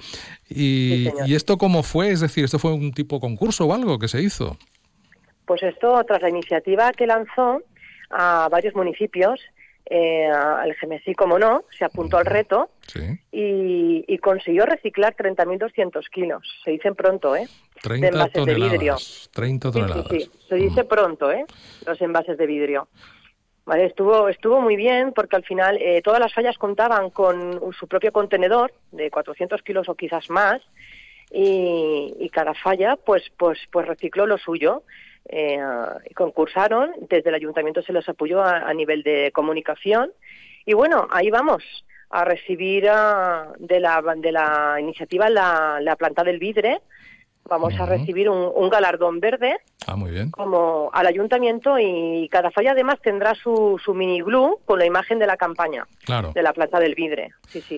Y, 0.48 0.54
Sí, 0.54 1.04
señor. 1.10 1.28
¿Y 1.28 1.34
esto 1.34 1.58
cómo 1.58 1.82
fue? 1.82 2.10
Es 2.10 2.20
decir, 2.20 2.44
¿esto 2.44 2.58
fue 2.58 2.72
un 2.72 2.92
tipo 2.92 3.20
concurso 3.20 3.66
o 3.66 3.74
algo 3.74 3.98
que 3.98 4.08
se 4.08 4.22
hizo? 4.22 4.56
Pues 5.46 5.62
esto, 5.62 6.02
tras 6.06 6.20
la 6.22 6.28
iniciativa 6.28 6.92
que 6.92 7.06
lanzó 7.06 7.62
a 8.10 8.48
varios 8.50 8.74
municipios, 8.74 9.40
eh, 9.90 10.28
el 10.64 10.74
GMSI, 10.80 11.14
como 11.14 11.38
no, 11.38 11.64
se 11.78 11.84
apuntó 11.86 12.18
al 12.18 12.26
reto 12.26 12.70
Sí. 12.86 13.00
y, 13.32 14.04
y 14.06 14.18
consiguió 14.18 14.66
reciclar 14.66 15.14
30.200 15.16 16.08
kilos. 16.10 16.42
Se 16.64 16.70
dicen 16.72 16.94
pronto, 16.94 17.34
¿eh? 17.36 17.48
30 17.82 18.06
de 18.06 18.12
envases 18.12 18.44
de 18.46 18.54
vidrio. 18.54 18.70
toneladas. 18.96 19.30
30 19.32 19.68
Sí, 19.68 19.72
sí, 19.72 19.80
toneladas. 19.80 20.06
sí, 20.10 20.30
se 20.48 20.54
dice 20.56 20.84
pronto, 20.84 21.30
¿eh? 21.32 21.44
Los 21.86 22.00
envases 22.02 22.36
de 22.36 22.46
vidrio. 22.46 22.88
Vale, 23.68 23.84
estuvo, 23.84 24.30
estuvo 24.30 24.62
muy 24.62 24.76
bien 24.76 25.12
porque 25.12 25.36
al 25.36 25.44
final 25.44 25.76
eh, 25.76 26.00
todas 26.02 26.20
las 26.20 26.32
fallas 26.32 26.56
contaban 26.56 27.10
con 27.10 27.60
su 27.78 27.86
propio 27.86 28.12
contenedor 28.12 28.72
de 28.92 29.10
400 29.10 29.60
kilos 29.60 29.90
o 29.90 29.94
quizás 29.94 30.30
más 30.30 30.62
y, 31.30 32.30
cada 32.32 32.54
falla 32.54 32.96
pues, 32.96 33.24
pues, 33.36 33.58
pues 33.70 33.86
recicló 33.86 34.24
lo 34.24 34.38
suyo. 34.38 34.84
Eh, 35.28 35.60
concursaron, 36.14 36.92
desde 37.10 37.28
el 37.28 37.34
ayuntamiento 37.34 37.82
se 37.82 37.92
les 37.92 38.08
apoyó 38.08 38.42
a, 38.42 38.72
nivel 38.72 39.02
de 39.02 39.32
comunicación 39.34 40.12
y 40.64 40.72
bueno, 40.72 41.06
ahí 41.10 41.28
vamos 41.28 41.62
a 42.08 42.24
recibir 42.24 42.88
ah, 42.88 43.52
de, 43.58 43.80
la, 43.80 44.02
de 44.16 44.32
la 44.32 44.78
iniciativa 44.80 45.28
la, 45.28 45.78
la 45.82 45.94
planta 45.96 46.24
del 46.24 46.38
vidre, 46.38 46.80
vamos 47.48 47.72
a 47.80 47.86
recibir 47.86 48.28
un, 48.28 48.50
un 48.54 48.68
galardón 48.68 49.20
verde 49.20 49.56
Ah, 49.86 49.96
muy 49.96 50.10
bien. 50.10 50.30
como 50.30 50.90
al 50.92 51.06
ayuntamiento 51.06 51.78
y 51.78 52.28
cada 52.30 52.50
falla 52.50 52.72
además 52.72 52.96
tendrá 53.02 53.34
su, 53.34 53.80
su 53.82 53.94
mini 53.94 54.20
glue 54.20 54.58
con 54.66 54.78
la 54.78 54.84
imagen 54.84 55.18
de 55.18 55.26
la 55.26 55.36
campaña 55.38 55.86
Claro. 56.04 56.32
de 56.34 56.42
la 56.42 56.52
planta 56.52 56.78
del 56.78 56.94
vidre. 56.94 57.30
Sí, 57.48 57.60
sí. 57.62 57.76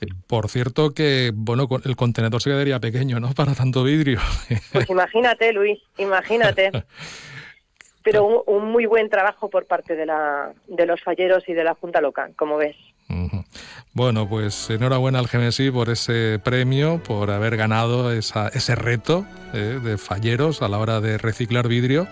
Eh, 0.00 0.06
Por 0.26 0.48
cierto 0.48 0.90
que, 0.94 1.30
bueno, 1.32 1.68
el 1.84 1.94
contenedor 1.96 2.42
se 2.42 2.50
quedaría 2.50 2.80
pequeño, 2.80 3.20
¿no? 3.20 3.32
Para 3.36 3.54
tanto 3.54 3.84
vidrio. 3.84 4.18
Pues 4.72 4.90
imagínate, 4.90 5.52
Luis, 5.52 5.78
imagínate. 5.98 6.70
Pero 8.02 8.24
un, 8.26 8.42
un 8.46 8.70
muy 8.70 8.84
buen 8.86 9.08
trabajo 9.08 9.48
por 9.48 9.66
parte 9.66 9.96
de, 9.96 10.04
la, 10.06 10.52
de 10.66 10.84
los 10.86 11.00
falleros 11.02 11.48
y 11.48 11.54
de 11.54 11.64
la 11.64 11.74
Junta 11.74 12.00
Local, 12.02 12.34
como 12.36 12.56
ves. 12.58 12.76
Bueno, 13.92 14.28
pues 14.28 14.70
enhorabuena 14.70 15.18
al 15.20 15.26
GMSI 15.28 15.70
por 15.70 15.88
ese 15.90 16.40
premio, 16.42 17.02
por 17.02 17.30
haber 17.30 17.56
ganado 17.56 18.10
esa- 18.12 18.48
ese 18.48 18.74
reto 18.74 19.24
eh, 19.52 19.78
de 19.82 19.98
falleros 19.98 20.62
a 20.62 20.68
la 20.68 20.78
hora 20.78 21.00
de 21.00 21.18
reciclar 21.18 21.68
vidrio. 21.68 22.08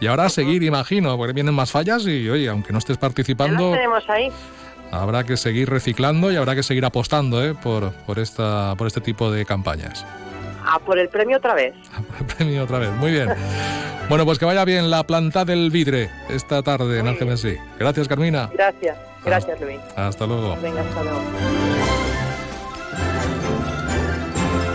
Y 0.00 0.08
ahora 0.08 0.24
a 0.24 0.28
seguir, 0.30 0.62
imagino, 0.64 1.16
porque 1.16 1.32
vienen 1.32 1.54
más 1.54 1.70
fallas 1.70 2.04
y, 2.06 2.28
oye, 2.28 2.48
aunque 2.48 2.72
no 2.72 2.78
estés 2.80 2.98
participando, 2.98 3.66
los 3.70 3.72
tenemos 3.76 4.10
ahí. 4.10 4.30
habrá 4.90 5.22
que 5.24 5.36
seguir 5.36 5.70
reciclando 5.70 6.32
y 6.32 6.36
habrá 6.36 6.56
que 6.56 6.64
seguir 6.64 6.84
apostando 6.84 7.44
eh, 7.44 7.54
por, 7.54 7.92
por, 7.92 8.18
esta, 8.18 8.74
por 8.76 8.88
este 8.88 9.00
tipo 9.00 9.30
de 9.30 9.44
campañas. 9.46 10.04
A 10.64 10.78
por 10.78 10.98
el 10.98 11.08
premio 11.08 11.38
otra 11.38 11.54
vez. 11.54 11.74
Premio 12.36 12.64
otra 12.64 12.78
vez, 12.78 12.90
muy 12.92 13.10
bien. 13.10 13.28
Bueno, 14.08 14.24
pues 14.24 14.38
que 14.38 14.44
vaya 14.44 14.64
bien 14.64 14.90
la 14.90 15.04
planta 15.04 15.44
del 15.44 15.70
vidre 15.70 16.10
esta 16.28 16.62
tarde 16.62 16.98
en 16.98 17.06
el 17.06 17.16
GMSI. 17.16 17.56
Gracias, 17.78 18.08
Carmina. 18.08 18.50
Gracias, 18.52 18.98
gracias, 19.24 19.60
Luis. 19.60 19.78
Hasta 19.96 20.26
luego. 20.26 20.56
Venga, 20.60 20.82
hasta 20.82 21.02
luego. 21.02 21.22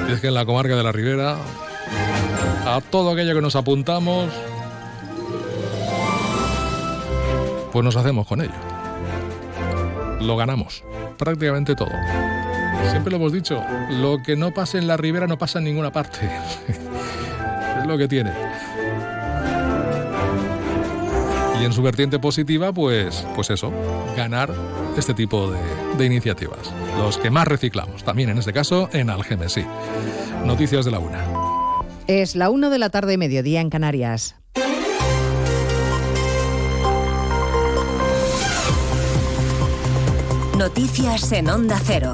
Y 0.07 0.11
es 0.13 0.21
que 0.21 0.27
en 0.27 0.33
la 0.33 0.45
comarca 0.45 0.75
de 0.75 0.83
la 0.83 0.91
Ribera, 0.91 1.35
a 2.65 2.81
todo 2.89 3.11
aquello 3.11 3.35
que 3.35 3.41
nos 3.41 3.55
apuntamos, 3.55 4.31
pues 7.71 7.85
nos 7.85 7.95
hacemos 7.95 8.25
con 8.25 8.41
ello. 8.41 8.51
Lo 10.21 10.35
ganamos, 10.37 10.83
prácticamente 11.17 11.75
todo. 11.75 11.91
Siempre 12.89 13.11
lo 13.11 13.17
hemos 13.17 13.31
dicho, 13.31 13.63
lo 13.89 14.21
que 14.23 14.35
no 14.35 14.51
pasa 14.53 14.77
en 14.77 14.87
la 14.87 14.97
Ribera 14.97 15.27
no 15.27 15.37
pasa 15.37 15.59
en 15.59 15.65
ninguna 15.65 15.91
parte. 15.91 16.19
es 16.67 17.87
lo 17.87 17.97
que 17.97 18.07
tiene. 18.07 18.31
Y 21.61 21.65
en 21.65 21.73
su 21.73 21.81
vertiente 21.81 22.19
positiva, 22.19 22.71
pues, 22.71 23.25
pues 23.35 23.49
eso, 23.49 23.71
ganar 24.15 24.53
este 24.97 25.13
tipo 25.13 25.51
de, 25.51 25.59
de 25.97 26.05
iniciativas. 26.05 26.71
Los 26.97 27.17
que 27.17 27.29
más 27.29 27.47
reciclamos, 27.47 28.03
también 28.03 28.29
en 28.29 28.37
este 28.37 28.53
caso 28.53 28.89
en 28.93 29.09
Algemesí. 29.09 29.65
Noticias 30.45 30.85
de 30.85 30.91
la 30.91 30.99
una. 30.99 31.25
Es 32.07 32.35
la 32.35 32.49
una 32.49 32.69
de 32.69 32.79
la 32.79 32.89
tarde, 32.89 33.17
mediodía 33.17 33.59
en 33.59 33.69
Canarias. 33.69 34.35
Noticias 40.57 41.31
en 41.33 41.49
Onda 41.49 41.79
Cero. 41.83 42.13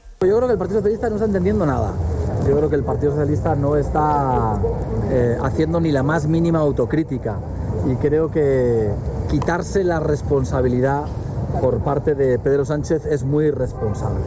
Yo 0.23 0.37
creo 0.37 0.47
que 0.47 0.53
el 0.53 0.59
Partido 0.59 0.81
Socialista 0.81 1.09
no 1.09 1.15
está 1.15 1.25
entendiendo 1.25 1.65
nada. 1.65 1.93
Yo 2.47 2.55
creo 2.55 2.69
que 2.69 2.75
el 2.75 2.83
Partido 2.83 3.11
Socialista 3.11 3.55
no 3.55 3.75
está 3.75 4.55
eh, 5.09 5.35
haciendo 5.41 5.81
ni 5.81 5.91
la 5.91 6.03
más 6.03 6.27
mínima 6.27 6.59
autocrítica. 6.59 7.37
Y 7.89 7.95
creo 7.95 8.29
que 8.29 8.91
quitarse 9.31 9.83
la 9.83 9.99
responsabilidad 9.99 11.05
por 11.59 11.79
parte 11.79 12.13
de 12.13 12.37
Pedro 12.37 12.65
Sánchez 12.65 13.07
es 13.07 13.23
muy 13.23 13.45
irresponsable. 13.45 14.21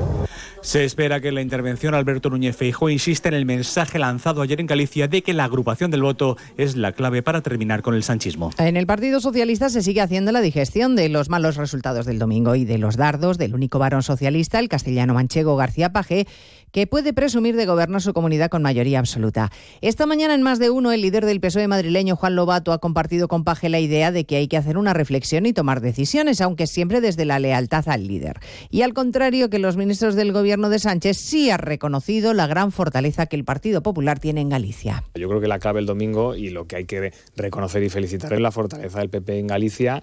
Se 0.65 0.83
espera 0.83 1.21
que 1.21 1.31
la 1.31 1.43
intervención 1.43 1.95
Alberto 1.95 2.31
Núñez 2.31 2.57
Feijóo 2.57 2.89
insiste 2.89 3.29
en 3.29 3.35
el 3.35 3.45
mensaje 3.45 3.99
lanzado 3.99 4.41
ayer 4.41 4.61
en 4.61 4.67
Galicia 4.67 5.07
de 5.07 5.21
que 5.21 5.35
la 5.35 5.45
agrupación 5.45 5.91
del 5.91 6.01
voto 6.01 6.39
es 6.57 6.75
la 6.75 6.93
clave 6.93 7.23
para 7.23 7.43
terminar 7.43 7.83
con 7.83 7.95
el 7.95 8.03
sanchismo. 8.03 8.49
En 8.57 8.79
el 8.79 8.87
Partido 8.87 9.21
Socialista 9.21 9.69
se 9.69 9.83
sigue 9.83 10.01
haciendo 10.01 10.33
la 10.33 10.41
digestión 10.41 10.97
de 10.97 11.11
los 11.11 11.29
malos 11.29 11.57
resultados 11.57 12.07
del 12.07 12.19
domingo 12.19 12.55
y 12.55 12.65
de 12.65 12.79
los 12.79 12.97
dardos 12.97 13.37
del 13.37 13.55
único 13.55 13.79
varón 13.79 14.03
socialista, 14.03 14.59
el 14.59 14.71
castellano 14.71 15.13
manchego 15.13 15.55
García 15.55 15.93
Paje, 15.93 16.27
que 16.75 16.89
puede 16.89 17.13
presumir 17.13 17.55
de 17.55 17.67
gobernar 17.67 18.03
su 18.03 18.13
comunidad 18.13 18.51
con 18.51 18.61
mayoría 18.61 18.99
absoluta. 18.99 19.53
Esta 19.81 20.07
mañana 20.07 20.35
en 20.35 20.43
más 20.43 20.59
de 20.59 20.71
uno, 20.71 20.91
el 20.91 21.03
líder 21.03 21.25
del 21.25 21.39
PSOE 21.39 21.69
madrileño, 21.69 22.17
Juan 22.17 22.35
Lobato, 22.35 22.73
ha 22.73 22.79
compartido 22.79 23.29
con 23.29 23.45
Paje 23.45 23.69
la 23.69 23.79
idea 23.79 24.11
de 24.11 24.25
que 24.25 24.35
hay 24.35 24.49
que 24.49 24.57
hacer 24.57 24.77
una 24.77 24.93
reflexión 24.93 25.47
y 25.47 25.53
tomar 25.53 25.81
decisiones, 25.81 26.41
aunque 26.41 26.67
siempre 26.67 27.01
desde 27.01 27.27
la 27.27 27.39
lealtad 27.39 27.89
al 27.89 28.09
líder. 28.09 28.41
Y 28.71 28.83
al 28.83 28.93
contrario 28.93 29.51
que 29.51 29.61
los 29.61 29.77
ministros 29.77 30.17
del 30.17 30.33
gobierno 30.33 30.69
de 30.69 30.81
Sánchez, 30.81 31.17
sí 31.17 31.49
ha 31.49 31.59
reconocido 31.59 32.35
la 32.35 32.49
gran 32.49 32.73
fortaleza 32.73 33.27
que 33.27 33.37
el 33.37 33.45
Partido 33.45 33.81
Popular 33.81 34.19
tiene 34.19 34.41
en 34.41 34.49
Galicia. 34.49 35.05
Yo 35.15 35.29
creo 35.29 35.41
que 35.41 35.47
la 35.47 35.61
clave 35.61 35.79
el 35.79 35.87
domingo 35.87 36.35
y 36.35 36.51
lo 36.51 36.67
que 36.67 36.75
hay 36.75 36.87
que 36.87 37.13
reconocer 37.37 37.85
y 37.85 37.89
felicitar 37.89 38.33
es 38.33 38.41
la 38.41 38.51
fortaleza 38.51 38.99
del 38.99 39.11
PP 39.11 39.39
en 39.39 39.47
Galicia 39.47 40.03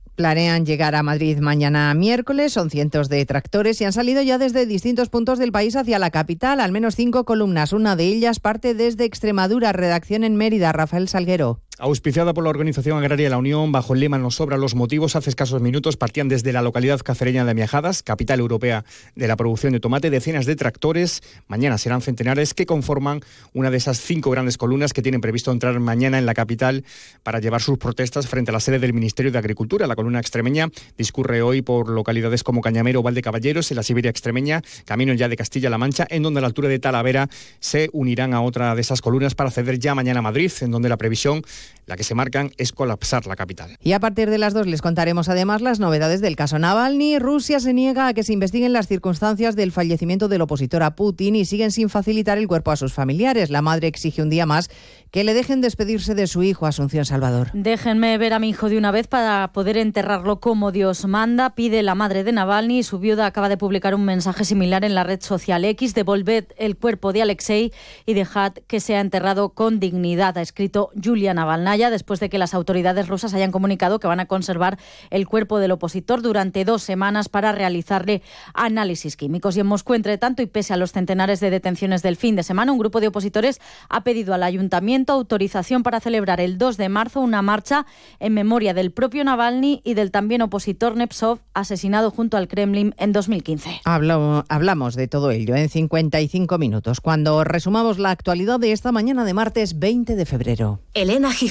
Planean 0.15 0.65
llegar 0.65 0.95
a 0.95 1.03
Madrid 1.03 1.39
mañana 1.39 1.93
miércoles, 1.93 2.53
son 2.53 2.69
cientos 2.69 3.09
de 3.09 3.25
tractores 3.25 3.79
y 3.81 3.85
han 3.85 3.93
salido 3.93 4.21
ya 4.21 4.37
desde 4.37 4.65
distintos 4.65 5.09
puntos 5.09 5.39
del 5.39 5.51
país 5.51 5.75
hacia 5.75 5.99
la 5.99 6.11
capital, 6.11 6.59
al 6.59 6.71
menos 6.71 6.95
cinco 6.95 7.23
columnas. 7.25 7.73
Una 7.73 7.95
de 7.95 8.05
ellas 8.05 8.39
parte 8.39 8.73
desde 8.73 9.05
Extremadura, 9.05 9.71
redacción 9.71 10.23
en 10.23 10.35
Mérida, 10.35 10.71
Rafael 10.73 11.07
Salguero. 11.07 11.59
Auspiciada 11.83 12.35
por 12.35 12.43
la 12.43 12.51
Organización 12.51 12.99
Agraria 12.99 13.27
La 13.27 13.39
Unión, 13.39 13.71
bajo 13.71 13.95
el 13.95 14.01
lema 14.01 14.19
Nos 14.19 14.35
sobra 14.35 14.55
los 14.55 14.75
motivos, 14.75 15.15
hace 15.15 15.31
escasos 15.31 15.63
minutos 15.63 15.97
partían 15.97 16.29
desde 16.29 16.53
la 16.53 16.61
localidad 16.61 16.99
cacereña 16.99 17.43
de 17.43 17.55
Miajadas, 17.55 18.03
capital 18.03 18.39
europea 18.39 18.85
de 19.15 19.27
la 19.27 19.35
producción 19.35 19.73
de 19.73 19.79
tomate, 19.79 20.11
decenas 20.11 20.45
de 20.45 20.55
tractores. 20.55 21.23
Mañana 21.47 21.79
serán 21.79 22.03
centenares 22.03 22.53
que 22.53 22.67
conforman 22.67 23.21
una 23.53 23.71
de 23.71 23.77
esas 23.77 23.99
cinco 23.99 24.29
grandes 24.29 24.59
columnas 24.59 24.93
que 24.93 25.01
tienen 25.01 25.21
previsto 25.21 25.51
entrar 25.51 25.79
mañana 25.79 26.19
en 26.19 26.27
la 26.27 26.35
capital 26.35 26.85
para 27.23 27.39
llevar 27.39 27.63
sus 27.63 27.79
protestas 27.79 28.27
frente 28.27 28.51
a 28.51 28.53
la 28.53 28.59
sede 28.59 28.77
del 28.77 28.93
Ministerio 28.93 29.31
de 29.31 29.39
Agricultura. 29.39 29.87
La 29.87 29.95
columna 29.95 30.19
extremeña 30.19 30.69
discurre 30.99 31.41
hoy 31.41 31.63
por 31.63 31.89
localidades 31.89 32.43
como 32.43 32.61
Cañamero 32.61 32.99
o 32.99 33.03
Valdecaballeros, 33.03 33.71
en 33.71 33.77
la 33.77 33.81
Siberia 33.81 34.11
extremeña, 34.11 34.61
camino 34.85 35.15
ya 35.15 35.27
de 35.27 35.35
Castilla-La 35.35 35.79
Mancha, 35.79 36.05
en 36.11 36.21
donde 36.21 36.37
a 36.37 36.41
la 36.41 36.47
altura 36.47 36.69
de 36.69 36.77
Talavera 36.77 37.27
se 37.59 37.89
unirán 37.91 38.35
a 38.35 38.41
otra 38.41 38.75
de 38.75 38.81
esas 38.81 39.01
columnas 39.01 39.33
para 39.33 39.47
acceder 39.47 39.79
ya 39.79 39.95
mañana 39.95 40.19
a 40.19 40.21
Madrid, 40.21 40.51
en 40.61 40.69
donde 40.69 40.87
la 40.87 40.97
previsión 40.97 41.41
la 41.85 41.95
que 41.95 42.03
se 42.03 42.15
marcan 42.15 42.51
es 42.57 42.71
colapsar 42.71 43.27
la 43.27 43.35
capital. 43.35 43.77
Y 43.81 43.93
a 43.93 43.99
partir 43.99 44.29
de 44.29 44.37
las 44.37 44.53
dos 44.53 44.67
les 44.67 44.81
contaremos 44.81 45.29
además 45.29 45.61
las 45.61 45.79
novedades 45.79 46.21
del 46.21 46.35
caso 46.35 46.59
Navalny. 46.59 47.19
Rusia 47.19 47.59
se 47.59 47.73
niega 47.73 48.07
a 48.07 48.13
que 48.13 48.23
se 48.23 48.33
investiguen 48.33 48.73
las 48.73 48.87
circunstancias 48.87 49.55
del 49.55 49.71
fallecimiento 49.71 50.27
del 50.27 50.41
opositor 50.41 50.83
a 50.83 50.95
Putin 50.95 51.35
y 51.35 51.45
siguen 51.45 51.71
sin 51.71 51.89
facilitar 51.89 52.37
el 52.37 52.47
cuerpo 52.47 52.71
a 52.71 52.75
sus 52.75 52.93
familiares. 52.93 53.49
La 53.49 53.61
madre 53.61 53.87
exige 53.87 54.21
un 54.21 54.29
día 54.29 54.45
más 54.45 54.69
que 55.11 55.23
le 55.23 55.33
dejen 55.33 55.59
despedirse 55.61 56.15
de 56.15 56.27
su 56.27 56.43
hijo, 56.43 56.65
Asunción 56.65 57.05
Salvador. 57.05 57.49
Déjenme 57.53 58.17
ver 58.17 58.33
a 58.33 58.39
mi 58.39 58.49
hijo 58.49 58.69
de 58.69 58.77
una 58.77 58.91
vez 58.91 59.07
para 59.07 59.51
poder 59.51 59.77
enterrarlo 59.77 60.39
como 60.39 60.71
Dios 60.71 61.05
manda, 61.05 61.55
pide 61.55 61.83
la 61.83 61.95
madre 61.95 62.23
de 62.23 62.31
Navalny 62.31 62.81
su 62.83 62.99
viuda 62.99 63.25
acaba 63.25 63.49
de 63.49 63.57
publicar 63.57 63.95
un 63.95 64.05
mensaje 64.05 64.45
similar 64.45 64.83
en 64.85 64.95
la 64.95 65.03
red 65.03 65.21
social 65.21 65.65
X. 65.65 65.93
Devolved 65.93 66.47
el 66.57 66.77
cuerpo 66.77 67.13
de 67.13 67.21
Alexei 67.21 67.73
y 68.05 68.13
dejad 68.13 68.53
que 68.67 68.79
sea 68.79 69.01
enterrado 69.01 69.49
con 69.49 69.79
dignidad, 69.79 70.37
ha 70.37 70.41
escrito 70.41 70.89
Julia 71.01 71.33
Navalnaya 71.61 71.89
después 71.91 72.19
de 72.19 72.29
que 72.29 72.37
las 72.37 72.53
autoridades 72.53 73.07
rusas 73.07 73.33
hayan 73.33 73.51
comunicado 73.51 73.99
que 73.99 74.07
van 74.07 74.19
a 74.19 74.25
conservar 74.25 74.77
el 75.09 75.27
cuerpo 75.27 75.59
del 75.59 75.71
opositor 75.71 76.21
durante 76.21 76.65
dos 76.65 76.81
semanas 76.81 77.29
para 77.29 77.51
realizarle 77.51 78.21
análisis 78.53 79.15
químicos. 79.15 79.55
Y 79.55 79.59
en 79.59 79.67
Moscú, 79.67 79.93
entre 79.93 80.17
tanto, 80.17 80.41
y 80.41 80.47
pese 80.47 80.73
a 80.73 80.77
los 80.77 80.91
centenares 80.91 81.39
de 81.39 81.49
detenciones 81.49 82.01
del 82.01 82.15
fin 82.15 82.35
de 82.35 82.43
semana, 82.43 82.71
un 82.71 82.79
grupo 82.79 82.99
de 82.99 83.07
opositores 83.07 83.61
ha 83.89 84.03
pedido 84.03 84.33
al 84.33 84.43
ayuntamiento 84.43 85.13
autorización 85.13 85.83
para 85.83 85.99
celebrar 85.99 86.41
el 86.41 86.57
2 86.57 86.77
de 86.77 86.89
marzo 86.89 87.21
una 87.21 87.41
marcha 87.41 87.85
en 88.19 88.33
memoria 88.33 88.73
del 88.73 88.91
propio 88.91 89.23
Navalny 89.23 89.81
y 89.83 89.93
del 89.93 90.11
también 90.11 90.41
opositor 90.41 90.95
Nepsov, 90.95 91.39
asesinado 91.53 92.09
junto 92.11 92.37
al 92.37 92.47
Kremlin 92.47 92.95
en 92.97 93.13
2015. 93.13 93.81
hablamos 93.83 94.95
de 94.95 95.07
todo 95.07 95.31
ello 95.31 95.55
en 95.55 95.69
55 95.69 96.57
minutos, 96.57 97.01
cuando 97.01 97.43
resumamos 97.43 97.99
la 97.99 98.11
actualidad 98.11 98.59
de 98.59 98.71
esta 98.71 98.91
mañana 98.91 99.25
de 99.25 99.33
martes 99.33 99.77
20 99.79 100.15
de 100.15 100.25
febrero. 100.25 100.79
Elena 100.93 101.31
Gijón, 101.31 101.50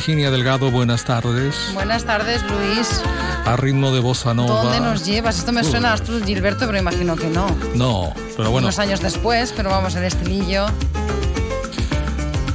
Virginia 0.00 0.30
Delgado, 0.30 0.70
buenas 0.70 1.04
tardes. 1.04 1.72
Buenas 1.74 2.04
tardes, 2.04 2.42
Luis. 2.44 3.02
A 3.44 3.54
ritmo 3.56 3.92
de 3.92 4.00
bossa 4.00 4.32
nova. 4.32 4.62
¿Dónde 4.62 4.80
nos 4.80 5.04
llevas? 5.04 5.38
Esto 5.38 5.52
me 5.52 5.62
suena 5.62 5.90
a 5.90 5.92
Astrid 5.92 6.24
Gilberto, 6.24 6.64
pero 6.64 6.78
imagino 6.78 7.16
que 7.16 7.26
no. 7.26 7.54
No, 7.74 8.14
pero 8.34 8.50
bueno. 8.50 8.68
Unos 8.68 8.78
años 8.78 9.02
después, 9.02 9.52
pero 9.54 9.68
vamos, 9.68 9.94
el 9.96 10.04
estilillo. 10.04 10.64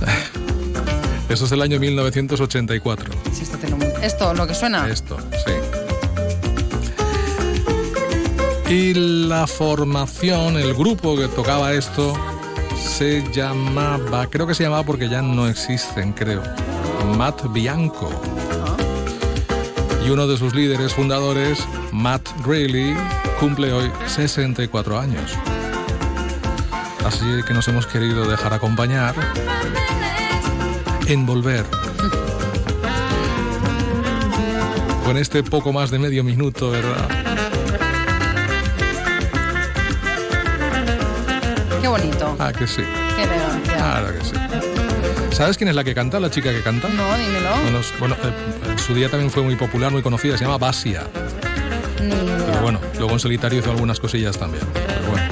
Eso 1.30 1.43
es 1.43 1.52
del 1.52 1.62
año 1.62 1.80
1984. 1.80 3.14
Sí, 3.32 3.43
esto, 3.43 3.60
esto, 4.02 4.34
lo 4.34 4.48
que 4.48 4.56
suena. 4.56 4.89
Esto, 4.89 5.20
sí. 5.46 5.54
Y 8.74 8.96
la 9.28 9.46
formación, 9.46 10.58
el 10.58 10.74
grupo 10.74 11.16
que 11.16 11.28
tocaba 11.28 11.74
esto, 11.74 12.16
se 12.76 13.24
llamaba, 13.32 14.26
creo 14.32 14.48
que 14.48 14.56
se 14.56 14.64
llamaba 14.64 14.84
porque 14.84 15.10
ya 15.10 15.22
no 15.22 15.48
existen, 15.48 16.12
creo, 16.14 16.41
Matt 17.06 17.51
Bianco. 17.51 18.10
Y 20.06 20.10
uno 20.10 20.28
de 20.28 20.38
sus 20.38 20.53
líderes 20.53 20.93
fundadores, 20.93 21.66
Matt 21.91 22.28
Greeley, 22.45 22.95
cumple 23.39 23.74
hoy 23.74 23.91
64 24.08 24.99
años. 24.99 25.32
Así 27.06 27.26
que 27.47 27.53
nos 27.53 27.68
hemos 27.68 27.86
querido 27.88 28.28
dejar 28.28 28.53
acompañar 28.53 29.16
en 31.08 31.26
volver. 31.26 31.66
Con 35.06 35.18
este 35.18 35.43
poco 35.43 35.72
más 35.72 35.91
de 35.91 35.99
medio 35.99 36.24
minuto, 36.24 36.72
¿verdad? 36.72 37.08
Qué 41.82 41.88
bonito. 41.88 42.36
Ah, 42.39 42.51
que 42.51 42.66
sí. 42.66 42.82
Qué 43.16 43.24
elegancia. 43.24 43.76
Claro 43.76 44.14
que 44.18 44.26
sí. 44.26 44.64
¿Sabes 45.36 45.58
quién 45.58 45.68
es 45.68 45.76
la 45.76 45.84
que 45.84 45.94
canta, 45.94 46.18
la 46.22 46.32
chica 46.32 46.54
que 46.54 46.62
canta? 46.62 46.88
No, 46.88 47.18
dímelo. 47.18 47.50
Bueno, 47.64 47.82
bueno, 48.00 48.16
eh, 48.24 48.72
en 48.72 48.80
su 48.80 48.96
día 48.96 49.10
también 49.10 49.30
fue 49.30 49.44
muy 49.44 49.58
popular, 49.58 49.92
muy 49.92 50.02
conocida, 50.02 50.38
se 50.38 50.46
llama 50.46 50.58
Basia. 50.58 51.04
Ni 52.02 52.08
idea. 52.08 52.46
Pero 52.46 52.62
bueno, 52.62 52.80
luego 52.98 53.12
en 53.12 53.20
solitario 53.20 53.60
hizo 53.60 53.70
algunas 53.70 54.00
cosillas 54.00 54.38
también. 54.38 54.64
Pero 54.74 55.10
bueno. 55.12 55.28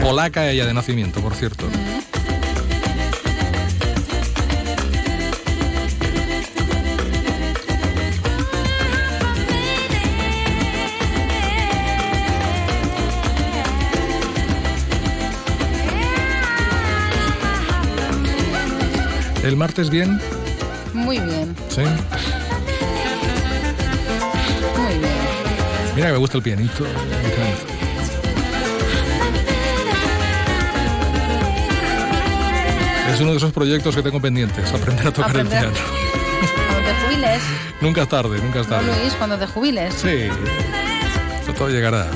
Polaca 0.00 0.50
ella 0.50 0.64
de 0.64 0.72
nacimiento, 0.72 1.20
por 1.20 1.34
cierto. 1.34 1.66
¿El 19.44 19.56
martes 19.56 19.90
bien? 19.90 20.18
Muy 20.94 21.18
bien, 21.18 21.54
Sí. 21.68 21.82
muy 24.80 24.94
bien. 24.98 25.12
Mira 25.94 26.06
que 26.08 26.12
me 26.12 26.18
gusta 26.18 26.38
el 26.38 26.42
pianito. 26.42 26.84
Es 33.12 33.20
uno 33.20 33.30
de 33.32 33.36
esos 33.36 33.52
proyectos 33.52 33.94
que 33.94 34.02
tengo 34.02 34.20
pendientes, 34.20 34.72
aprender 34.72 35.06
a 35.06 35.12
tocar 35.12 35.30
Aprender. 35.30 35.64
el 35.64 35.70
piano. 35.72 35.86
Cuando 36.66 36.88
te 36.88 36.94
jubiles, 37.06 37.42
Nunca 37.80 38.02
es 38.02 38.08
tarde, 38.08 38.38
nunca 38.42 38.60
es 38.60 38.68
¿no, 38.68 38.76
tarde. 38.76 39.00
Luis? 39.00 39.14
Cuando 39.14 39.38
te 39.38 39.46
jubiles. 39.46 39.94
Sí, 39.94 40.28
todo 41.56 41.68
llegará. 41.68 42.06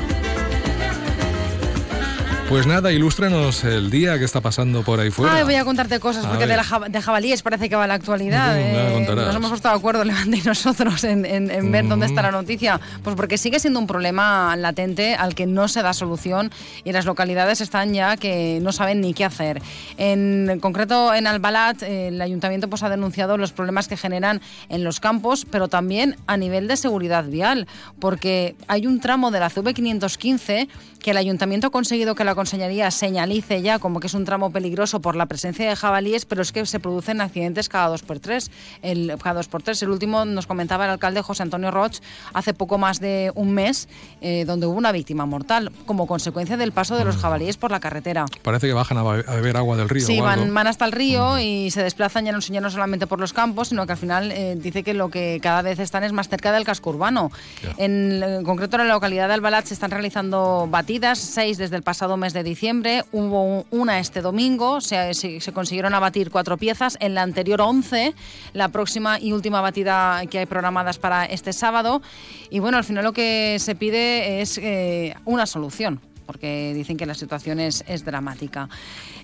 Pues 2.49 2.67
nada, 2.67 2.91
ilústrenos 2.93 3.63
el 3.65 3.91
día 3.91 4.19
que 4.19 4.25
está 4.25 4.41
pasando 4.41 4.83
por 4.83 5.01
ahí 5.01 5.11
fuera. 5.11 5.35
Ay, 5.35 5.45
voy 5.45 5.57
a 5.57 5.67
contarte 5.67 6.01
cosas, 6.01 6.25
A 6.25 6.31
porque 6.31 6.47
de, 6.47 6.57
la 6.57 6.65
de 6.89 7.03
jabalíes 7.03 7.43
parece 7.43 7.69
que 7.69 7.77
va 7.77 7.87
la 7.87 7.93
actualidad. 7.93 8.55
Mm, 8.57 8.59
ya 8.59 9.13
eh, 9.13 9.17
nos 9.17 9.37
hemos 9.37 9.51
puesto 9.51 9.69
de 9.69 9.75
acuerdo, 9.75 10.03
Levante 10.09 10.39
y 10.39 10.41
nosotros, 10.41 11.05
en, 11.05 11.27
en- 11.27 11.51
en 11.51 11.71
ver 11.71 11.87
dónde 11.87 12.07
está 12.07 12.23
la 12.23 12.31
noticia. 12.31 12.81
Pues 13.05 13.17
porque 13.17 13.37
sigue 13.37 13.61
siendo 13.61 13.79
un 13.79 13.87
problema 13.87 14.57
latente 14.57 15.15
al 15.15 15.35
que 15.35 15.45
no 15.47 15.69
se 15.69 15.83
da 15.83 15.93
solución 15.93 16.51
y 16.85 16.93
las 16.93 17.05
localidades 17.05 17.61
están 17.61 17.93
ya 17.93 18.17
que 18.17 18.61
no 18.63 18.73
saben 18.73 19.03
ni 19.03 19.13
qué 19.13 19.27
hacer. 19.27 19.61
En 19.99 20.59
concreto, 20.63 21.13
en 21.13 21.27
Albalat, 21.27 21.83
el 21.83 22.19
ayuntamiento 22.23 22.67
pues, 22.71 22.83
ha 22.83 22.89
denunciado 22.89 23.37
los 23.37 23.53
problemas 23.53 23.89
que 23.89 23.99
generan 23.99 24.41
en 24.71 24.85
los 24.85 25.01
campos, 25.01 25.45
pero 25.51 25.69
también 25.69 26.17
a 26.27 26.39
nivel 26.39 26.67
de 26.67 26.79
seguridad 26.79 27.25
vial, 27.25 27.67
porque 28.01 28.57
hay 28.69 28.87
un 28.87 29.01
tramo 29.01 29.31
de 29.31 29.39
la 29.41 29.51
CV515 29.51 30.67
que 30.99 31.13
el 31.13 31.17
ayuntamiento 31.17 31.69
ha 31.69 31.71
conseguido 31.71 32.17
que 32.17 32.25
la 32.25 32.35
señalice 32.47 33.63
ya 33.63 33.79
como 33.79 34.01
que 34.01 34.07
es 34.07 34.15
un 34.15 34.25
tramo 34.25 34.51
peligroso 34.51 35.01
por 35.01 35.17
la 35.17 35.27
presencia 35.27 35.69
de 35.69 35.77
jabalíes, 35.77 36.25
pero 36.25 36.43
es 36.43 36.53
que 36.53 36.65
se 36.67 36.81
producen 36.81 37.21
accidentes 37.21 37.69
cada 37.69 37.89
dos 37.89 38.03
por 38.03 38.21
tres. 38.21 38.51
El, 38.83 39.15
cada 39.23 39.37
dos 39.37 39.49
por 39.49 39.63
tres. 39.63 39.83
El 39.83 39.91
último 39.91 40.25
nos 40.25 40.47
comentaba 40.47 40.85
el 40.85 40.91
alcalde 40.91 41.23
José 41.23 41.43
Antonio 41.43 41.71
Roch 41.71 41.99
hace 42.33 42.55
poco 42.55 42.79
más 42.79 43.01
de 43.01 43.33
un 43.35 43.53
mes, 43.53 43.89
eh, 44.21 44.45
donde 44.47 44.67
hubo 44.67 44.77
una 44.77 44.93
víctima 44.93 45.27
mortal 45.27 45.73
como 45.87 46.07
consecuencia 46.07 46.57
del 46.57 46.73
paso 46.73 46.97
de 46.97 47.05
los 47.05 47.17
jabalíes 47.17 47.57
por 47.57 47.71
la 47.71 47.81
carretera. 47.81 48.27
Parece 48.43 48.67
que 48.67 48.73
bajan 48.73 48.99
a, 48.99 49.03
be- 49.03 49.25
a 49.27 49.35
beber 49.35 49.57
agua 49.57 49.77
del 49.77 49.89
río. 49.89 50.07
Sí, 50.07 50.21
van, 50.21 50.53
van 50.55 50.67
hasta 50.67 50.85
el 50.85 50.93
río 50.93 51.39
y 51.39 51.71
se 51.71 51.83
desplazan 51.83 52.25
ya 52.25 52.33
no, 52.33 52.41
ya 52.41 52.61
no 52.61 52.71
solamente 52.71 53.07
por 53.07 53.21
los 53.21 53.33
campos, 53.33 53.69
sino 53.69 53.87
que 53.87 53.93
al 53.93 53.99
final 53.99 54.33
eh, 54.33 54.57
dice 54.57 54.83
que 54.83 54.95
lo 54.95 55.09
que 55.11 55.41
cada 55.43 55.63
vez 55.63 55.79
están 55.79 56.05
es 56.05 56.13
más 56.13 56.29
cerca 56.29 56.53
del 56.53 56.65
casco 56.65 56.91
urbano. 56.91 57.31
En, 57.77 58.23
en 58.23 58.45
concreto, 58.45 58.77
en 58.81 58.89
la 58.89 58.95
localidad 58.95 59.29
de 59.29 59.35
Albalat 59.35 59.67
se 59.67 59.75
están 59.75 59.91
realizando 59.91 60.67
batidas, 60.71 61.19
seis 61.19 61.59
desde 61.59 61.77
el 61.77 61.83
pasado 61.83 62.17
mes 62.17 62.28
de 62.33 62.43
diciembre. 62.43 63.05
Hubo 63.13 63.43
un- 63.45 63.65
una 63.71 63.99
este 63.99 64.21
domingo, 64.21 64.81
se 64.81 65.13
consiguieron 65.53 65.95
abatir 65.95 66.31
cuatro 66.31 66.57
piezas. 66.57 66.97
En 67.01 67.15
la 67.15 67.23
anterior, 67.23 67.61
11. 67.61 68.15
La 68.53 68.69
próxima 68.69 69.19
y 69.21 69.33
última 69.33 69.61
batida 69.61 70.23
que 70.31 70.39
hay 70.39 70.47
programadas 70.47 70.99
para 70.99 71.25
este 71.27 71.53
sábado. 71.53 72.03
Y 72.51 72.59
bueno, 72.59 72.77
al 72.79 72.85
final 72.85 73.05
lo 73.05 73.13
que 73.13 73.57
se 73.59 73.75
pide 73.75 74.41
es 74.41 74.59
eh, 74.59 75.15
una 75.25 75.47
solución 75.47 76.01
porque 76.29 76.75
dicen 76.75 76.99
que 76.99 77.07
la 77.07 77.15
situación 77.15 77.59
es, 77.59 77.83
es 77.89 78.05
dramática. 78.05 78.69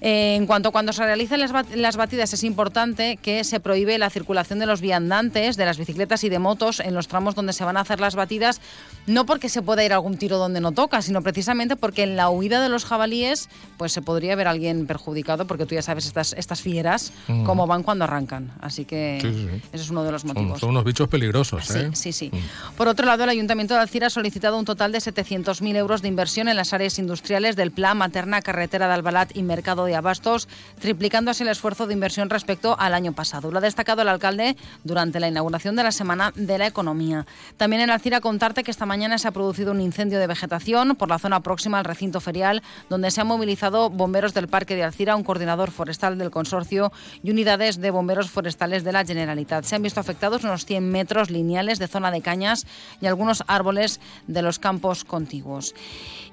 Eh, 0.01 0.37
en 0.37 0.47
cuanto 0.47 0.71
a 0.71 0.73
cuando 0.73 0.91
se 0.95 1.05
realicen 1.05 1.39
las, 1.39 1.53
las 1.77 1.97
batidas, 1.99 2.33
es 2.33 2.43
importante 2.45 3.19
que 3.21 3.45
se 3.45 3.61
prohíbe 3.61 3.99
la 3.99 4.09
circulación 4.09 4.59
de 4.59 4.65
los 4.65 4.81
viandantes, 4.81 5.59
de 5.59 5.67
las 5.67 5.77
bicicletas 5.77 6.25
y 6.25 6.31
de 6.31 6.39
motos 6.39 6.81
en 6.81 6.95
los 6.95 7.07
tramos 7.07 7.35
donde 7.35 7.53
se 7.53 7.63
van 7.63 7.77
a 7.77 7.81
hacer 7.81 8.01
las 8.01 8.15
batidas, 8.15 8.63
no 9.07 9.27
porque 9.27 9.51
se 9.51 9.61
pueda 9.61 9.85
ir 9.85 9.93
a 9.93 9.97
algún 9.97 10.17
tiro 10.17 10.39
donde 10.39 10.63
no 10.63 10.73
toca, 10.73 11.03
sino 11.03 11.21
precisamente 11.21 11.77
porque 11.77 12.05
en 12.05 12.17
la 12.17 12.31
huida 12.31 12.63
de 12.63 12.71
los 12.71 12.87
jabalíes 12.87 13.51
pues 13.77 13.93
se 13.93 14.01
podría 14.01 14.35
ver 14.35 14.49
alguien 14.49 14.87
perjudicado, 14.87 15.47
porque 15.47 15.67
tú 15.67 15.75
ya 15.75 15.83
sabes 15.83 16.07
estas, 16.07 16.33
estas 16.33 16.63
fieras 16.63 17.13
Mm. 17.29 17.45
cómo 17.45 17.67
van 17.67 17.83
cuando 17.83 18.05
arrancan. 18.05 18.51
Así 18.63 18.87
que 18.87 19.19
Sí, 19.21 19.29
sí, 19.33 19.49
ese 19.73 19.85
es 19.85 19.91
uno 19.91 20.05
de 20.05 20.13
los 20.13 20.23
Son, 20.23 20.29
motivos. 20.33 20.59
son 20.61 20.71
unos 20.71 20.85
bichos 20.85 21.07
peligrosos, 21.09 21.71
¿eh? 21.71 21.91
Sí, 21.93 22.13
sí, 22.13 22.31
sí. 22.31 22.43
Por 22.79 22.89
otro 22.89 23.05
lado, 23.05 23.25
el 23.25 23.31
Ayuntamiento 23.31 23.75
de 23.75 23.81
Alcira 23.81 24.07
ha 24.07 24.11
solicitado 24.11 24.59
un 24.59 24.65
total 24.65 24.91
de 24.93 24.99
700.000 25.01 25.77
euros 25.77 26.01
de 26.01 26.09
inversión 26.09 26.49
en 26.49 26.57
las 26.57 26.73
áreas 26.73 26.94
industriales 26.99 27.57
del 27.57 27.71
Plan 27.71 27.99
Materna, 27.99 28.43
Carretera 28.43 28.87
de 28.87 28.95
Albalat 28.95 29.37
y 29.37 29.43
Mercado 29.43 29.85
de 29.85 29.97
Abastos, 29.97 30.49
triplicando 30.81 31.31
así 31.31 31.43
el 31.43 31.49
esfuerzo 31.49 31.87
de 31.87 31.95
inversión 31.95 32.31
respecto 32.31 32.77
al 32.79 32.95
año 32.95 33.13
pasado. 33.13 33.51
Lo 33.51 33.59
ha 33.59 33.61
destacado 33.61 34.03
el 34.03 34.09
alcalde 34.09 34.57
durante 34.85 35.21
la 35.21 35.29
inauguración 35.29 35.77
de 35.77 35.83
la 35.83 35.93
Semana 35.93 36.33
de 36.35 36.59
la 36.59 36.67
Economía. 36.67 37.27
También 37.57 37.83
en 37.83 37.91
Alcira 37.91 38.21
contarte 38.21 38.65
que 38.65 38.71
esta 38.71 38.87
mañana 38.87 39.19
se 39.19 39.29
ha 39.29 39.33
producido 39.33 39.73
un 39.73 39.81
incendio 39.81 40.19
de 40.19 40.27
vegetación 40.27 40.97
por 40.97 41.09
la 41.09 41.19
zona 41.19 41.41
próxima 41.41 41.79
al 41.79 41.85
recinto 41.85 42.21
ferial, 42.21 42.63
donde 42.89 43.11
se 43.11 43.21
han 43.21 43.27
movilizado 43.27 43.91
bomberos 43.91 44.35
del 44.35 44.49
Parque 44.49 44.75
de 44.75 44.85
Alcira, 44.85 45.17
un 45.17 45.25
coordinador 45.25 45.71
forestal 45.71 46.19
del 46.19 46.31
consorcio 46.31 46.93
y 47.23 47.31
unidades 47.31 47.81
de 47.81 47.91
bomberos 47.91 48.31
forestales 48.31 48.85
de 48.85 48.93
la 48.93 49.05
Generalitat. 49.05 49.65
Se 49.65 49.77
han 49.77 49.83
visto 49.83 50.01
afectados 50.01 50.45
unos 50.45 50.65
100 50.65 50.91
metros 50.91 51.31
lineales 51.31 51.79
de 51.79 51.89
zona 51.89 52.11
de 52.11 52.23
cañas 52.23 52.67
y 53.01 53.07
algunos 53.07 53.45
árboles 53.47 54.01
de 54.27 54.43
los 54.43 54.59
campos 54.59 55.05
contiguos. 55.05 55.75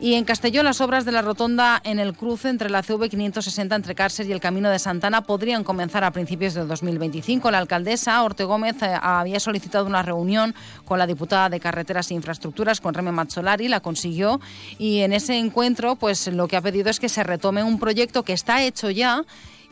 Y 0.03 0.15
en 0.15 0.25
Castelló, 0.25 0.63
las 0.63 0.81
obras 0.81 1.05
de 1.05 1.11
la 1.11 1.21
rotonda 1.21 1.79
en 1.83 1.99
el 1.99 2.15
cruce 2.15 2.49
entre 2.49 2.71
la 2.71 2.81
CV 2.81 3.07
560 3.07 3.75
entre 3.75 3.93
Cárcer 3.93 4.25
y 4.25 4.31
el 4.31 4.39
Camino 4.39 4.71
de 4.71 4.79
Santana 4.79 5.21
podrían 5.21 5.63
comenzar 5.63 6.03
a 6.03 6.09
principios 6.09 6.55
de 6.55 6.65
2025. 6.65 7.51
La 7.51 7.59
alcaldesa 7.59 8.23
Orte 8.23 8.43
Gómez 8.43 8.81
eh, 8.81 8.97
había 8.99 9.39
solicitado 9.39 9.85
una 9.85 10.01
reunión 10.01 10.55
con 10.85 10.97
la 10.97 11.05
diputada 11.05 11.49
de 11.49 11.59
Carreteras 11.59 12.09
e 12.09 12.15
Infraestructuras, 12.15 12.81
con 12.81 12.95
Reme 12.95 13.11
Mazzolari, 13.11 13.67
la 13.67 13.81
consiguió 13.81 14.41
y 14.79 15.01
en 15.01 15.13
ese 15.13 15.37
encuentro 15.37 15.95
pues 15.95 16.25
lo 16.25 16.47
que 16.47 16.57
ha 16.57 16.61
pedido 16.61 16.89
es 16.89 16.99
que 16.99 17.07
se 17.07 17.21
retome 17.21 17.63
un 17.63 17.77
proyecto 17.77 18.23
que 18.23 18.33
está 18.33 18.63
hecho 18.63 18.89
ya 18.89 19.23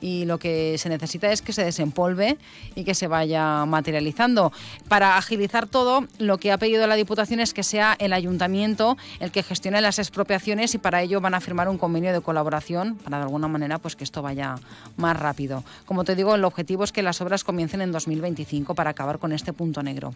y 0.01 0.25
lo 0.25 0.37
que 0.37 0.77
se 0.77 0.89
necesita 0.89 1.31
es 1.31 1.41
que 1.41 1.53
se 1.53 1.63
desempolve 1.63 2.37
y 2.75 2.83
que 2.83 2.95
se 2.95 3.07
vaya 3.07 3.65
materializando. 3.65 4.51
Para 4.87 5.17
agilizar 5.17 5.67
todo, 5.67 6.05
lo 6.17 6.37
que 6.37 6.51
ha 6.51 6.57
pedido 6.57 6.87
la 6.87 6.95
Diputación 6.95 7.39
es 7.39 7.53
que 7.53 7.63
sea 7.63 7.95
el 7.99 8.13
Ayuntamiento 8.13 8.97
el 9.19 9.31
que 9.31 9.43
gestione 9.43 9.81
las 9.81 9.99
expropiaciones 9.99 10.73
y 10.75 10.77
para 10.77 11.01
ello 11.01 11.21
van 11.21 11.33
a 11.33 11.41
firmar 11.41 11.69
un 11.69 11.77
convenio 11.77 12.13
de 12.13 12.21
colaboración 12.21 12.95
para 12.95 13.17
de 13.17 13.23
alguna 13.23 13.47
manera 13.47 13.79
pues 13.79 13.95
que 13.95 14.03
esto 14.03 14.21
vaya 14.21 14.55
más 14.97 15.17
rápido. 15.17 15.63
Como 15.85 16.03
te 16.03 16.15
digo, 16.15 16.35
el 16.35 16.43
objetivo 16.43 16.83
es 16.83 16.91
que 16.91 17.03
las 17.03 17.21
obras 17.21 17.43
comiencen 17.43 17.81
en 17.81 17.91
2025 17.91 18.75
para 18.75 18.91
acabar 18.91 19.19
con 19.19 19.31
este 19.31 19.53
punto 19.53 19.83
negro. 19.83 20.13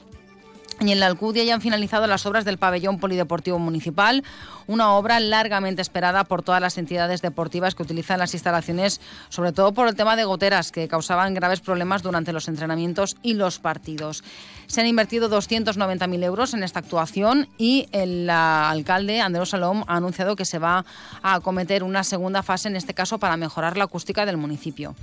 Y 0.86 0.92
en 0.92 1.00
la 1.00 1.06
Alcudia 1.08 1.44
ya 1.44 1.54
han 1.54 1.62
finalizado 1.62 2.08
las 2.08 2.26
obras 2.26 2.44
del 2.46 2.58
pabellón 2.58 3.00
polideportivo 3.00 3.58
municipal, 3.60 4.24
una 4.68 4.92
obra 4.94 5.20
largamente 5.20 5.82
esperada 5.82 6.24
por 6.26 6.42
todas 6.44 6.62
las 6.62 6.78
entidades 6.78 7.22
deportivas 7.22 7.74
que 7.76 7.84
utilizan 7.84 8.20
las 8.20 8.34
instalaciones, 8.34 9.00
sobre 9.30 9.52
todo 9.54 9.74
por 9.74 9.88
el 9.88 9.96
tema 9.96 10.16
de 10.16 10.24
goteras 10.26 10.72
que 10.72 10.88
causaban 10.88 11.34
graves 11.34 11.60
problemas 11.62 12.02
durante 12.04 12.34
los 12.34 12.48
entrenamientos 12.48 13.16
y 13.24 13.34
los 13.36 13.60
partidos. 13.60 14.24
Se 14.68 14.82
han 14.82 14.88
invertido 14.88 15.30
290.000 15.30 16.24
euros 16.24 16.54
en 16.54 16.64
esta 16.64 16.80
actuación 16.80 17.48
y 17.58 17.88
el 17.92 18.30
alcalde, 18.30 19.22
Andrés 19.22 19.50
Salom, 19.50 19.84
ha 19.88 19.98
anunciado 19.98 20.36
que 20.36 20.46
se 20.46 20.60
va 20.60 20.86
a 21.22 21.34
acometer 21.36 21.84
una 21.84 22.04
segunda 22.04 22.44
fase, 22.44 22.68
en 22.70 22.76
este 22.76 22.94
caso 22.94 23.20
para 23.20 23.38
mejorar 23.38 23.78
la 23.78 23.86
acústica 23.86 24.26
del 24.26 24.38
municipio. 24.38 24.96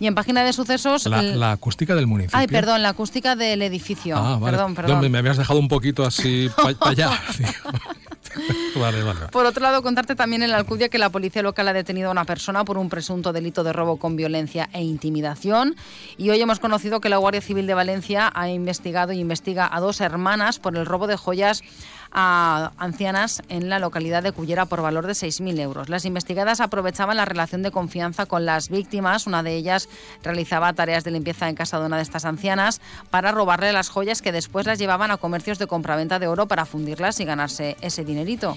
Y 0.00 0.06
en 0.06 0.14
página 0.14 0.44
de 0.44 0.52
sucesos... 0.52 1.06
La, 1.06 1.20
el- 1.20 1.40
la 1.40 1.52
acústica 1.52 1.94
del 1.94 2.06
municipio. 2.06 2.38
Ay, 2.38 2.46
perdón, 2.46 2.82
la 2.82 2.90
acústica 2.90 3.36
del 3.36 3.62
edificio. 3.62 4.16
Ah, 4.16 4.38
vale. 4.38 4.56
Perdón, 4.56 4.70
No, 4.72 4.76
perdón. 4.76 5.10
me, 5.10 5.22
me 5.26 5.30
habías 5.30 5.38
dejado 5.38 5.58
un 5.58 5.66
poquito 5.66 6.04
así 6.04 6.48
para 6.56 6.90
allá. 6.92 7.10
vale, 8.76 9.02
vale. 9.02 9.20
Por 9.32 9.46
otro 9.46 9.62
lado, 9.62 9.82
contarte 9.82 10.14
también 10.14 10.42
en 10.42 10.50
la 10.50 10.58
Alcudia 10.58 10.88
que 10.88 10.98
la 10.98 11.10
policía 11.10 11.42
local 11.42 11.68
ha 11.68 11.72
detenido 11.72 12.08
a 12.08 12.12
una 12.12 12.24
persona 12.24 12.64
por 12.64 12.78
un 12.78 12.88
presunto 12.88 13.32
delito 13.32 13.64
de 13.64 13.72
robo 13.72 13.96
con 13.96 14.16
violencia 14.16 14.68
e 14.72 14.82
intimidación. 14.82 15.76
Y 16.16 16.30
hoy 16.30 16.40
hemos 16.40 16.60
conocido 16.60 17.00
que 17.00 17.08
la 17.08 17.16
Guardia 17.16 17.40
Civil 17.40 17.66
de 17.66 17.74
Valencia 17.74 18.30
ha 18.34 18.48
investigado 18.48 19.12
y 19.12 19.18
investiga 19.18 19.68
a 19.70 19.80
dos 19.80 20.00
hermanas 20.00 20.58
por 20.58 20.76
el 20.76 20.86
robo 20.86 21.06
de 21.06 21.16
joyas 21.16 21.62
a 22.12 22.72
ancianas 22.78 23.42
en 23.48 23.68
la 23.68 23.78
localidad 23.78 24.22
de 24.22 24.32
Cullera 24.32 24.66
por 24.66 24.82
valor 24.82 25.06
de 25.06 25.12
6.000 25.12 25.60
euros. 25.60 25.88
Las 25.88 26.04
investigadas 26.04 26.60
aprovechaban 26.60 27.16
la 27.16 27.24
relación 27.24 27.62
de 27.62 27.70
confianza 27.70 28.26
con 28.26 28.46
las 28.46 28.68
víctimas. 28.68 29.26
Una 29.26 29.42
de 29.42 29.54
ellas 29.56 29.88
realizaba 30.22 30.72
tareas 30.72 31.04
de 31.04 31.10
limpieza 31.10 31.48
en 31.48 31.54
casa 31.54 31.80
de 31.80 31.86
una 31.86 31.96
de 31.96 32.02
estas 32.02 32.24
ancianas 32.24 32.80
para 33.10 33.32
robarle 33.32 33.72
las 33.72 33.88
joyas 33.88 34.22
que 34.22 34.32
después 34.32 34.66
las 34.66 34.78
llevaban 34.78 35.10
a 35.10 35.16
comercios 35.16 35.58
de 35.58 35.66
compraventa 35.66 36.18
de 36.18 36.26
oro 36.26 36.46
para 36.46 36.66
fundirlas 36.66 37.20
y 37.20 37.24
ganarse 37.24 37.76
ese 37.80 38.04
dinerito. 38.04 38.56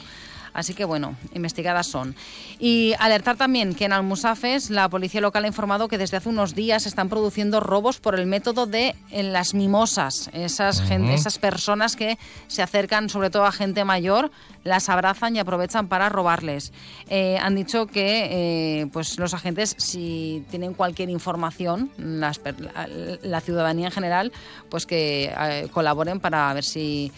Así 0.54 0.74
que 0.74 0.86
bueno, 0.86 1.16
investigadas 1.34 1.88
son. 1.88 2.16
Y 2.60 2.94
alertar 3.00 3.38
también 3.38 3.74
que 3.76 3.86
en 3.86 3.94
Almusafes 3.94 4.70
la 4.70 4.90
policía 4.90 5.22
local 5.22 5.44
ha 5.44 5.48
informado 5.48 5.88
que 5.88 5.98
desde 5.98 6.18
hace 6.18 6.30
unos 6.30 6.56
días 6.56 6.84
se 6.84 6.90
están 6.90 7.10
produciendo 7.10 7.60
robos 7.60 8.00
por 8.00 8.20
el 8.20 8.26
método 8.26 8.66
de 8.66 8.96
en 9.12 9.32
las 9.34 9.54
mimosas. 9.54 10.30
Esas, 10.34 10.82
gen- 10.82 11.04
Ujú. 11.06 11.12
esas 11.14 11.38
personas 11.40 11.96
que 11.96 12.18
se 12.48 12.62
acercan 12.62 13.10
sobre 13.10 13.30
todo 13.30 13.46
a 13.46 13.52
gente 13.52 13.84
mayor, 13.86 14.32
las 14.64 14.90
abrazan 14.90 15.36
y 15.36 15.40
aprovechan 15.40 15.88
para 15.88 16.10
robarles. 16.10 16.74
Eh, 17.10 17.38
han 17.42 17.56
dicho 17.56 17.86
que 17.88 18.82
eh, 18.82 18.88
pues 18.92 19.18
los 19.20 19.34
agentes, 19.34 19.76
si 19.78 20.44
tienen 20.50 20.74
cualquier 20.74 21.10
información, 21.10 21.92
las 21.98 22.40
la, 22.60 22.88
la 23.22 23.42
ciudadanía 23.42 23.86
en 23.88 23.92
general, 23.92 24.32
pues 24.70 24.86
que 24.86 25.34
eh, 25.40 25.68
colaboren 25.72 26.20
para 26.20 26.54
ver 26.54 26.64
si 26.64 27.12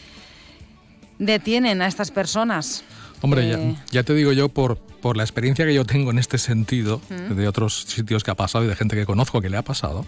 detienen 1.19 1.82
a 1.82 1.88
estas 1.88 2.11
personas. 2.11 2.84
Hombre, 3.22 3.51
Eh, 3.51 3.76
ya, 3.76 3.86
ya 3.91 4.03
te 4.03 4.13
digo 4.13 4.32
yo, 4.32 4.49
por, 4.49 4.78
por 4.78 5.15
la 5.17 5.24
experiencia 5.24 5.65
que 5.65 5.74
yo 5.74 5.86
tengo 5.86 6.11
en 6.11 6.17
este 6.19 6.38
sentido, 6.38 7.01
Mm. 7.09 7.34
de 7.36 7.47
otros 7.47 7.84
sitios 7.84 8.24
que 8.24 8.32
ha 8.32 8.36
pasado 8.36 8.65
y 8.65 8.67
de 8.67 8.76
gente 8.76 8.95
que 8.95 9.05
conozco 9.05 9.41
que 9.41 9.49
le 9.49 9.57
ha 9.57 9.61
pasado, 9.63 10.05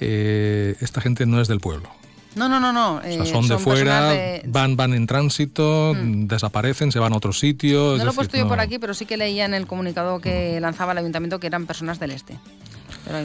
eh, 0.00 0.76
esta 0.80 1.00
gente 1.00 1.26
no 1.26 1.40
es 1.40 1.48
del 1.48 1.60
pueblo. 1.60 1.88
No, 2.34 2.50
no, 2.50 2.60
no, 2.60 2.70
no. 2.70 2.96
O 2.96 3.00
sea, 3.02 3.10
eh, 3.22 3.26
son 3.26 3.48
de 3.48 3.56
fuera, 3.56 4.10
de- 4.10 4.42
van, 4.46 4.76
van 4.76 4.92
en 4.92 5.06
tránsito, 5.06 5.94
desaparecen, 5.98 6.92
se 6.92 6.98
van 6.98 7.14
a 7.14 7.16
otro 7.16 7.32
sitio. 7.32 7.96
No 7.96 8.04
lo 8.04 8.10
he 8.10 8.14
puesto 8.14 8.36
yo 8.36 8.42
no- 8.44 8.50
por 8.50 8.60
aquí, 8.60 8.78
pero 8.78 8.92
sí 8.92 9.06
que 9.06 9.16
leía 9.16 9.46
en 9.46 9.54
el 9.54 9.66
comunicado 9.66 10.20
que 10.20 10.60
lanzaba 10.60 10.92
el 10.92 10.98
ayuntamiento 10.98 11.40
que 11.40 11.46
eran 11.46 11.64
personas 11.64 11.98
del 11.98 12.10
este. 12.10 12.36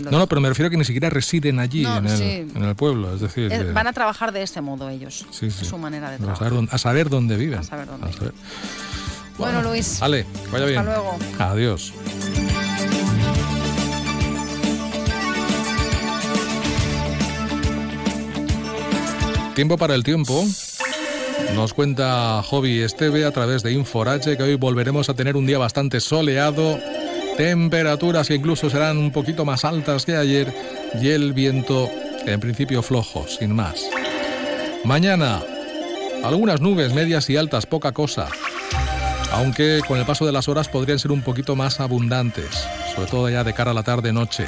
No, 0.10 0.12
no, 0.20 0.28
pero 0.28 0.40
me 0.42 0.48
refiero 0.48 0.68
a 0.68 0.70
que 0.70 0.78
ni 0.78 0.86
siquiera 0.86 1.10
residen 1.10 1.60
allí, 1.60 1.84
No, 1.84 1.98
en, 1.98 2.06
el, 2.08 2.18
sí. 2.18 2.24
en 2.56 2.64
el 2.64 2.76
pueblo. 2.76 3.14
Es 3.16 3.20
decir, 3.22 3.52
van 3.74 3.88
a 3.88 3.94
trabajar 3.94 4.32
de 4.32 4.44
este 4.44 4.62
modo 4.62 4.90
ellos. 4.90 5.26
Sí, 5.32 5.50
sí. 5.52 5.58
Es 5.64 5.68
su 5.68 5.78
manera 5.78 6.10
de 6.10 6.16
a, 6.16 6.18
trabajar. 6.20 6.38
saber 6.38 6.54
dónde, 6.54 6.72
a 6.72 6.78
saber 6.78 7.10
dónde 7.10 7.36
viven. 7.36 7.60
A 7.60 7.64
saber 7.64 7.88
dónde 7.88 8.08
A 8.08 8.12
saber. 8.14 8.34
Bueno, 9.42 9.64
Luis. 9.64 10.02
Ale, 10.04 10.26
vaya 10.52 10.66
bien. 10.66 10.80
Hasta 10.80 10.92
luego. 10.92 11.18
Adiós. 11.40 11.94
Tiempo 19.56 19.78
para 19.78 19.96
el 19.96 20.04
tiempo. 20.04 20.46
Nos 21.56 21.74
cuenta 21.74 22.42
Hobby 22.44 22.82
Esteve 22.82 23.26
a 23.26 23.32
través 23.32 23.64
de 23.64 23.74
Inforache 23.74 24.38
que 24.38 24.44
hoy 24.44 24.56
volveremos 24.56 25.10
a 25.10 25.16
tener 25.16 25.36
un 25.36 25.48
día 25.48 25.58
bastante 25.58 26.00
soleado, 26.00 26.80
temperaturas 27.36 28.28
que 28.28 28.36
incluso 28.36 28.70
serán 28.70 28.98
un 28.98 29.12
poquito 29.12 29.44
más 29.44 29.66
altas 29.66 30.06
que 30.06 30.16
ayer 30.16 30.54
y 31.02 31.10
el 31.10 31.34
viento 31.34 31.90
en 32.26 32.40
principio 32.40 32.84
flojo, 32.84 33.28
sin 33.28 33.54
más. 33.56 33.90
Mañana, 34.84 35.42
algunas 36.24 36.62
nubes 36.62 36.94
medias 36.94 37.30
y 37.30 37.38
altas, 37.38 37.66
poca 37.66 37.92
cosa, 37.92 38.28
aunque 39.32 39.82
con 39.88 39.98
el 39.98 40.06
paso 40.06 40.26
de 40.26 40.32
las 40.32 40.48
horas 40.48 40.68
podrían 40.68 41.00
ser 41.00 41.12
un 41.12 41.22
poquito 41.22 41.56
más 41.56 41.80
abundantes, 41.80 42.68
sobre 42.96 43.10
todo 43.10 43.30
ya 43.30 43.44
de 43.44 43.54
cara 43.54 43.72
a 43.72 43.74
la 43.74 43.84
tarde-noche. 43.84 44.48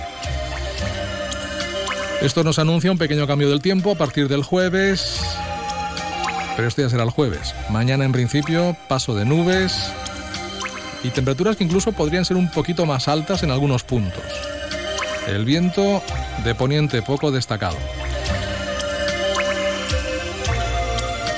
Esto 2.22 2.44
nos 2.44 2.60
anuncia 2.60 2.92
un 2.92 2.98
pequeño 2.98 3.28
cambio 3.28 3.50
del 3.50 3.62
tiempo 3.62 3.92
a 3.92 3.96
partir 3.96 4.28
del 4.28 4.44
jueves, 4.44 5.20
pero 6.56 6.68
esto 6.68 6.82
ya 6.82 6.90
será 6.90 7.04
el 7.04 7.10
jueves. 7.10 7.54
Mañana 7.70 8.06
en 8.06 8.12
principio 8.12 8.78
paso 8.88 9.16
de 9.16 9.26
nubes 9.26 9.92
y 11.04 11.10
temperaturas 11.10 11.58
que 11.58 11.64
incluso 11.64 11.92
podrían 11.92 12.26
ser 12.26 12.38
un 12.38 12.50
poquito 12.50 12.86
más 12.86 13.08
altas 13.08 13.44
en 13.44 13.52
algunos 13.52 13.84
puntos. 13.84 14.24
El 15.28 15.46
viento 15.46 16.02
de 16.44 16.56
poniente 16.56 17.02
poco 17.02 17.32
destacado. 17.32 17.78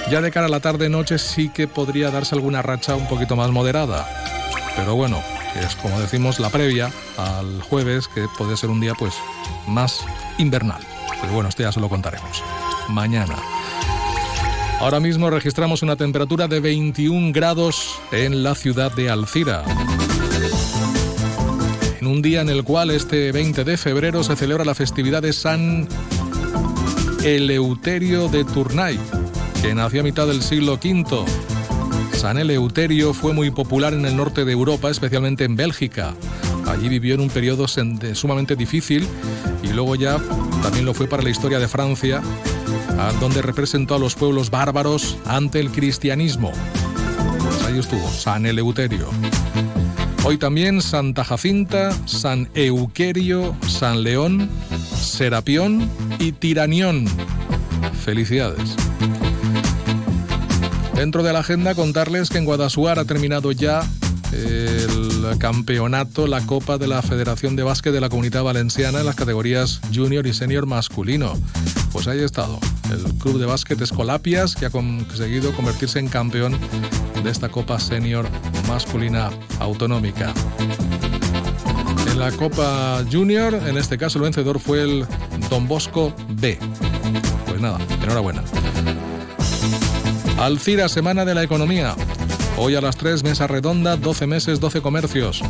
Ya 0.10 0.22
de 0.22 0.32
cara 0.32 0.45
a 0.45 0.49
la 0.49 0.60
tarde-noche 0.60 1.18
sí 1.18 1.49
que 1.49 1.68
podría 1.68 2.12
darse 2.12 2.36
alguna 2.36 2.62
racha 2.62 2.95
un 2.95 3.08
poquito 3.08 3.36
más 3.36 3.49
moderada. 3.49 4.08
Pero 4.76 4.95
bueno, 4.95 5.22
es 5.60 5.76
como 5.76 5.99
decimos 5.99 6.39
la 6.39 6.49
previa 6.49 6.91
al 7.18 7.62
jueves, 7.64 8.08
que 8.08 8.28
puede 8.38 8.56
ser 8.56 8.70
un 8.70 8.80
día 8.80 8.93
pues 8.93 9.16
más 9.68 10.06
invernal. 10.38 10.82
Pero 11.22 11.34
bueno, 11.34 11.49
esto 11.49 11.64
ya 11.64 11.72
se 11.72 11.80
lo 11.80 11.89
contaremos. 11.89 12.43
Mañana. 12.88 13.36
Ahora 14.80 14.99
mismo 14.99 15.30
registramos 15.30 15.82
una 15.82 15.95
temperatura 15.95 16.47
de 16.47 16.60
21 16.60 17.32
grados 17.34 17.99
en 18.12 18.43
la 18.43 18.53
ciudad 18.53 18.91
de 18.91 19.10
Alcira. 19.10 19.64
En 21.99 22.06
un 22.08 22.22
día 22.22 22.41
en 22.41 22.49
el 22.49 22.64
cual 22.64 22.91
este 22.91 23.32
20 23.32 23.64
de 23.64 23.78
febrero 23.78 24.24
se 24.24 24.36
celebra 24.36 24.66
la 24.66 24.76
festividad 24.76 25.24
de 25.24 25.34
San 25.34 25.88
Eleuterio 27.24 28.28
de 28.28 28.43
Tournai, 28.43 28.99
que 29.62 29.76
nació 29.76 30.01
a 30.01 30.03
mitad 30.03 30.28
del 30.28 30.41
siglo 30.41 30.74
V. 30.74 31.26
San 32.14 32.38
Eleuterio 32.38 33.14
fue 33.14 33.34
muy 33.34 33.51
popular 33.51 33.93
en 33.93 34.06
el 34.06 34.16
norte 34.16 34.45
de 34.45 34.51
Europa, 34.51 34.89
especialmente 34.89 35.43
en 35.43 35.56
Bélgica. 35.56 36.14
Allí 36.68 36.89
vivió 36.89 37.16
en 37.16 37.22
un 37.22 37.30
periodo 37.30 37.68
sumamente 37.68 38.56
difícil 38.56 39.08
y 39.64 39.68
luego 39.68 39.95
ya 39.95 40.18
también 40.64 40.86
lo 40.86 40.93
fue 40.93 41.08
para 41.08 41.24
la 41.24 41.30
historia 41.30 41.60
de 41.60 41.68
Francia, 41.68 42.22
donde 43.20 43.41
representó 43.41 43.95
a 43.95 43.99
los 43.99 44.16
pueblos 44.16 44.49
bárbaros 44.49 45.18
ante 45.26 45.60
el 45.60 45.70
cristianismo. 45.70 46.51
Pues 47.43 47.64
ahí 47.64 47.78
estuvo, 47.78 48.10
San 48.10 48.45
Eleuterio. 48.45 49.10
Hoy 50.24 50.38
también 50.38 50.82
Santa 50.82 51.24
Jacinta, 51.24 51.91
San 52.06 52.49
Euquerio, 52.56 53.56
San 53.68 54.01
León, 54.01 54.49
Serapión 54.99 55.88
y 56.18 56.32
Tiranión. 56.32 57.06
Felicidades. 58.03 58.76
Dentro 60.95 61.23
de 61.23 61.33
la 61.33 61.39
agenda 61.39 61.75
contarles 61.75 62.29
que 62.29 62.37
en 62.37 62.45
Guadasuar 62.45 62.99
ha 62.99 63.05
terminado 63.05 63.51
ya 63.51 63.83
el 64.31 65.37
campeonato, 65.37 66.27
la 66.27 66.41
Copa 66.41 66.77
de 66.77 66.87
la 66.87 67.01
Federación 67.01 67.55
de 67.55 67.63
Básquet 67.63 67.93
de 67.93 68.01
la 68.01 68.09
Comunidad 68.09 68.43
Valenciana 68.43 68.99
en 68.99 69.05
las 69.05 69.15
categorías 69.15 69.81
junior 69.93 70.25
y 70.25 70.33
senior 70.33 70.65
masculino. 70.65 71.33
Pues 71.91 72.07
ahí 72.07 72.19
ha 72.19 72.25
estado 72.25 72.59
el 72.91 73.13
Club 73.15 73.39
de 73.39 73.45
Básquet 73.45 73.79
Escolapias 73.79 74.55
que 74.55 74.65
ha 74.65 74.69
conseguido 74.69 75.51
convertirse 75.53 75.99
en 75.99 76.07
campeón 76.07 76.57
de 77.23 77.29
esta 77.29 77.49
Copa 77.49 77.79
Senior 77.79 78.27
Masculina 78.67 79.29
Autonómica. 79.59 80.33
En 82.11 82.19
la 82.19 82.31
Copa 82.31 83.03
Junior, 83.11 83.53
en 83.53 83.77
este 83.77 83.97
caso 83.97 84.19
el 84.19 84.23
vencedor 84.23 84.59
fue 84.59 84.81
el 84.81 85.05
Don 85.49 85.67
Bosco 85.67 86.15
B. 86.29 86.57
Pues 87.47 87.61
nada, 87.61 87.79
enhorabuena. 88.01 88.43
Alcira, 90.38 90.89
Semana 90.89 91.23
de 91.23 91.33
la 91.33 91.43
Economía. 91.43 91.95
Hoy 92.57 92.75
a 92.75 92.81
las 92.81 92.97
3, 92.97 93.23
mesa 93.23 93.47
redonda, 93.47 93.95
12 93.95 94.27
meses, 94.27 94.59
12 94.59 94.81
comercios. 94.81 95.41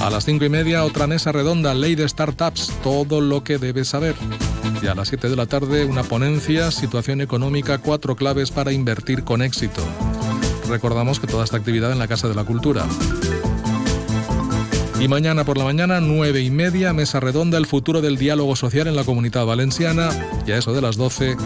A 0.00 0.08
las 0.08 0.24
5 0.24 0.46
y 0.46 0.48
media, 0.48 0.82
otra 0.84 1.06
mesa 1.06 1.30
redonda, 1.30 1.74
ley 1.74 1.94
de 1.94 2.08
startups, 2.08 2.72
todo 2.82 3.20
lo 3.20 3.44
que 3.44 3.58
debes 3.58 3.88
saber. 3.88 4.14
Y 4.82 4.86
a 4.86 4.94
las 4.94 5.08
7 5.08 5.28
de 5.28 5.36
la 5.36 5.46
tarde, 5.46 5.84
una 5.84 6.02
ponencia, 6.04 6.70
situación 6.70 7.20
económica, 7.20 7.78
cuatro 7.78 8.16
claves 8.16 8.50
para 8.50 8.72
invertir 8.72 9.24
con 9.24 9.42
éxito. 9.42 9.82
Recordamos 10.68 11.20
que 11.20 11.26
toda 11.26 11.44
esta 11.44 11.58
actividad 11.58 11.92
en 11.92 11.98
la 11.98 12.08
Casa 12.08 12.28
de 12.28 12.34
la 12.34 12.44
Cultura. 12.44 12.86
Y 14.98 15.08
mañana 15.08 15.44
por 15.44 15.58
la 15.58 15.64
mañana, 15.64 16.00
nueve 16.00 16.40
y 16.40 16.50
media, 16.50 16.94
mesa 16.94 17.20
redonda, 17.20 17.58
el 17.58 17.66
futuro 17.66 18.00
del 18.00 18.16
diálogo 18.16 18.56
social 18.56 18.86
en 18.86 18.96
la 18.96 19.04
comunidad 19.04 19.44
valenciana. 19.44 20.08
Y 20.46 20.52
a 20.52 20.56
eso 20.56 20.72
de 20.72 20.80
las 20.80 20.96
12, 20.96 21.36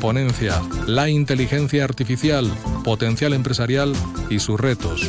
ponencia, 0.00 0.60
la 0.86 1.08
inteligencia 1.08 1.84
artificial, 1.84 2.50
potencial 2.82 3.34
empresarial 3.34 3.92
y 4.30 4.40
sus 4.40 4.58
retos. 4.58 5.08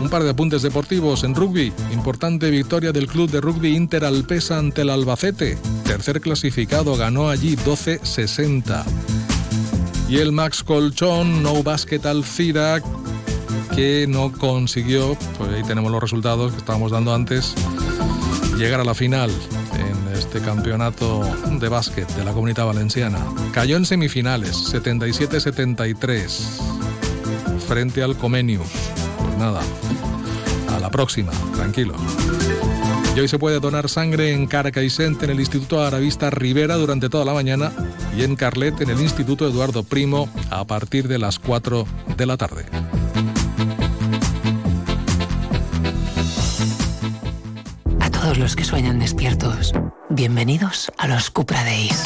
Un 0.00 0.08
par 0.08 0.22
de 0.22 0.30
apuntes 0.30 0.62
deportivos 0.62 1.24
en 1.24 1.34
rugby. 1.34 1.72
Importante 1.92 2.48
victoria 2.48 2.92
del 2.92 3.08
club 3.08 3.28
de 3.28 3.40
rugby 3.40 3.76
Inter 3.76 4.04
Alpesa 4.04 4.58
ante 4.58 4.82
el 4.82 4.90
Albacete. 4.90 5.58
Tercer 5.84 6.20
clasificado 6.20 6.96
ganó 6.96 7.28
allí 7.28 7.56
12-60. 7.56 8.84
Y 10.08 10.18
el 10.18 10.30
Max 10.30 10.62
Colchón, 10.62 11.42
No 11.42 11.64
Basket 11.64 12.06
Alcira, 12.06 12.80
que 13.74 14.06
no 14.08 14.30
consiguió, 14.30 15.18
pues 15.36 15.50
ahí 15.50 15.64
tenemos 15.64 15.90
los 15.90 16.00
resultados 16.00 16.52
que 16.52 16.58
estábamos 16.58 16.92
dando 16.92 17.12
antes, 17.12 17.54
llegar 18.56 18.80
a 18.80 18.84
la 18.84 18.94
final 18.94 19.30
este 20.26 20.40
campeonato 20.40 21.22
de 21.60 21.68
básquet 21.68 22.08
de 22.16 22.24
la 22.24 22.32
comunidad 22.32 22.66
valenciana. 22.66 23.24
Cayó 23.52 23.76
en 23.76 23.86
semifinales, 23.86 24.56
77-73, 24.74 26.26
frente 27.66 28.02
al 28.02 28.16
Comenius. 28.16 28.66
Pues 29.18 29.38
nada, 29.38 29.60
a 30.68 30.80
la 30.80 30.90
próxima, 30.90 31.30
tranquilo. 31.54 31.94
Y 33.14 33.20
hoy 33.20 33.28
se 33.28 33.38
puede 33.38 33.60
donar 33.60 33.88
sangre 33.88 34.32
en 34.32 34.48
Carcaixent, 34.48 35.22
en 35.22 35.30
el 35.30 35.38
Instituto 35.38 35.80
Aravista 35.82 36.28
Rivera 36.28 36.74
durante 36.74 37.08
toda 37.08 37.24
la 37.24 37.32
mañana 37.32 37.70
y 38.16 38.24
en 38.24 38.34
Carlet, 38.34 38.80
en 38.80 38.90
el 38.90 39.00
Instituto 39.00 39.46
Eduardo 39.48 39.84
Primo, 39.84 40.28
a 40.50 40.64
partir 40.64 41.06
de 41.06 41.18
las 41.18 41.38
4 41.38 41.86
de 42.16 42.26
la 42.26 42.36
tarde. 42.36 42.66
A 48.00 48.10
todos 48.10 48.38
los 48.38 48.56
que 48.56 48.64
sueñan 48.64 48.98
despiertos, 48.98 49.72
bienvenidos 50.16 50.90
a 50.96 51.06
los 51.08 51.30
Cupra 51.30 51.62
Days. 51.62 52.02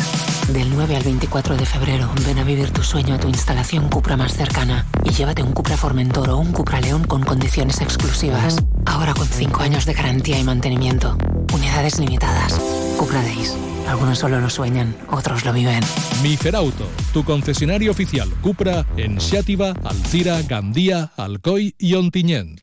Del 0.52 0.68
9 0.70 0.96
al 0.96 1.04
24 1.04 1.56
de 1.56 1.64
febrero, 1.64 2.10
ven 2.26 2.40
a 2.40 2.44
vivir 2.44 2.70
tu 2.72 2.82
sueño 2.82 3.14
a 3.14 3.18
tu 3.20 3.28
instalación 3.28 3.88
Cupra 3.88 4.16
más 4.16 4.34
cercana 4.34 4.84
y 5.04 5.10
llévate 5.10 5.44
un 5.44 5.52
Cupra 5.52 5.76
Formentor 5.76 6.28
o 6.30 6.38
un 6.38 6.50
Cupra 6.50 6.80
León 6.80 7.04
con 7.04 7.22
condiciones 7.22 7.80
exclusivas. 7.80 8.56
Ahora 8.84 9.14
con 9.14 9.28
5 9.28 9.62
años 9.62 9.86
de 9.86 9.94
garantía 9.94 10.40
y 10.40 10.44
mantenimiento. 10.44 11.16
Unidades 11.54 12.00
limitadas. 12.00 12.60
Cupra 12.98 13.22
Days. 13.22 13.56
Algunos 13.88 14.18
solo 14.18 14.40
lo 14.40 14.50
sueñan, 14.50 14.96
otros 15.08 15.44
lo 15.44 15.52
viven. 15.52 15.80
Miferauto, 16.20 16.86
tu 17.12 17.24
concesionario 17.24 17.92
oficial 17.92 18.28
Cupra 18.42 18.86
en 18.96 19.18
Xàtiva, 19.18 19.72
Alcira, 19.84 20.42
Gandía, 20.42 21.12
Alcoi 21.16 21.74
i 21.78 21.94
Ontinyent. 21.94 22.60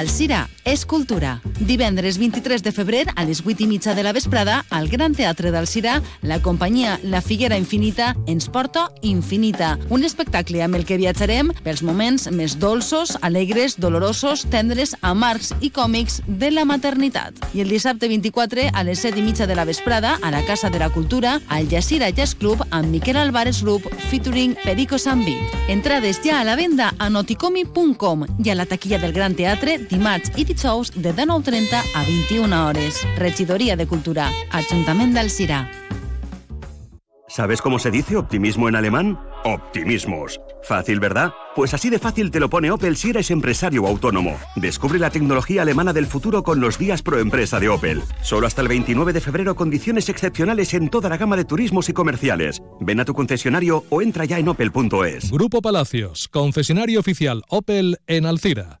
Alcira 0.00 0.48
és 0.64 0.86
cultura. 0.86 1.40
Divendres 1.58 2.16
23 2.16 2.62
de 2.62 2.70
febrer 2.72 3.02
a 3.16 3.24
les 3.28 3.42
8 3.44 3.64
i 3.64 3.66
mitja 3.68 3.92
de 3.92 4.04
la 4.04 4.14
vesprada 4.16 4.62
al 4.70 4.88
Gran 4.88 5.12
Teatre 5.16 5.50
d'Alcira 5.52 5.98
la 6.22 6.38
companyia 6.40 6.98
La 7.02 7.20
Figuera 7.20 7.58
Infinita 7.60 8.14
ens 8.26 8.46
porta 8.48 8.86
Infinita, 9.02 9.74
un 9.90 10.04
espectacle 10.04 10.62
amb 10.64 10.78
el 10.78 10.86
que 10.88 10.96
viatjarem 11.00 11.50
pels 11.64 11.82
moments 11.84 12.30
més 12.32 12.54
dolços, 12.60 13.12
alegres, 13.20 13.76
dolorosos, 13.76 14.46
tendres, 14.48 14.94
amargs 15.02 15.52
i 15.60 15.68
còmics 15.68 16.20
de 16.26 16.52
la 16.54 16.64
maternitat. 16.64 17.36
I 17.52 17.64
el 17.66 17.68
dissabte 17.68 18.08
24 18.08 18.70
a 18.72 18.86
les 18.86 19.04
7 19.04 19.20
i 19.20 19.26
mitja 19.26 19.48
de 19.50 19.58
la 19.58 19.68
vesprada 19.68 20.16
a 20.22 20.32
la 20.32 20.44
Casa 20.48 20.70
de 20.70 20.80
la 20.80 20.88
Cultura 20.88 21.40
al 21.48 21.68
Yacira 21.68 22.08
Jazz 22.08 22.36
Club 22.40 22.64
amb 22.70 22.88
Miquel 22.88 23.20
Álvarez 23.20 23.60
Group 23.60 23.90
featuring 24.08 24.56
Perico 24.64 24.96
Sambi. 24.96 25.36
Entrades 25.68 26.22
ja 26.24 26.40
a 26.40 26.44
la 26.44 26.56
venda 26.56 26.94
a 26.96 27.10
noticomi.com 27.10 28.26
i 28.44 28.48
a 28.48 28.56
la 28.56 28.68
taquilla 28.70 29.00
del 29.00 29.12
Gran 29.12 29.36
Teatre 29.36 29.78
dimarts 29.90 30.32
i 30.36 30.44
dijous 30.44 30.94
de 30.94 31.12
19.30 31.12 31.82
a 31.94 32.04
21 32.04 32.66
hores. 32.66 33.02
Regidoria 33.18 33.76
de 33.76 33.86
Cultura, 33.86 34.30
Ajuntament 34.50 35.14
d'Alcira. 35.14 35.68
¿Sabes 37.30 37.62
cómo 37.62 37.78
se 37.78 37.92
dice 37.92 38.16
optimismo 38.16 38.68
en 38.68 38.74
alemán? 38.74 39.16
Optimismos. 39.44 40.40
Fácil, 40.64 40.98
¿verdad? 40.98 41.32
Pues 41.54 41.72
así 41.74 41.88
de 41.88 42.00
fácil 42.00 42.32
te 42.32 42.40
lo 42.40 42.50
pone 42.50 42.72
Opel 42.72 42.96
si 42.96 43.10
eres 43.10 43.30
empresario 43.30 43.84
o 43.84 43.86
autónomo. 43.86 44.36
Descubre 44.56 44.98
la 44.98 45.10
tecnología 45.10 45.62
alemana 45.62 45.92
del 45.92 46.06
futuro 46.06 46.42
con 46.42 46.60
los 46.60 46.76
días 46.76 47.02
pro 47.02 47.20
empresa 47.20 47.60
de 47.60 47.68
Opel. 47.68 48.02
Solo 48.22 48.48
hasta 48.48 48.62
el 48.62 48.68
29 48.68 49.12
de 49.12 49.20
febrero 49.20 49.54
condiciones 49.54 50.08
excepcionales 50.08 50.74
en 50.74 50.90
toda 50.90 51.08
la 51.08 51.18
gama 51.18 51.36
de 51.36 51.44
turismos 51.44 51.88
y 51.88 51.92
comerciales. 51.92 52.60
Ven 52.80 52.98
a 52.98 53.04
tu 53.04 53.14
concesionario 53.14 53.84
o 53.90 54.02
entra 54.02 54.24
ya 54.24 54.40
en 54.40 54.48
opel.es. 54.48 55.30
Grupo 55.30 55.62
Palacios, 55.62 56.26
concesionario 56.26 56.98
oficial 56.98 57.44
Opel 57.48 57.98
en 58.08 58.26
Alcira, 58.26 58.80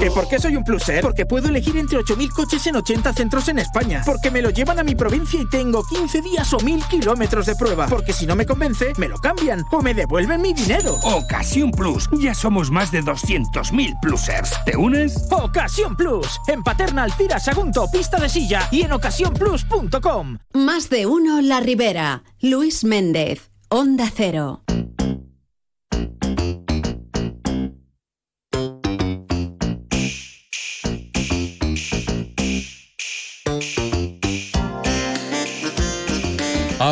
¿Que 0.00 0.10
por 0.10 0.28
qué 0.28 0.38
soy 0.40 0.56
un 0.56 0.64
pluser? 0.64 1.00
Porque 1.00 1.26
puedo 1.26 1.48
elegir 1.48 1.76
entre 1.76 1.98
8.000 1.98 2.30
coches 2.30 2.66
en 2.66 2.76
80 2.76 3.12
centros 3.12 3.48
en 3.48 3.58
España. 3.58 4.02
Porque 4.04 4.30
me 4.30 4.42
lo 4.42 4.50
llevan 4.50 4.78
a 4.78 4.82
mi 4.82 4.94
provincia 4.94 5.40
y 5.40 5.48
tengo 5.48 5.84
15 5.84 6.22
días 6.22 6.52
o 6.52 6.58
1.000 6.58 6.88
kilómetros 6.88 7.46
de 7.46 7.54
prueba. 7.54 7.86
Porque 7.86 8.12
si 8.12 8.26
no 8.26 8.34
me 8.34 8.46
convence, 8.46 8.92
me 8.98 9.08
lo 9.08 9.18
cambian 9.18 9.64
o 9.70 9.80
me 9.80 9.94
devuelven 9.94 10.42
mi 10.42 10.54
dinero. 10.54 10.94
Ocasión 11.04 11.70
Plus. 11.70 12.08
Ya 12.20 12.34
somos 12.34 12.70
más 12.70 12.90
de 12.90 13.02
200.000 13.02 14.00
plusers. 14.00 14.52
¿Te 14.64 14.76
unes? 14.76 15.28
Ocasión 15.30 15.94
Plus. 15.94 16.40
En 16.48 16.62
Paterna, 16.62 17.04
Alcira, 17.04 17.38
Sagunto, 17.38 17.88
Pista 17.90 18.18
de 18.18 18.28
Silla 18.28 18.66
y 18.70 18.82
en 18.82 18.92
ocasiónplus.com. 18.92 20.38
Más 20.54 20.90
de 20.90 21.06
uno 21.06 21.40
La 21.42 21.60
Ribera. 21.60 22.24
Luis 22.40 22.82
Méndez. 22.84 23.50
Onda 23.68 24.10
Cero. 24.12 24.62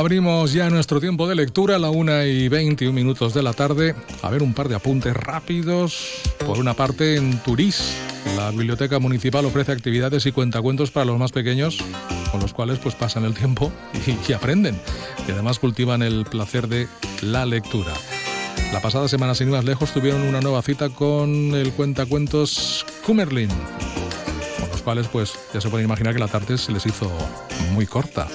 Abrimos 0.00 0.54
ya 0.54 0.70
nuestro 0.70 0.98
tiempo 0.98 1.28
de 1.28 1.34
lectura 1.34 1.76
a 1.76 1.78
la 1.78 1.90
1 1.90 2.24
y 2.24 2.48
21 2.48 2.90
minutos 2.90 3.34
de 3.34 3.42
la 3.42 3.52
tarde. 3.52 3.94
A 4.22 4.30
ver 4.30 4.42
un 4.42 4.54
par 4.54 4.70
de 4.70 4.74
apuntes 4.74 5.14
rápidos. 5.14 6.22
Por 6.46 6.58
una 6.58 6.72
parte, 6.72 7.16
en 7.16 7.38
Turís, 7.42 7.98
la 8.34 8.50
Biblioteca 8.50 8.98
Municipal 8.98 9.44
ofrece 9.44 9.72
actividades 9.72 10.24
y 10.24 10.32
cuentacuentos 10.32 10.90
para 10.90 11.04
los 11.04 11.18
más 11.18 11.32
pequeños, 11.32 11.84
con 12.32 12.40
los 12.40 12.54
cuales 12.54 12.78
pues 12.78 12.94
pasan 12.94 13.26
el 13.26 13.34
tiempo 13.34 13.70
y, 14.06 14.30
y 14.30 14.32
aprenden. 14.32 14.80
Y 15.28 15.32
además 15.32 15.58
cultivan 15.58 16.00
el 16.00 16.24
placer 16.24 16.66
de 16.66 16.88
la 17.20 17.44
lectura. 17.44 17.92
La 18.72 18.80
pasada 18.80 19.06
semana, 19.06 19.34
sin 19.34 19.48
ir 19.48 19.52
más 19.52 19.66
lejos, 19.66 19.92
tuvieron 19.92 20.22
una 20.22 20.40
nueva 20.40 20.62
cita 20.62 20.88
con 20.88 21.54
el 21.54 21.72
cuentacuentos 21.74 22.86
Kummerlin, 23.04 23.50
con 23.50 24.70
los 24.70 24.80
cuales 24.80 25.08
pues 25.08 25.34
ya 25.52 25.60
se 25.60 25.68
pueden 25.68 25.84
imaginar 25.84 26.14
que 26.14 26.20
la 26.20 26.28
tarde 26.28 26.56
se 26.56 26.72
les 26.72 26.86
hizo 26.86 27.12
muy 27.74 27.84
corta. 27.84 28.28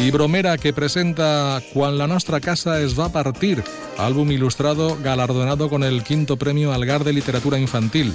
Y 0.00 0.10
Bromera 0.10 0.58
que 0.58 0.72
presenta 0.72 1.62
Cuan 1.72 1.98
la 1.98 2.06
nostra 2.06 2.40
casa 2.40 2.80
es 2.80 2.98
va 2.98 3.06
a 3.06 3.12
partir, 3.12 3.62
álbum 3.98 4.30
ilustrado 4.32 4.98
galardonado 5.00 5.68
con 5.68 5.84
el 5.84 6.02
quinto 6.02 6.36
premio 6.36 6.72
Algar 6.72 7.04
de 7.04 7.12
Literatura 7.12 7.58
Infantil. 7.58 8.12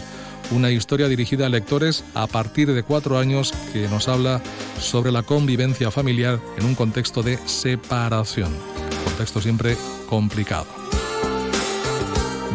Una 0.52 0.72
historia 0.72 1.08
dirigida 1.08 1.46
a 1.46 1.50
lectores 1.50 2.04
a 2.14 2.28
partir 2.28 2.74
de 2.74 2.84
cuatro 2.84 3.18
años 3.18 3.54
que 3.74 3.88
nos 3.88 4.08
habla 4.08 4.42
sobre 4.80 5.12
la 5.12 5.24
convivencia 5.24 5.92
familiar 5.92 6.40
en 6.58 6.66
un 6.66 6.76
contexto 6.76 7.24
de 7.24 7.38
separación. 7.46 8.54
Contexto 9.06 9.42
siempre 9.42 9.78
complicado. 10.10 10.68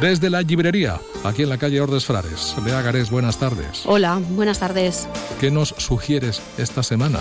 Desde 0.01 0.31
la 0.31 0.43
librería, 0.43 1.01
aquí 1.23 1.43
en 1.43 1.49
la 1.49 1.59
calle 1.59 1.81
Ordes 1.81 2.05
Frares. 2.05 2.55
Bea 2.65 2.83
Garés, 2.83 3.11
buenas 3.11 3.39
tardes. 3.39 3.83
Hola, 3.85 4.21
buenas 4.31 4.59
tardes. 4.59 5.07
¿Qué 5.39 5.51
nos 5.51 5.69
sugieres 5.79 6.43
esta 6.59 6.83
semana? 6.83 7.21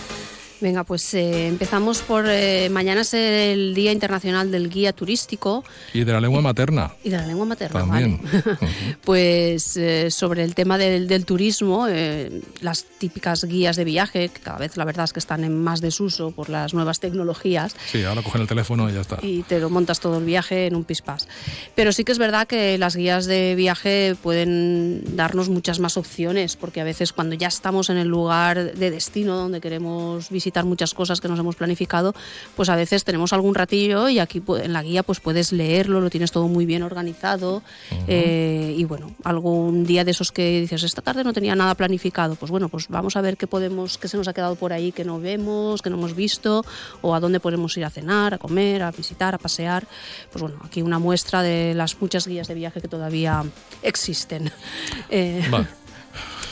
Venga, 0.62 0.84
pues 0.84 1.12
eh, 1.16 1.48
empezamos 1.48 2.04
por 2.04 2.26
eh, 2.28 2.70
mañana 2.70 3.02
es 3.02 3.16
el 3.16 3.74
Día 3.74 3.92
Internacional 3.92 4.52
del 4.52 4.70
Guía 4.70 4.94
Turístico 4.94 5.64
Y 5.92 6.04
de 6.04 6.12
la 6.14 6.22
lengua 6.22 6.40
materna. 6.42 6.94
y 7.04 7.10
de 7.10 7.18
la 7.18 7.26
lengua 7.26 7.48
materna, 7.48 7.80
También. 7.80 8.22
¿vale? 8.24 8.58
pues 9.04 9.76
eh, 9.76 10.12
sobre 10.12 10.44
el 10.44 10.54
tema 10.54 10.78
del, 10.78 11.08
del 11.08 11.26
turismo, 11.26 11.88
eh, 11.90 12.42
las 12.62 12.86
típicas 13.00 13.44
guías 13.46 13.76
de 13.76 13.84
viaje, 13.86 14.30
que 14.30 14.40
cada 14.40 14.60
vez 14.60 14.78
la 14.78 14.86
verdad 14.86 15.06
es 15.06 15.14
que 15.14 15.20
están 15.20 15.44
en 15.44 15.58
más 15.64 15.82
desuso 15.82 16.30
por 16.30 16.50
las 16.50 16.76
nuevas 16.76 17.00
tecnologías, 17.00 17.76
Sí, 17.92 18.04
ahora 18.04 18.22
cogen 18.22 18.42
el 18.42 18.48
teléfono 18.48 18.88
y 18.88 18.94
ya 18.94 19.02
está. 19.02 19.18
y 19.24 19.42
te 19.42 19.60
lo 19.60 19.72
montas 19.72 20.00
todo 20.00 20.20
el 20.20 20.26
viaje 20.26 20.68
en 20.68 20.76
un 20.76 20.84
pispás. 20.84 21.28
Pero 21.74 21.92
sí 21.92 22.04
que 22.04 22.12
es 22.12 22.20
verdad 22.20 22.46
que 22.48 22.78
las 22.78 22.96
guías 22.96 23.26
de 23.26 23.56
viaje 23.56 24.16
pueden 24.22 25.16
darnos 25.16 25.50
muchas 25.50 25.80
más 25.80 25.98
opciones, 25.98 26.56
porque 26.56 26.82
a 26.82 26.84
veces 26.84 27.14
cuando 27.14 27.34
ya 27.36 27.48
estamos 27.48 27.90
en 27.90 27.98
el 27.98 28.08
lugar 28.10 28.74
de 28.76 28.92
destino 28.92 29.36
donde 29.38 29.60
queremos 29.60 30.30
visitar 30.30 30.51
muchas 30.66 30.94
cosas 30.94 31.22
que 31.22 31.28
nos 31.28 31.40
hemos 31.40 31.56
planificado, 31.56 32.14
pues 32.56 32.70
a 32.70 32.76
veces 32.76 33.04
tenemos 33.04 33.34
algún 33.34 33.56
ratillo 33.56 34.10
y 34.10 34.20
aquí 34.20 34.42
en 34.62 34.74
la 34.74 34.84
guía 34.84 35.04
pues 35.04 35.20
puedes 35.20 35.52
leerlo, 35.52 36.02
lo 36.02 36.10
tienes 36.10 36.32
todo 36.32 36.48
muy 36.48 36.66
bien 36.66 36.84
organizado 36.84 37.64
eh, 38.08 38.76
y 38.78 38.84
bueno, 38.84 39.12
algún 39.24 39.86
día 39.86 40.04
de 40.04 40.12
esos 40.12 40.32
que 40.32 40.62
dices, 40.62 40.84
esta 40.84 41.02
tarde 41.02 41.24
no 41.24 41.34
tenía 41.34 41.56
nada 41.56 41.76
planificado, 41.76 42.36
pues 42.36 42.52
bueno, 42.52 42.70
pues 42.70 42.88
vamos 42.88 43.16
a 43.16 43.22
ver 43.22 43.38
qué 43.38 43.48
podemos, 43.48 43.98
qué 43.98 44.08
se 44.08 44.18
nos 44.18 44.28
ha 44.28 44.34
quedado 44.34 44.56
por 44.56 44.74
ahí 44.74 44.92
que 44.92 45.04
no 45.04 45.20
vemos, 45.20 45.82
que 45.82 45.90
no 45.90 45.98
hemos 45.98 46.16
visto 46.16 46.66
o 47.02 47.16
a 47.16 47.20
dónde 47.20 47.40
podemos 47.40 47.76
ir 47.78 47.86
a 47.86 47.90
cenar, 47.90 48.34
a 48.34 48.38
comer, 48.38 48.84
a 48.84 48.92
visitar, 48.92 49.36
a 49.36 49.38
pasear. 49.38 49.88
Pues 50.32 50.42
bueno, 50.42 50.60
aquí 50.64 50.82
una 50.82 51.00
muestra 51.00 51.42
de 51.42 51.74
las 51.74 52.00
muchas 52.02 52.28
guías 52.28 52.48
de 52.48 52.56
viaje 52.56 52.82
que 52.82 52.88
todavía 52.88 53.44
existen. 53.82 54.52
Eh, 55.10 55.46
Vale. 55.50 55.81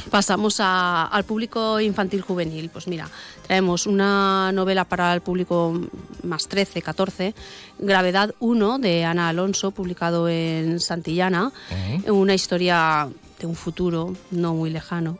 Pasamos 0.10 0.60
a- 0.60 1.06
al 1.06 1.24
público 1.24 1.80
infantil 1.80 2.22
juvenil. 2.22 2.70
Pues 2.70 2.88
mira, 2.88 3.08
traemos 3.46 3.86
una 3.86 4.52
novela 4.52 4.86
para 4.86 5.14
el 5.14 5.22
público 5.22 5.80
más 6.24 6.48
13, 6.48 6.82
14, 6.82 7.36
Gravedad 7.78 8.34
1 8.40 8.80
de 8.80 9.06
Ana 9.06 9.30
Alonso, 9.30 9.72
publicado 9.72 10.28
en 10.28 10.80
Santillana. 10.80 11.52
Una 12.08 12.34
historia 12.34 13.08
de 13.40 13.48
un 13.48 13.56
futuro 13.56 14.14
no 14.32 14.54
muy 14.54 14.70
lejano. 14.70 15.18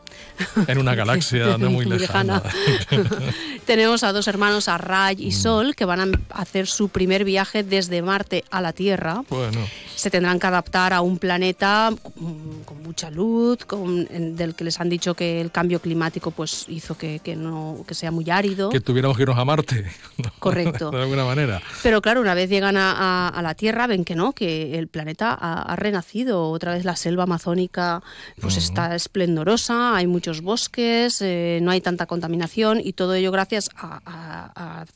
En 0.66 0.78
una 0.78 0.94
galaxia 0.94 1.56
no 1.58 1.70
muy 1.70 1.84
lejana. 1.86 2.42
Tenemos 3.66 4.02
a 4.02 4.12
dos 4.12 4.26
hermanos, 4.28 4.68
a 4.68 4.78
Ray 4.78 5.16
y 5.18 5.32
Sol, 5.32 5.74
que 5.74 5.84
van 5.84 6.00
a 6.00 6.20
hacer 6.30 6.66
su 6.66 6.88
primer 6.88 7.24
viaje 7.24 7.62
desde 7.62 8.02
Marte 8.02 8.44
a 8.50 8.60
la 8.60 8.72
Tierra. 8.72 9.22
Bueno, 9.28 9.60
Se 9.94 10.10
tendrán 10.10 10.38
que 10.40 10.46
adaptar 10.46 10.92
a 10.92 11.00
un 11.02 11.18
planeta 11.18 11.92
con, 12.02 12.62
con 12.64 12.82
mucha 12.82 13.10
luz, 13.10 13.64
con- 13.64 14.06
en- 14.10 14.36
del 14.36 14.54
que 14.54 14.64
les 14.64 14.80
han 14.80 14.88
dicho 14.88 15.14
que 15.14 15.40
el 15.40 15.50
cambio 15.50 15.80
climático 15.80 16.30
pues 16.30 16.64
hizo 16.68 16.96
que, 16.96 17.20
que 17.20 17.36
no, 17.36 17.84
que 17.86 17.94
sea 17.94 18.10
muy 18.10 18.28
árido. 18.30 18.70
que 18.70 18.80
tuviéramos 18.80 19.16
que 19.16 19.22
irnos 19.24 19.38
a 19.38 19.44
Marte. 19.44 19.84
Correcto. 20.38 20.90
De 20.90 21.02
alguna 21.02 21.24
manera. 21.24 21.60
Pero 21.82 22.00
claro, 22.02 22.20
una 22.20 22.34
vez 22.34 22.50
llegan 22.50 22.76
a, 22.76 22.92
a- 22.92 23.28
a 23.28 23.42
la 23.42 23.54
Tierra 23.54 23.86
ven 23.86 24.04
que 24.04 24.14
no, 24.16 24.32
que 24.32 24.78
el 24.78 24.88
planeta 24.88 25.32
ha, 25.38 25.62
ha 25.62 25.76
renacido. 25.76 26.50
Otra 26.50 26.74
vez 26.74 26.84
la 26.84 26.96
selva 26.96 27.24
amazónica 27.24 28.02
pues 28.40 28.56
está 28.56 28.94
esplendorosa, 28.94 29.96
hay 29.96 30.06
muchos 30.06 30.40
bosques, 30.40 31.20
eh, 31.22 31.58
no 31.62 31.70
hay 31.70 31.80
tanta 31.80 32.06
contaminación 32.06 32.80
y 32.82 32.92
todo 32.92 33.14
ello 33.14 33.30
gracias 33.32 33.70
a, 33.76 34.00
a- 34.04 34.80
a 34.82 34.86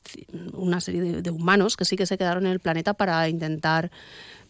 una 0.52 0.80
serie 0.80 1.02
de, 1.02 1.22
de 1.22 1.30
humanos 1.30 1.76
que 1.76 1.84
sí 1.84 1.96
que 1.96 2.06
se 2.06 2.16
quedaron 2.18 2.46
en 2.46 2.52
el 2.52 2.60
planeta 2.60 2.94
para 2.94 3.28
intentar 3.28 3.90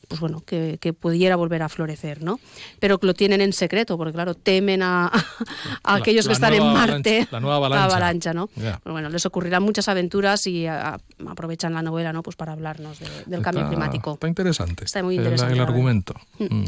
pues 0.08 0.20
bueno, 0.20 0.42
que, 0.44 0.78
que 0.80 0.92
pudiera 0.92 1.36
volver 1.36 1.62
a 1.62 1.68
florecer, 1.68 2.22
¿no? 2.22 2.40
Pero 2.80 2.98
que 2.98 3.06
lo 3.06 3.14
tienen 3.14 3.40
en 3.40 3.52
secreto, 3.52 3.96
porque 3.96 4.12
claro, 4.12 4.34
temen 4.34 4.82
a, 4.82 5.06
a 5.82 5.92
La- 5.92 5.98
aquellos 5.98 6.24
la 6.26 6.28
que 6.30 6.32
están 6.34 6.54
en 6.54 6.62
Marte. 6.72 7.20
avalancha- 7.22 7.28
la 7.32 7.40
nueva 7.40 7.56
avalancha. 7.56 8.32
¿no? 8.34 8.48
Ya. 8.56 8.80
Pero 8.82 8.92
bueno, 8.94 9.08
les 9.08 9.24
ocurrirán 9.26 9.62
muchas 9.62 9.88
aventuras 9.88 10.46
y 10.46 10.66
a- 10.66 10.98
aprovechan 11.26 11.74
la 11.74 11.82
novela, 11.82 12.12
¿no? 12.12 12.22
Pues 12.22 12.36
para 12.36 12.52
hablarnos 12.52 12.98
de- 12.98 13.06
del 13.26 13.42
cambio 13.42 13.62
Está- 13.64 13.70
climático. 13.70 14.14
Está 14.14 14.28
interesante. 14.28 14.84
Está 14.84 15.02
muy 15.02 15.16
el- 15.16 15.22
interesante, 15.22 15.52
El, 15.52 15.58
la 15.58 15.64
verdad. 15.64 15.74
argumento. 15.76 16.14
Mm. 16.38 16.64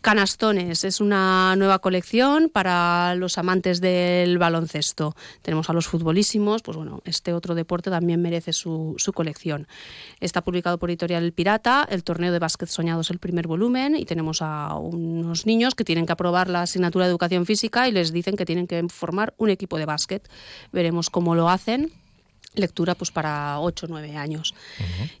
Canastones 0.00 0.84
es 0.84 1.00
una 1.00 1.56
nueva 1.56 1.80
colección 1.80 2.50
para 2.52 3.14
los 3.16 3.36
amantes 3.38 3.80
del 3.80 4.38
baloncesto. 4.38 5.14
Tenemos 5.42 5.68
a 5.70 5.72
los 5.72 5.86
futbolísimos, 5.88 6.62
pues 6.62 6.76
bueno, 6.76 7.02
este 7.04 7.32
otro 7.32 7.54
deporte 7.54 7.90
también 7.90 8.22
merece 8.22 8.52
su, 8.52 8.94
su 8.98 9.12
colección. 9.12 9.66
Está 10.20 10.42
publicado 10.42 10.78
por 10.78 10.90
Editorial 10.90 11.24
El 11.24 11.32
Pirata, 11.32 11.86
el 11.90 12.04
torneo 12.04 12.32
de 12.32 12.38
básquet 12.38 12.67
soñado 12.68 13.00
es 13.00 13.10
el 13.10 13.18
primer 13.18 13.46
volumen 13.46 13.96
y 13.96 14.04
tenemos 14.04 14.42
a 14.42 14.74
unos 14.74 15.46
niños 15.46 15.74
que 15.74 15.84
tienen 15.84 16.06
que 16.06 16.12
aprobar 16.12 16.48
la 16.48 16.62
asignatura 16.62 17.06
de 17.06 17.10
educación 17.10 17.46
física 17.46 17.88
y 17.88 17.92
les 17.92 18.12
dicen 18.12 18.36
que 18.36 18.44
tienen 18.44 18.66
que 18.66 18.86
formar 18.88 19.34
un 19.38 19.50
equipo 19.50 19.78
de 19.78 19.86
básquet. 19.86 20.28
Veremos 20.72 21.10
cómo 21.10 21.34
lo 21.34 21.48
hacen. 21.48 21.92
lectura 22.54 22.94
pues 22.94 23.10
para 23.10 23.60
8 23.60 23.86
o 23.86 23.88
9 23.88 24.16
años. 24.16 24.54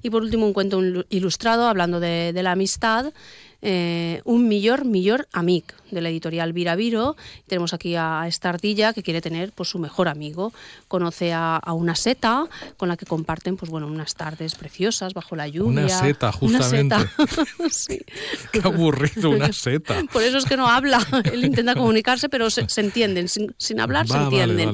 Y 0.02 0.10
por 0.10 0.22
último 0.22 0.46
un 0.46 0.52
cuento 0.52 0.80
ilustrado 1.08 1.68
hablando 1.68 2.00
de, 2.00 2.32
de 2.32 2.42
la 2.42 2.52
amistad 2.52 3.12
eh, 3.60 4.20
un 4.24 4.46
millor, 4.46 4.84
millor 4.84 5.26
amic, 5.32 5.74
de 5.90 6.00
la 6.00 6.10
editorial 6.10 6.52
Viraviro. 6.52 7.16
Tenemos 7.46 7.74
aquí 7.74 7.94
a 7.96 8.24
esta 8.26 8.50
ardilla 8.50 8.92
que 8.92 9.02
quiere 9.02 9.20
tener 9.20 9.52
pues, 9.52 9.70
su 9.70 9.78
mejor 9.78 10.08
amigo. 10.08 10.52
Conoce 10.86 11.32
a, 11.32 11.60
una 11.72 11.94
seta 11.94 12.46
con 12.76 12.88
la 12.88 12.96
que 12.96 13.06
comparten 13.06 13.56
pues, 13.56 13.70
bueno, 13.70 13.86
unas 13.86 14.14
tardes 14.14 14.54
preciosas 14.54 15.14
bajo 15.14 15.36
la 15.36 15.48
lluvia. 15.48 15.84
Una 15.84 15.88
seta, 15.88 16.32
justamente. 16.32 16.96
sí. 17.70 18.00
Qué 18.52 18.60
aburrido, 18.62 19.30
una 19.30 19.52
seta. 19.52 20.02
Por 20.12 20.22
eso 20.22 20.38
es 20.38 20.44
que 20.44 20.56
no 20.56 20.68
habla. 20.68 21.04
Él 21.32 21.44
intenta 21.44 21.74
comunicarse, 21.74 22.28
pero 22.28 22.50
se, 22.50 22.66
entienden. 22.80 23.28
Sin, 23.28 23.80
hablar, 23.80 24.06
se 24.06 24.16
entienden. 24.16 24.72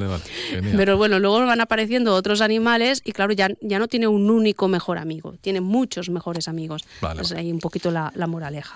pero 0.76 0.96
bueno, 0.96 1.18
luego 1.18 1.44
van 1.46 1.60
apareciendo 1.60 2.14
otros 2.14 2.40
animales 2.40 3.02
y 3.04 3.12
claro, 3.12 3.32
ya, 3.32 3.48
ya 3.60 3.78
no 3.78 3.88
tiene 3.88 4.08
un 4.08 4.30
único 4.30 4.68
mejor 4.68 4.98
amigo. 4.98 5.36
Tiene 5.40 5.60
muchos 5.60 6.10
mejores 6.10 6.48
amigos. 6.48 6.84
es 7.20 7.32
ahí 7.32 7.50
un 7.50 7.60
poquito 7.60 7.90
la 7.90 8.26
moraleja. 8.26 8.73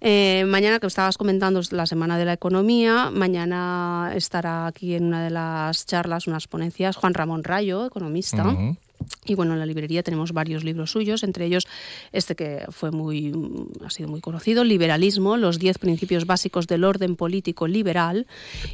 Eh, 0.00 0.44
mañana, 0.46 0.80
que 0.80 0.86
estabas 0.86 1.16
comentando, 1.16 1.60
es 1.60 1.72
la 1.72 1.86
Semana 1.86 2.18
de 2.18 2.26
la 2.26 2.34
Economía. 2.34 3.10
Mañana 3.10 4.12
estará 4.14 4.66
aquí 4.66 4.94
en 4.94 5.04
una 5.04 5.24
de 5.24 5.30
las 5.30 5.86
charlas, 5.86 6.26
unas 6.26 6.46
ponencias, 6.46 6.96
Juan 6.96 7.14
Ramón 7.14 7.42
Rayo, 7.42 7.86
economista. 7.86 8.54
Y 9.24 9.34
bueno, 9.34 9.54
en 9.54 9.58
la 9.58 9.66
librería 9.66 10.02
tenemos 10.02 10.32
varios 10.32 10.64
libros 10.64 10.90
suyos, 10.90 11.22
entre 11.22 11.46
ellos 11.46 11.66
este 12.12 12.34
que 12.34 12.66
fue 12.70 12.90
muy, 12.90 13.32
ha 13.84 13.90
sido 13.90 14.08
muy 14.08 14.20
conocido, 14.20 14.64
Liberalismo, 14.64 15.36
los 15.36 15.58
diez 15.58 15.78
principios 15.78 16.26
básicos 16.26 16.66
del 16.66 16.84
orden 16.84 17.16
político 17.16 17.66
liberal. 17.66 18.26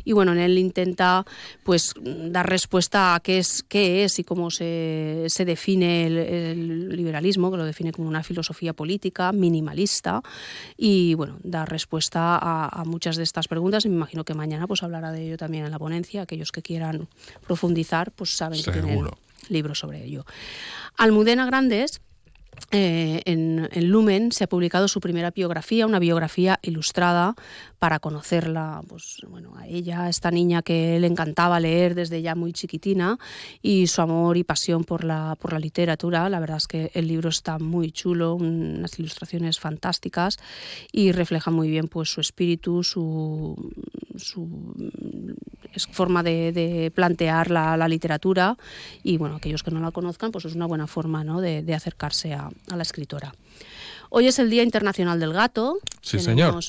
Y 0.05 0.13
bueno, 0.13 0.33
en 0.33 0.39
él 0.39 0.59
intenta 0.59 1.25
pues 1.63 1.95
dar 2.05 2.49
respuesta 2.49 3.15
a 3.15 3.21
qué 3.21 3.39
es, 3.39 3.63
qué 3.63 4.05
es 4.05 4.19
y 4.19 4.25
cómo 4.25 4.51
se, 4.51 5.25
se 5.29 5.45
define 5.45 6.07
el, 6.07 6.89
liberalismo, 6.97 7.51
que 7.51 7.57
lo 7.57 7.65
define 7.65 7.93
como 7.93 8.09
una 8.09 8.23
filosofía 8.23 8.73
política 8.73 9.33
minimalista. 9.33 10.23
Y 10.77 11.15
bueno, 11.15 11.39
dar 11.43 11.69
respuesta 11.69 12.39
a, 12.41 12.85
muchas 12.85 13.17
de 13.17 13.23
estas 13.23 13.49
preguntas. 13.49 13.85
Y 13.85 13.89
me 13.89 13.97
imagino 13.97 14.25
que 14.25 14.35
mañana 14.35 14.67
pues 14.67 14.83
hablará 14.83 15.13
de 15.13 15.27
ello 15.27 15.37
también 15.37 15.65
en 15.65 15.71
la 15.71 15.79
ponencia. 15.79 16.23
Aquellos 16.23 16.53
que 16.53 16.63
quieran 16.63 17.09
profundizar, 17.47 18.11
pues 18.13 18.31
saben 18.31 18.63
que 18.63 18.71
tienen 18.71 19.09
libros 19.51 19.79
sobre 19.79 20.05
ello. 20.05 20.25
Almudena 20.97 21.47
Grandes 21.47 22.01
eh, 22.71 23.23
en, 23.25 23.69
Lumen 23.91 24.33
se 24.33 24.45
ha 24.45 24.49
publicado 24.49 24.87
su 24.87 25.01
primera 25.01 25.31
biografía, 25.31 25.87
una 25.87 25.99
biografía 25.99 26.59
ilustrada 26.63 27.35
para 27.81 27.99
conocerla, 27.99 28.83
pues 28.87 29.23
bueno, 29.27 29.55
a 29.57 29.67
ella, 29.67 30.03
a 30.03 30.09
esta 30.11 30.31
niña 30.31 30.61
que 30.61 31.01
le 31.01 31.07
encantaba 31.07 31.59
leer 31.59 31.95
desde 31.95 32.21
ya 32.21 32.35
muy 32.35 32.53
chiquitina 32.53 33.19
y 33.63 33.87
su 33.87 34.03
amor 34.03 34.37
y 34.37 34.45
pasión 34.45 34.85
por 34.85 35.03
la, 35.03 35.35
por 35.41 35.55
la 35.55 35.59
literatura. 35.59 36.29
La 36.29 36.41
verdad 36.41 36.59
es 36.59 36.67
que 36.67 36.91
el 36.93 37.09
libro 37.09 37.31
está 37.31 37.59
muy 37.59 37.91
chulo, 37.91 38.35
unas 38.35 38.99
ilustraciones 38.99 39.59
fantásticas 39.59 40.37
y 40.93 41.13
refleja 41.13 41.51
muy 41.51 41.71
bien 41.71 41.89
pues 41.89 42.11
su 42.11 42.21
espíritu, 42.21 42.85
su, 42.85 43.57
su 44.19 44.47
forma 45.91 46.23
de, 46.23 46.93
plantear 46.95 47.51
la, 47.51 47.89
literatura 47.89 48.59
y 49.03 49.17
bueno, 49.17 49.37
aquellos 49.37 49.63
que 49.63 49.71
no 49.71 49.81
la 49.81 49.91
conozcan, 49.91 50.33
pues 50.33 50.45
es 50.45 50.55
una 50.55 50.67
buena 50.67 50.87
forma 50.87 51.25
¿no? 51.25 51.41
de, 51.41 51.75
acercarse 51.75 52.35
a, 52.35 52.51
la 52.69 52.83
escritora. 52.83 53.35
Hoy 54.11 54.27
es 54.27 54.39
el 54.39 54.51
Día 54.51 54.65
Internacional 54.65 55.19
del 55.19 55.33
Gato. 55.33 55.79
Sí, 56.03 56.19
señor. 56.19 56.63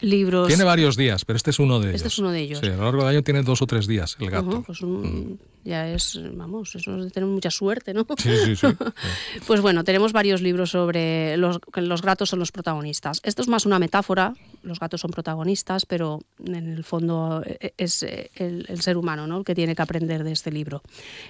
Libros. 0.00 0.48
Tiene 0.48 0.64
varios 0.64 0.96
días, 0.96 1.24
pero 1.24 1.36
este 1.36 1.50
es 1.50 1.58
uno 1.58 1.80
de 1.80 1.90
ellos. 1.90 1.96
Este 1.96 2.08
es 2.08 2.18
uno 2.18 2.30
de 2.30 2.40
ellos. 2.40 2.58
Sí, 2.60 2.66
a 2.66 2.76
lo 2.76 2.84
largo 2.84 3.00
del 3.04 3.14
año 3.14 3.22
tiene 3.22 3.42
dos 3.42 3.62
o 3.62 3.66
tres 3.66 3.86
días 3.86 4.16
el 4.20 4.30
gato. 4.30 4.62
pues 4.62 4.80
un, 4.82 5.38
ya 5.64 5.88
es, 5.88 6.20
vamos, 6.34 6.74
eso 6.74 6.96
es 6.98 7.04
de 7.04 7.10
tener 7.10 7.28
mucha 7.28 7.50
suerte, 7.50 7.94
¿no? 7.94 8.06
Sí, 8.18 8.30
sí, 8.44 8.56
sí. 8.56 8.66
pues 9.46 9.62
bueno, 9.62 9.82
tenemos 9.82 10.12
varios 10.12 10.42
libros 10.42 10.70
sobre 10.70 11.36
los, 11.38 11.58
que 11.72 11.80
los 11.80 12.02
gatos 12.02 12.28
son 12.28 12.38
los 12.38 12.52
protagonistas. 12.52 13.20
Esto 13.24 13.40
es 13.40 13.48
más 13.48 13.64
una 13.64 13.78
metáfora, 13.78 14.34
los 14.62 14.78
gatos 14.78 15.00
son 15.00 15.10
protagonistas, 15.10 15.86
pero 15.86 16.20
en 16.44 16.54
el 16.54 16.84
fondo 16.84 17.42
eh, 17.46 17.72
es 17.78 18.02
eh, 18.02 18.30
el, 18.36 18.82
ser 18.82 18.98
humano, 18.98 19.26
¿no? 19.26 19.38
El 19.38 19.44
que 19.44 19.54
tiene 19.54 19.74
que 19.74 19.82
aprender 19.82 20.22
de 20.22 20.32
este 20.32 20.52
libro. 20.52 20.82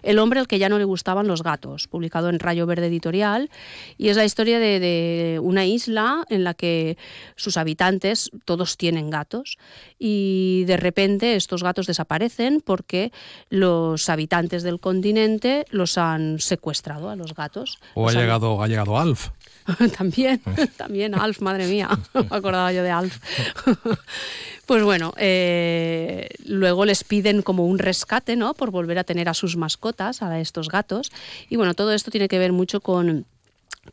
El 0.03 0.18
hombre 0.18 0.41
al 0.41 0.49
que 0.49 0.59
ya 0.59 0.68
no 0.68 0.78
le 0.78 0.85
gustaban 0.85 1.28
los 1.28 1.43
gatos, 1.43 1.87
publicado 1.87 2.28
en 2.28 2.41
Rayo 2.41 2.66
Verde 2.66 2.89
Editorial, 2.89 3.51
y 3.99 4.09
es 4.09 4.16
la 4.16 4.24
historia 4.24 4.59
de, 4.59 4.80
de 4.80 5.41
una 5.41 5.64
isla 5.64 6.24
en 6.28 6.43
la 6.43 6.55
que 6.55 6.99
sus 7.37 7.57
habitantes 7.57 8.32
todos 8.45 8.76
tienen 8.76 9.11
gatos 9.11 9.59
y 9.99 10.64
de 10.66 10.76
repente 10.76 11.37
estos 11.37 11.62
gatos 11.62 11.87
desaparecen 11.87 12.61
porque 12.61 13.12
los 13.49 14.09
habitantes 14.09 14.23
habitantes 14.24 14.62
del 14.62 14.80
continente 14.80 15.66
los 15.70 15.98
han 15.98 16.40
secuestrado 16.40 17.10
a 17.10 17.16
los 17.16 17.34
gatos. 17.34 17.78
O 17.92 18.08
ha 18.08 18.12
llegado, 18.12 18.62
ha 18.62 18.66
llegado 18.66 18.98
Alf. 18.98 19.28
también, 19.98 20.40
también 20.78 21.14
Alf, 21.14 21.42
madre 21.42 21.66
mía, 21.66 21.90
me 22.14 22.36
acordaba 22.36 22.72
yo 22.72 22.82
de 22.82 22.90
Alf. 22.90 23.18
pues 24.64 24.82
bueno, 24.82 25.12
eh, 25.18 26.28
luego 26.46 26.86
les 26.86 27.04
piden 27.04 27.42
como 27.42 27.66
un 27.66 27.78
rescate, 27.78 28.34
¿no? 28.34 28.54
Por 28.54 28.70
volver 28.70 28.98
a 28.98 29.04
tener 29.04 29.28
a 29.28 29.34
sus 29.34 29.56
mascotas, 29.56 30.22
a 30.22 30.40
estos 30.40 30.70
gatos. 30.70 31.12
Y 31.50 31.56
bueno, 31.56 31.74
todo 31.74 31.92
esto 31.92 32.10
tiene 32.10 32.28
que 32.28 32.38
ver 32.38 32.52
mucho 32.52 32.80
con 32.80 33.26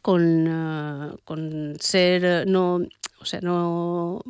con, 0.01 0.47
eh, 0.47 1.17
con 1.25 1.75
ser 1.81 2.47
no 2.47 2.79
o 3.21 3.25
sea, 3.25 3.39
no, 3.41 4.21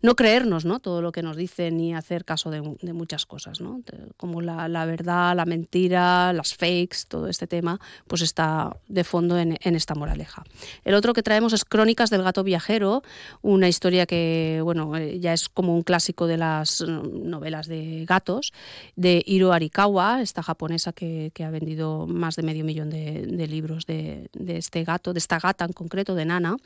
no 0.00 0.16
creernos 0.16 0.64
¿no? 0.64 0.80
todo 0.80 1.02
lo 1.02 1.12
que 1.12 1.22
nos 1.22 1.36
dicen 1.36 1.76
ni 1.76 1.94
hacer 1.94 2.24
caso 2.24 2.50
de, 2.50 2.62
muchas 2.92 3.26
cosas, 3.26 3.60
¿no? 3.60 3.82
como 4.16 4.40
la, 4.40 4.68
la, 4.68 4.86
verdad, 4.86 5.36
la 5.36 5.44
mentira, 5.44 6.32
las 6.32 6.54
fakes, 6.54 6.98
todo 7.06 7.28
este 7.28 7.46
tema, 7.46 7.78
pues 8.06 8.22
está 8.22 8.74
de 8.88 9.04
fondo 9.04 9.38
en, 9.38 9.58
en, 9.60 9.76
esta 9.76 9.94
moraleja. 9.94 10.44
El 10.84 10.94
otro 10.94 11.12
que 11.12 11.22
traemos 11.22 11.52
es 11.52 11.64
Crónicas 11.64 12.08
del 12.08 12.22
gato 12.22 12.42
viajero, 12.42 13.02
una 13.42 13.68
historia 13.68 14.06
que 14.06 14.60
bueno, 14.64 14.96
eh, 14.96 15.20
ya 15.20 15.34
es 15.34 15.48
como 15.48 15.74
un 15.74 15.82
clásico 15.82 16.26
de 16.26 16.38
las 16.38 16.80
novelas 16.80 17.66
de 17.66 18.06
gatos, 18.06 18.52
de 18.96 19.22
Hiro 19.26 19.52
Arikawa, 19.52 20.22
esta 20.22 20.42
japonesa 20.42 20.92
que, 20.92 21.30
que 21.34 21.44
ha 21.44 21.50
vendido 21.50 22.06
más 22.06 22.36
de 22.36 22.42
medio 22.42 22.64
millón 22.64 22.88
de, 22.88 23.26
de 23.26 23.46
libros 23.46 23.84
de, 23.84 24.30
de 24.32 24.56
este 24.56 24.84
gato, 24.84 25.12
de 25.12 25.18
esta 25.18 25.38
gata 25.38 25.66
en 25.66 25.72
concreto, 25.72 26.14
de 26.14 26.24
Nana, 26.24 26.56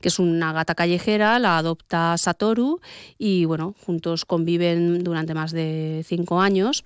que 0.00 0.08
es 0.08 0.18
una 0.18 0.52
gata 0.52 0.74
callejera 0.74 1.25
la 1.38 1.58
adopta 1.58 2.16
Satoru 2.16 2.80
y 3.18 3.44
bueno, 3.44 3.74
juntos 3.84 4.24
conviven 4.24 5.02
durante 5.04 5.34
más 5.34 5.52
de 5.52 6.04
cinco 6.06 6.40
años 6.40 6.84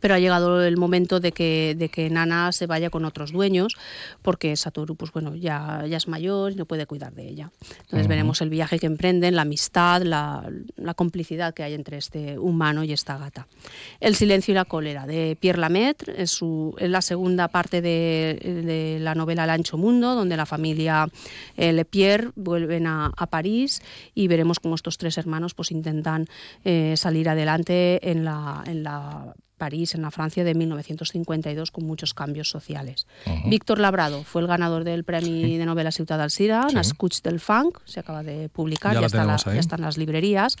pero 0.00 0.14
ha 0.14 0.18
llegado 0.18 0.62
el 0.62 0.76
momento 0.76 1.20
de 1.20 1.32
que, 1.32 1.74
de 1.76 1.88
que 1.88 2.10
Nana 2.10 2.52
se 2.52 2.66
vaya 2.66 2.90
con 2.90 3.04
otros 3.04 3.32
dueños, 3.32 3.74
porque 4.22 4.56
Satoru 4.56 4.96
pues 4.96 5.12
bueno, 5.12 5.34
ya, 5.34 5.84
ya 5.88 5.96
es 5.96 6.08
mayor 6.08 6.52
y 6.52 6.54
no 6.56 6.66
puede 6.66 6.86
cuidar 6.86 7.14
de 7.14 7.28
ella. 7.28 7.50
Entonces 7.82 8.08
veremos 8.08 8.40
el 8.40 8.50
viaje 8.50 8.78
que 8.78 8.86
emprenden, 8.86 9.36
la 9.36 9.42
amistad, 9.42 10.02
la, 10.02 10.48
la, 10.76 10.94
complicidad 10.94 11.54
que 11.54 11.62
hay 11.62 11.74
entre 11.74 11.98
este 11.98 12.38
humano 12.38 12.84
y 12.84 12.92
esta 12.92 13.16
gata. 13.18 13.46
El 14.00 14.14
silencio 14.14 14.52
y 14.52 14.54
la 14.54 14.64
cólera, 14.64 15.06
de 15.06 15.36
Pierre 15.40 15.58
Lamaitre, 15.58 16.20
es, 16.22 16.30
su, 16.30 16.74
es 16.78 16.90
la 16.90 17.02
segunda 17.02 17.48
parte 17.48 17.80
de, 17.80 18.62
de, 18.64 18.98
la 19.00 19.14
novela 19.14 19.44
El 19.44 19.50
ancho 19.50 19.76
mundo, 19.76 20.14
donde 20.14 20.36
la 20.36 20.46
familia 20.46 21.08
eh, 21.56 21.72
Le 21.72 21.84
Pierre 21.84 22.30
vuelven 22.34 22.86
a, 22.86 23.12
a, 23.16 23.26
París 23.26 23.82
y 24.14 24.28
veremos 24.28 24.58
cómo 24.60 24.74
estos 24.74 24.98
tres 24.98 25.18
hermanos 25.18 25.54
pues 25.54 25.70
intentan 25.70 26.26
eh, 26.64 26.94
salir 26.96 27.28
adelante 27.28 28.10
en 28.10 28.24
la, 28.24 28.62
en 28.66 28.82
la 28.82 29.34
París, 29.58 29.94
en 29.94 30.02
la 30.02 30.10
Francia 30.10 30.44
de 30.44 30.54
1952, 30.54 31.70
con 31.70 31.84
muchos 31.84 32.14
cambios 32.14 32.48
sociales. 32.48 33.06
Víctor 33.46 33.78
Labrado 33.78 34.24
fue 34.24 34.40
el 34.40 34.48
ganador 34.48 34.84
del 34.84 35.04
premio 35.04 35.58
de 35.58 35.66
novela 35.66 35.92
Ciudad 35.92 36.20
Alcira, 36.20 36.66
sí. 36.70 37.20
del 37.22 37.40
Funk, 37.40 37.80
se 37.84 38.00
acaba 38.00 38.22
de 38.22 38.48
publicar, 38.48 38.94
ya, 38.94 39.06
está 39.06 39.36
están 39.58 39.80
las 39.80 39.98
librerías. 39.98 40.56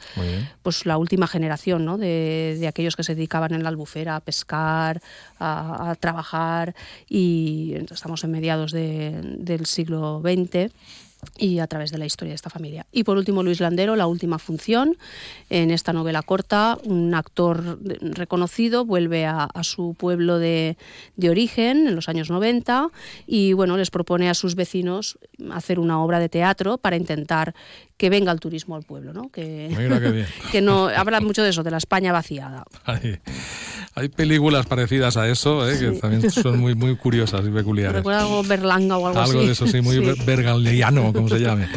Pues 0.62 0.84
la 0.84 0.98
última 0.98 1.26
generación 1.26 1.84
¿no? 1.84 1.96
de, 1.96 2.64
aquellos 2.68 2.96
que 2.96 3.04
se 3.04 3.14
dedicaban 3.14 3.54
en 3.54 3.62
la 3.62 3.70
albufera 3.70 4.16
a 4.16 4.20
pescar, 4.20 5.00
a, 5.38 5.94
trabajar, 6.00 6.74
y 7.08 7.74
estamos 7.90 8.24
en 8.24 8.30
mediados 8.30 8.72
del 8.72 9.66
siglo 9.66 10.20
XX 10.22 10.70
y 11.36 11.58
a 11.58 11.66
través 11.66 11.90
de 11.90 11.98
la 11.98 12.06
historia 12.06 12.30
de 12.32 12.36
esta 12.36 12.50
familia. 12.50 12.86
Y 12.92 13.04
por 13.04 13.16
último, 13.16 13.42
Luis 13.42 13.60
Landero, 13.60 13.96
La 13.96 14.06
última 14.06 14.38
función. 14.38 14.96
En 15.50 15.70
esta 15.70 15.92
novela 15.92 16.22
corta, 16.22 16.78
un 16.84 17.14
actor 17.14 17.78
reconocido 18.00 18.84
vuelve 18.84 19.26
a, 19.26 19.48
su 19.62 19.94
pueblo 19.98 20.38
de, 20.38 20.76
de, 21.16 21.30
origen 21.30 21.88
en 21.88 21.96
los 21.96 22.08
años 22.08 22.30
90 22.30 22.90
y 23.26 23.52
bueno, 23.52 23.76
les 23.76 23.90
propone 23.90 24.30
a 24.30 24.34
sus 24.34 24.54
vecinos 24.54 25.18
hacer 25.52 25.78
una 25.78 26.02
obra 26.02 26.18
de 26.18 26.28
teatro 26.28 26.78
para 26.78 26.96
intentar 26.96 27.54
que 27.98 28.10
venga 28.10 28.32
el 28.32 28.40
turismo 28.40 28.76
al 28.76 28.84
pueblo, 28.84 29.12
¿no? 29.12 29.28
Que, 29.30 30.24
que 30.52 30.60
no 30.62 30.86
habla 30.86 31.20
mucho 31.20 31.42
de 31.42 31.50
eso, 31.50 31.62
de 31.62 31.72
la 31.72 31.78
España 31.78 32.12
vaciada. 32.12 32.64
Hay, 33.98 34.08
películas 34.08 34.66
parecidas 34.66 35.16
a 35.16 35.28
eso, 35.28 35.68
¿eh? 35.68 35.78
que 35.78 35.90
también 35.98 36.30
son 36.30 36.58
muy, 36.58 36.74
muy 36.74 36.96
curiosas 36.96 37.44
y 37.46 37.50
peculiares. 37.50 37.96
Recuerda 37.96 38.22
algo 38.22 38.42
Berlanga 38.42 38.98
o 38.98 39.06
algo, 39.06 39.20
así. 39.20 39.30
Algo 39.30 39.44
de 39.44 39.52
eso, 39.52 39.66
sí, 39.66 39.80
muy 39.80 39.96
sí. 39.96 40.02
como 41.12 41.28
se 41.28 41.38
llame. 41.38 41.68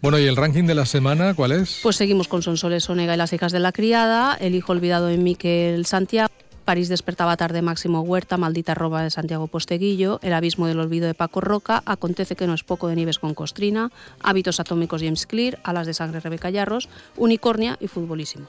Bueno, 0.00 0.18
¿y 0.18 0.26
el 0.26 0.36
ranking 0.36 0.64
de 0.64 0.74
la 0.74 0.84
semana 0.84 1.34
cuál 1.34 1.52
es? 1.52 1.78
Pues 1.82 1.96
seguimos 1.96 2.26
con 2.26 2.42
Sonsoles 2.42 2.88
Onega 2.90 3.14
y 3.14 3.16
las 3.16 3.32
hijas 3.32 3.52
de 3.52 3.60
la 3.60 3.72
criada, 3.72 4.36
El 4.40 4.54
hijo 4.54 4.72
olvidado 4.72 5.06
de 5.06 5.16
Miquel 5.16 5.86
Santiago, 5.86 6.32
París 6.72 6.88
despertaba 6.88 7.36
tarde 7.36 7.60
Máximo 7.60 8.00
Huerta, 8.00 8.38
Maldita 8.38 8.72
Roba 8.74 9.02
de 9.02 9.10
Santiago 9.10 9.46
Posteguillo, 9.46 10.18
El 10.22 10.32
abismo 10.32 10.66
del 10.66 10.80
olvido 10.80 11.06
de 11.06 11.12
Paco 11.12 11.42
Roca, 11.42 11.82
Acontece 11.84 12.34
que 12.34 12.46
no 12.46 12.54
es 12.54 12.64
poco 12.64 12.88
de 12.88 12.96
Nieves 12.96 13.18
con 13.18 13.34
Costrina, 13.34 13.90
Hábitos 14.22 14.58
atómicos 14.58 15.02
James 15.02 15.26
Clear, 15.26 15.58
Alas 15.64 15.86
de 15.86 15.92
sangre 15.92 16.20
Rebeca 16.20 16.48
Yarros, 16.48 16.88
Unicornia 17.18 17.76
y 17.78 17.88
Futbolísimos. 17.88 18.48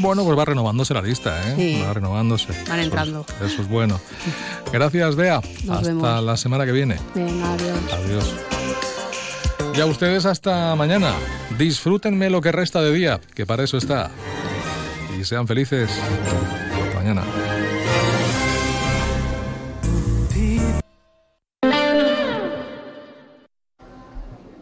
Bueno, 0.00 0.24
pues 0.24 0.36
va 0.36 0.44
renovándose 0.44 0.92
la 0.92 1.02
lista, 1.02 1.40
¿eh? 1.48 1.54
Sí. 1.56 1.82
Va 1.86 1.94
renovándose. 1.94 2.48
Van 2.68 2.80
entrando. 2.80 3.24
Eso 3.28 3.44
es, 3.44 3.52
eso 3.52 3.62
es 3.62 3.68
bueno. 3.68 4.00
Gracias, 4.72 5.14
Bea. 5.14 5.40
Nos 5.66 5.76
Hasta 5.76 5.88
vemos. 5.88 6.24
la 6.24 6.36
semana 6.36 6.66
que 6.66 6.72
viene. 6.72 6.98
Venga, 7.14 7.52
adiós. 7.52 7.78
Adiós. 7.92 8.34
Y 9.72 9.80
a 9.80 9.86
ustedes 9.86 10.26
hasta 10.26 10.74
mañana. 10.74 11.14
Disfrútenme 11.56 12.28
lo 12.28 12.40
que 12.40 12.50
resta 12.50 12.80
de 12.80 12.92
día, 12.92 13.20
que 13.36 13.46
para 13.46 13.62
eso 13.62 13.76
está. 13.76 14.10
Y 15.16 15.22
sean 15.22 15.46
felices. 15.46 15.88
Hasta 17.06 17.14
mañana. 17.14 17.45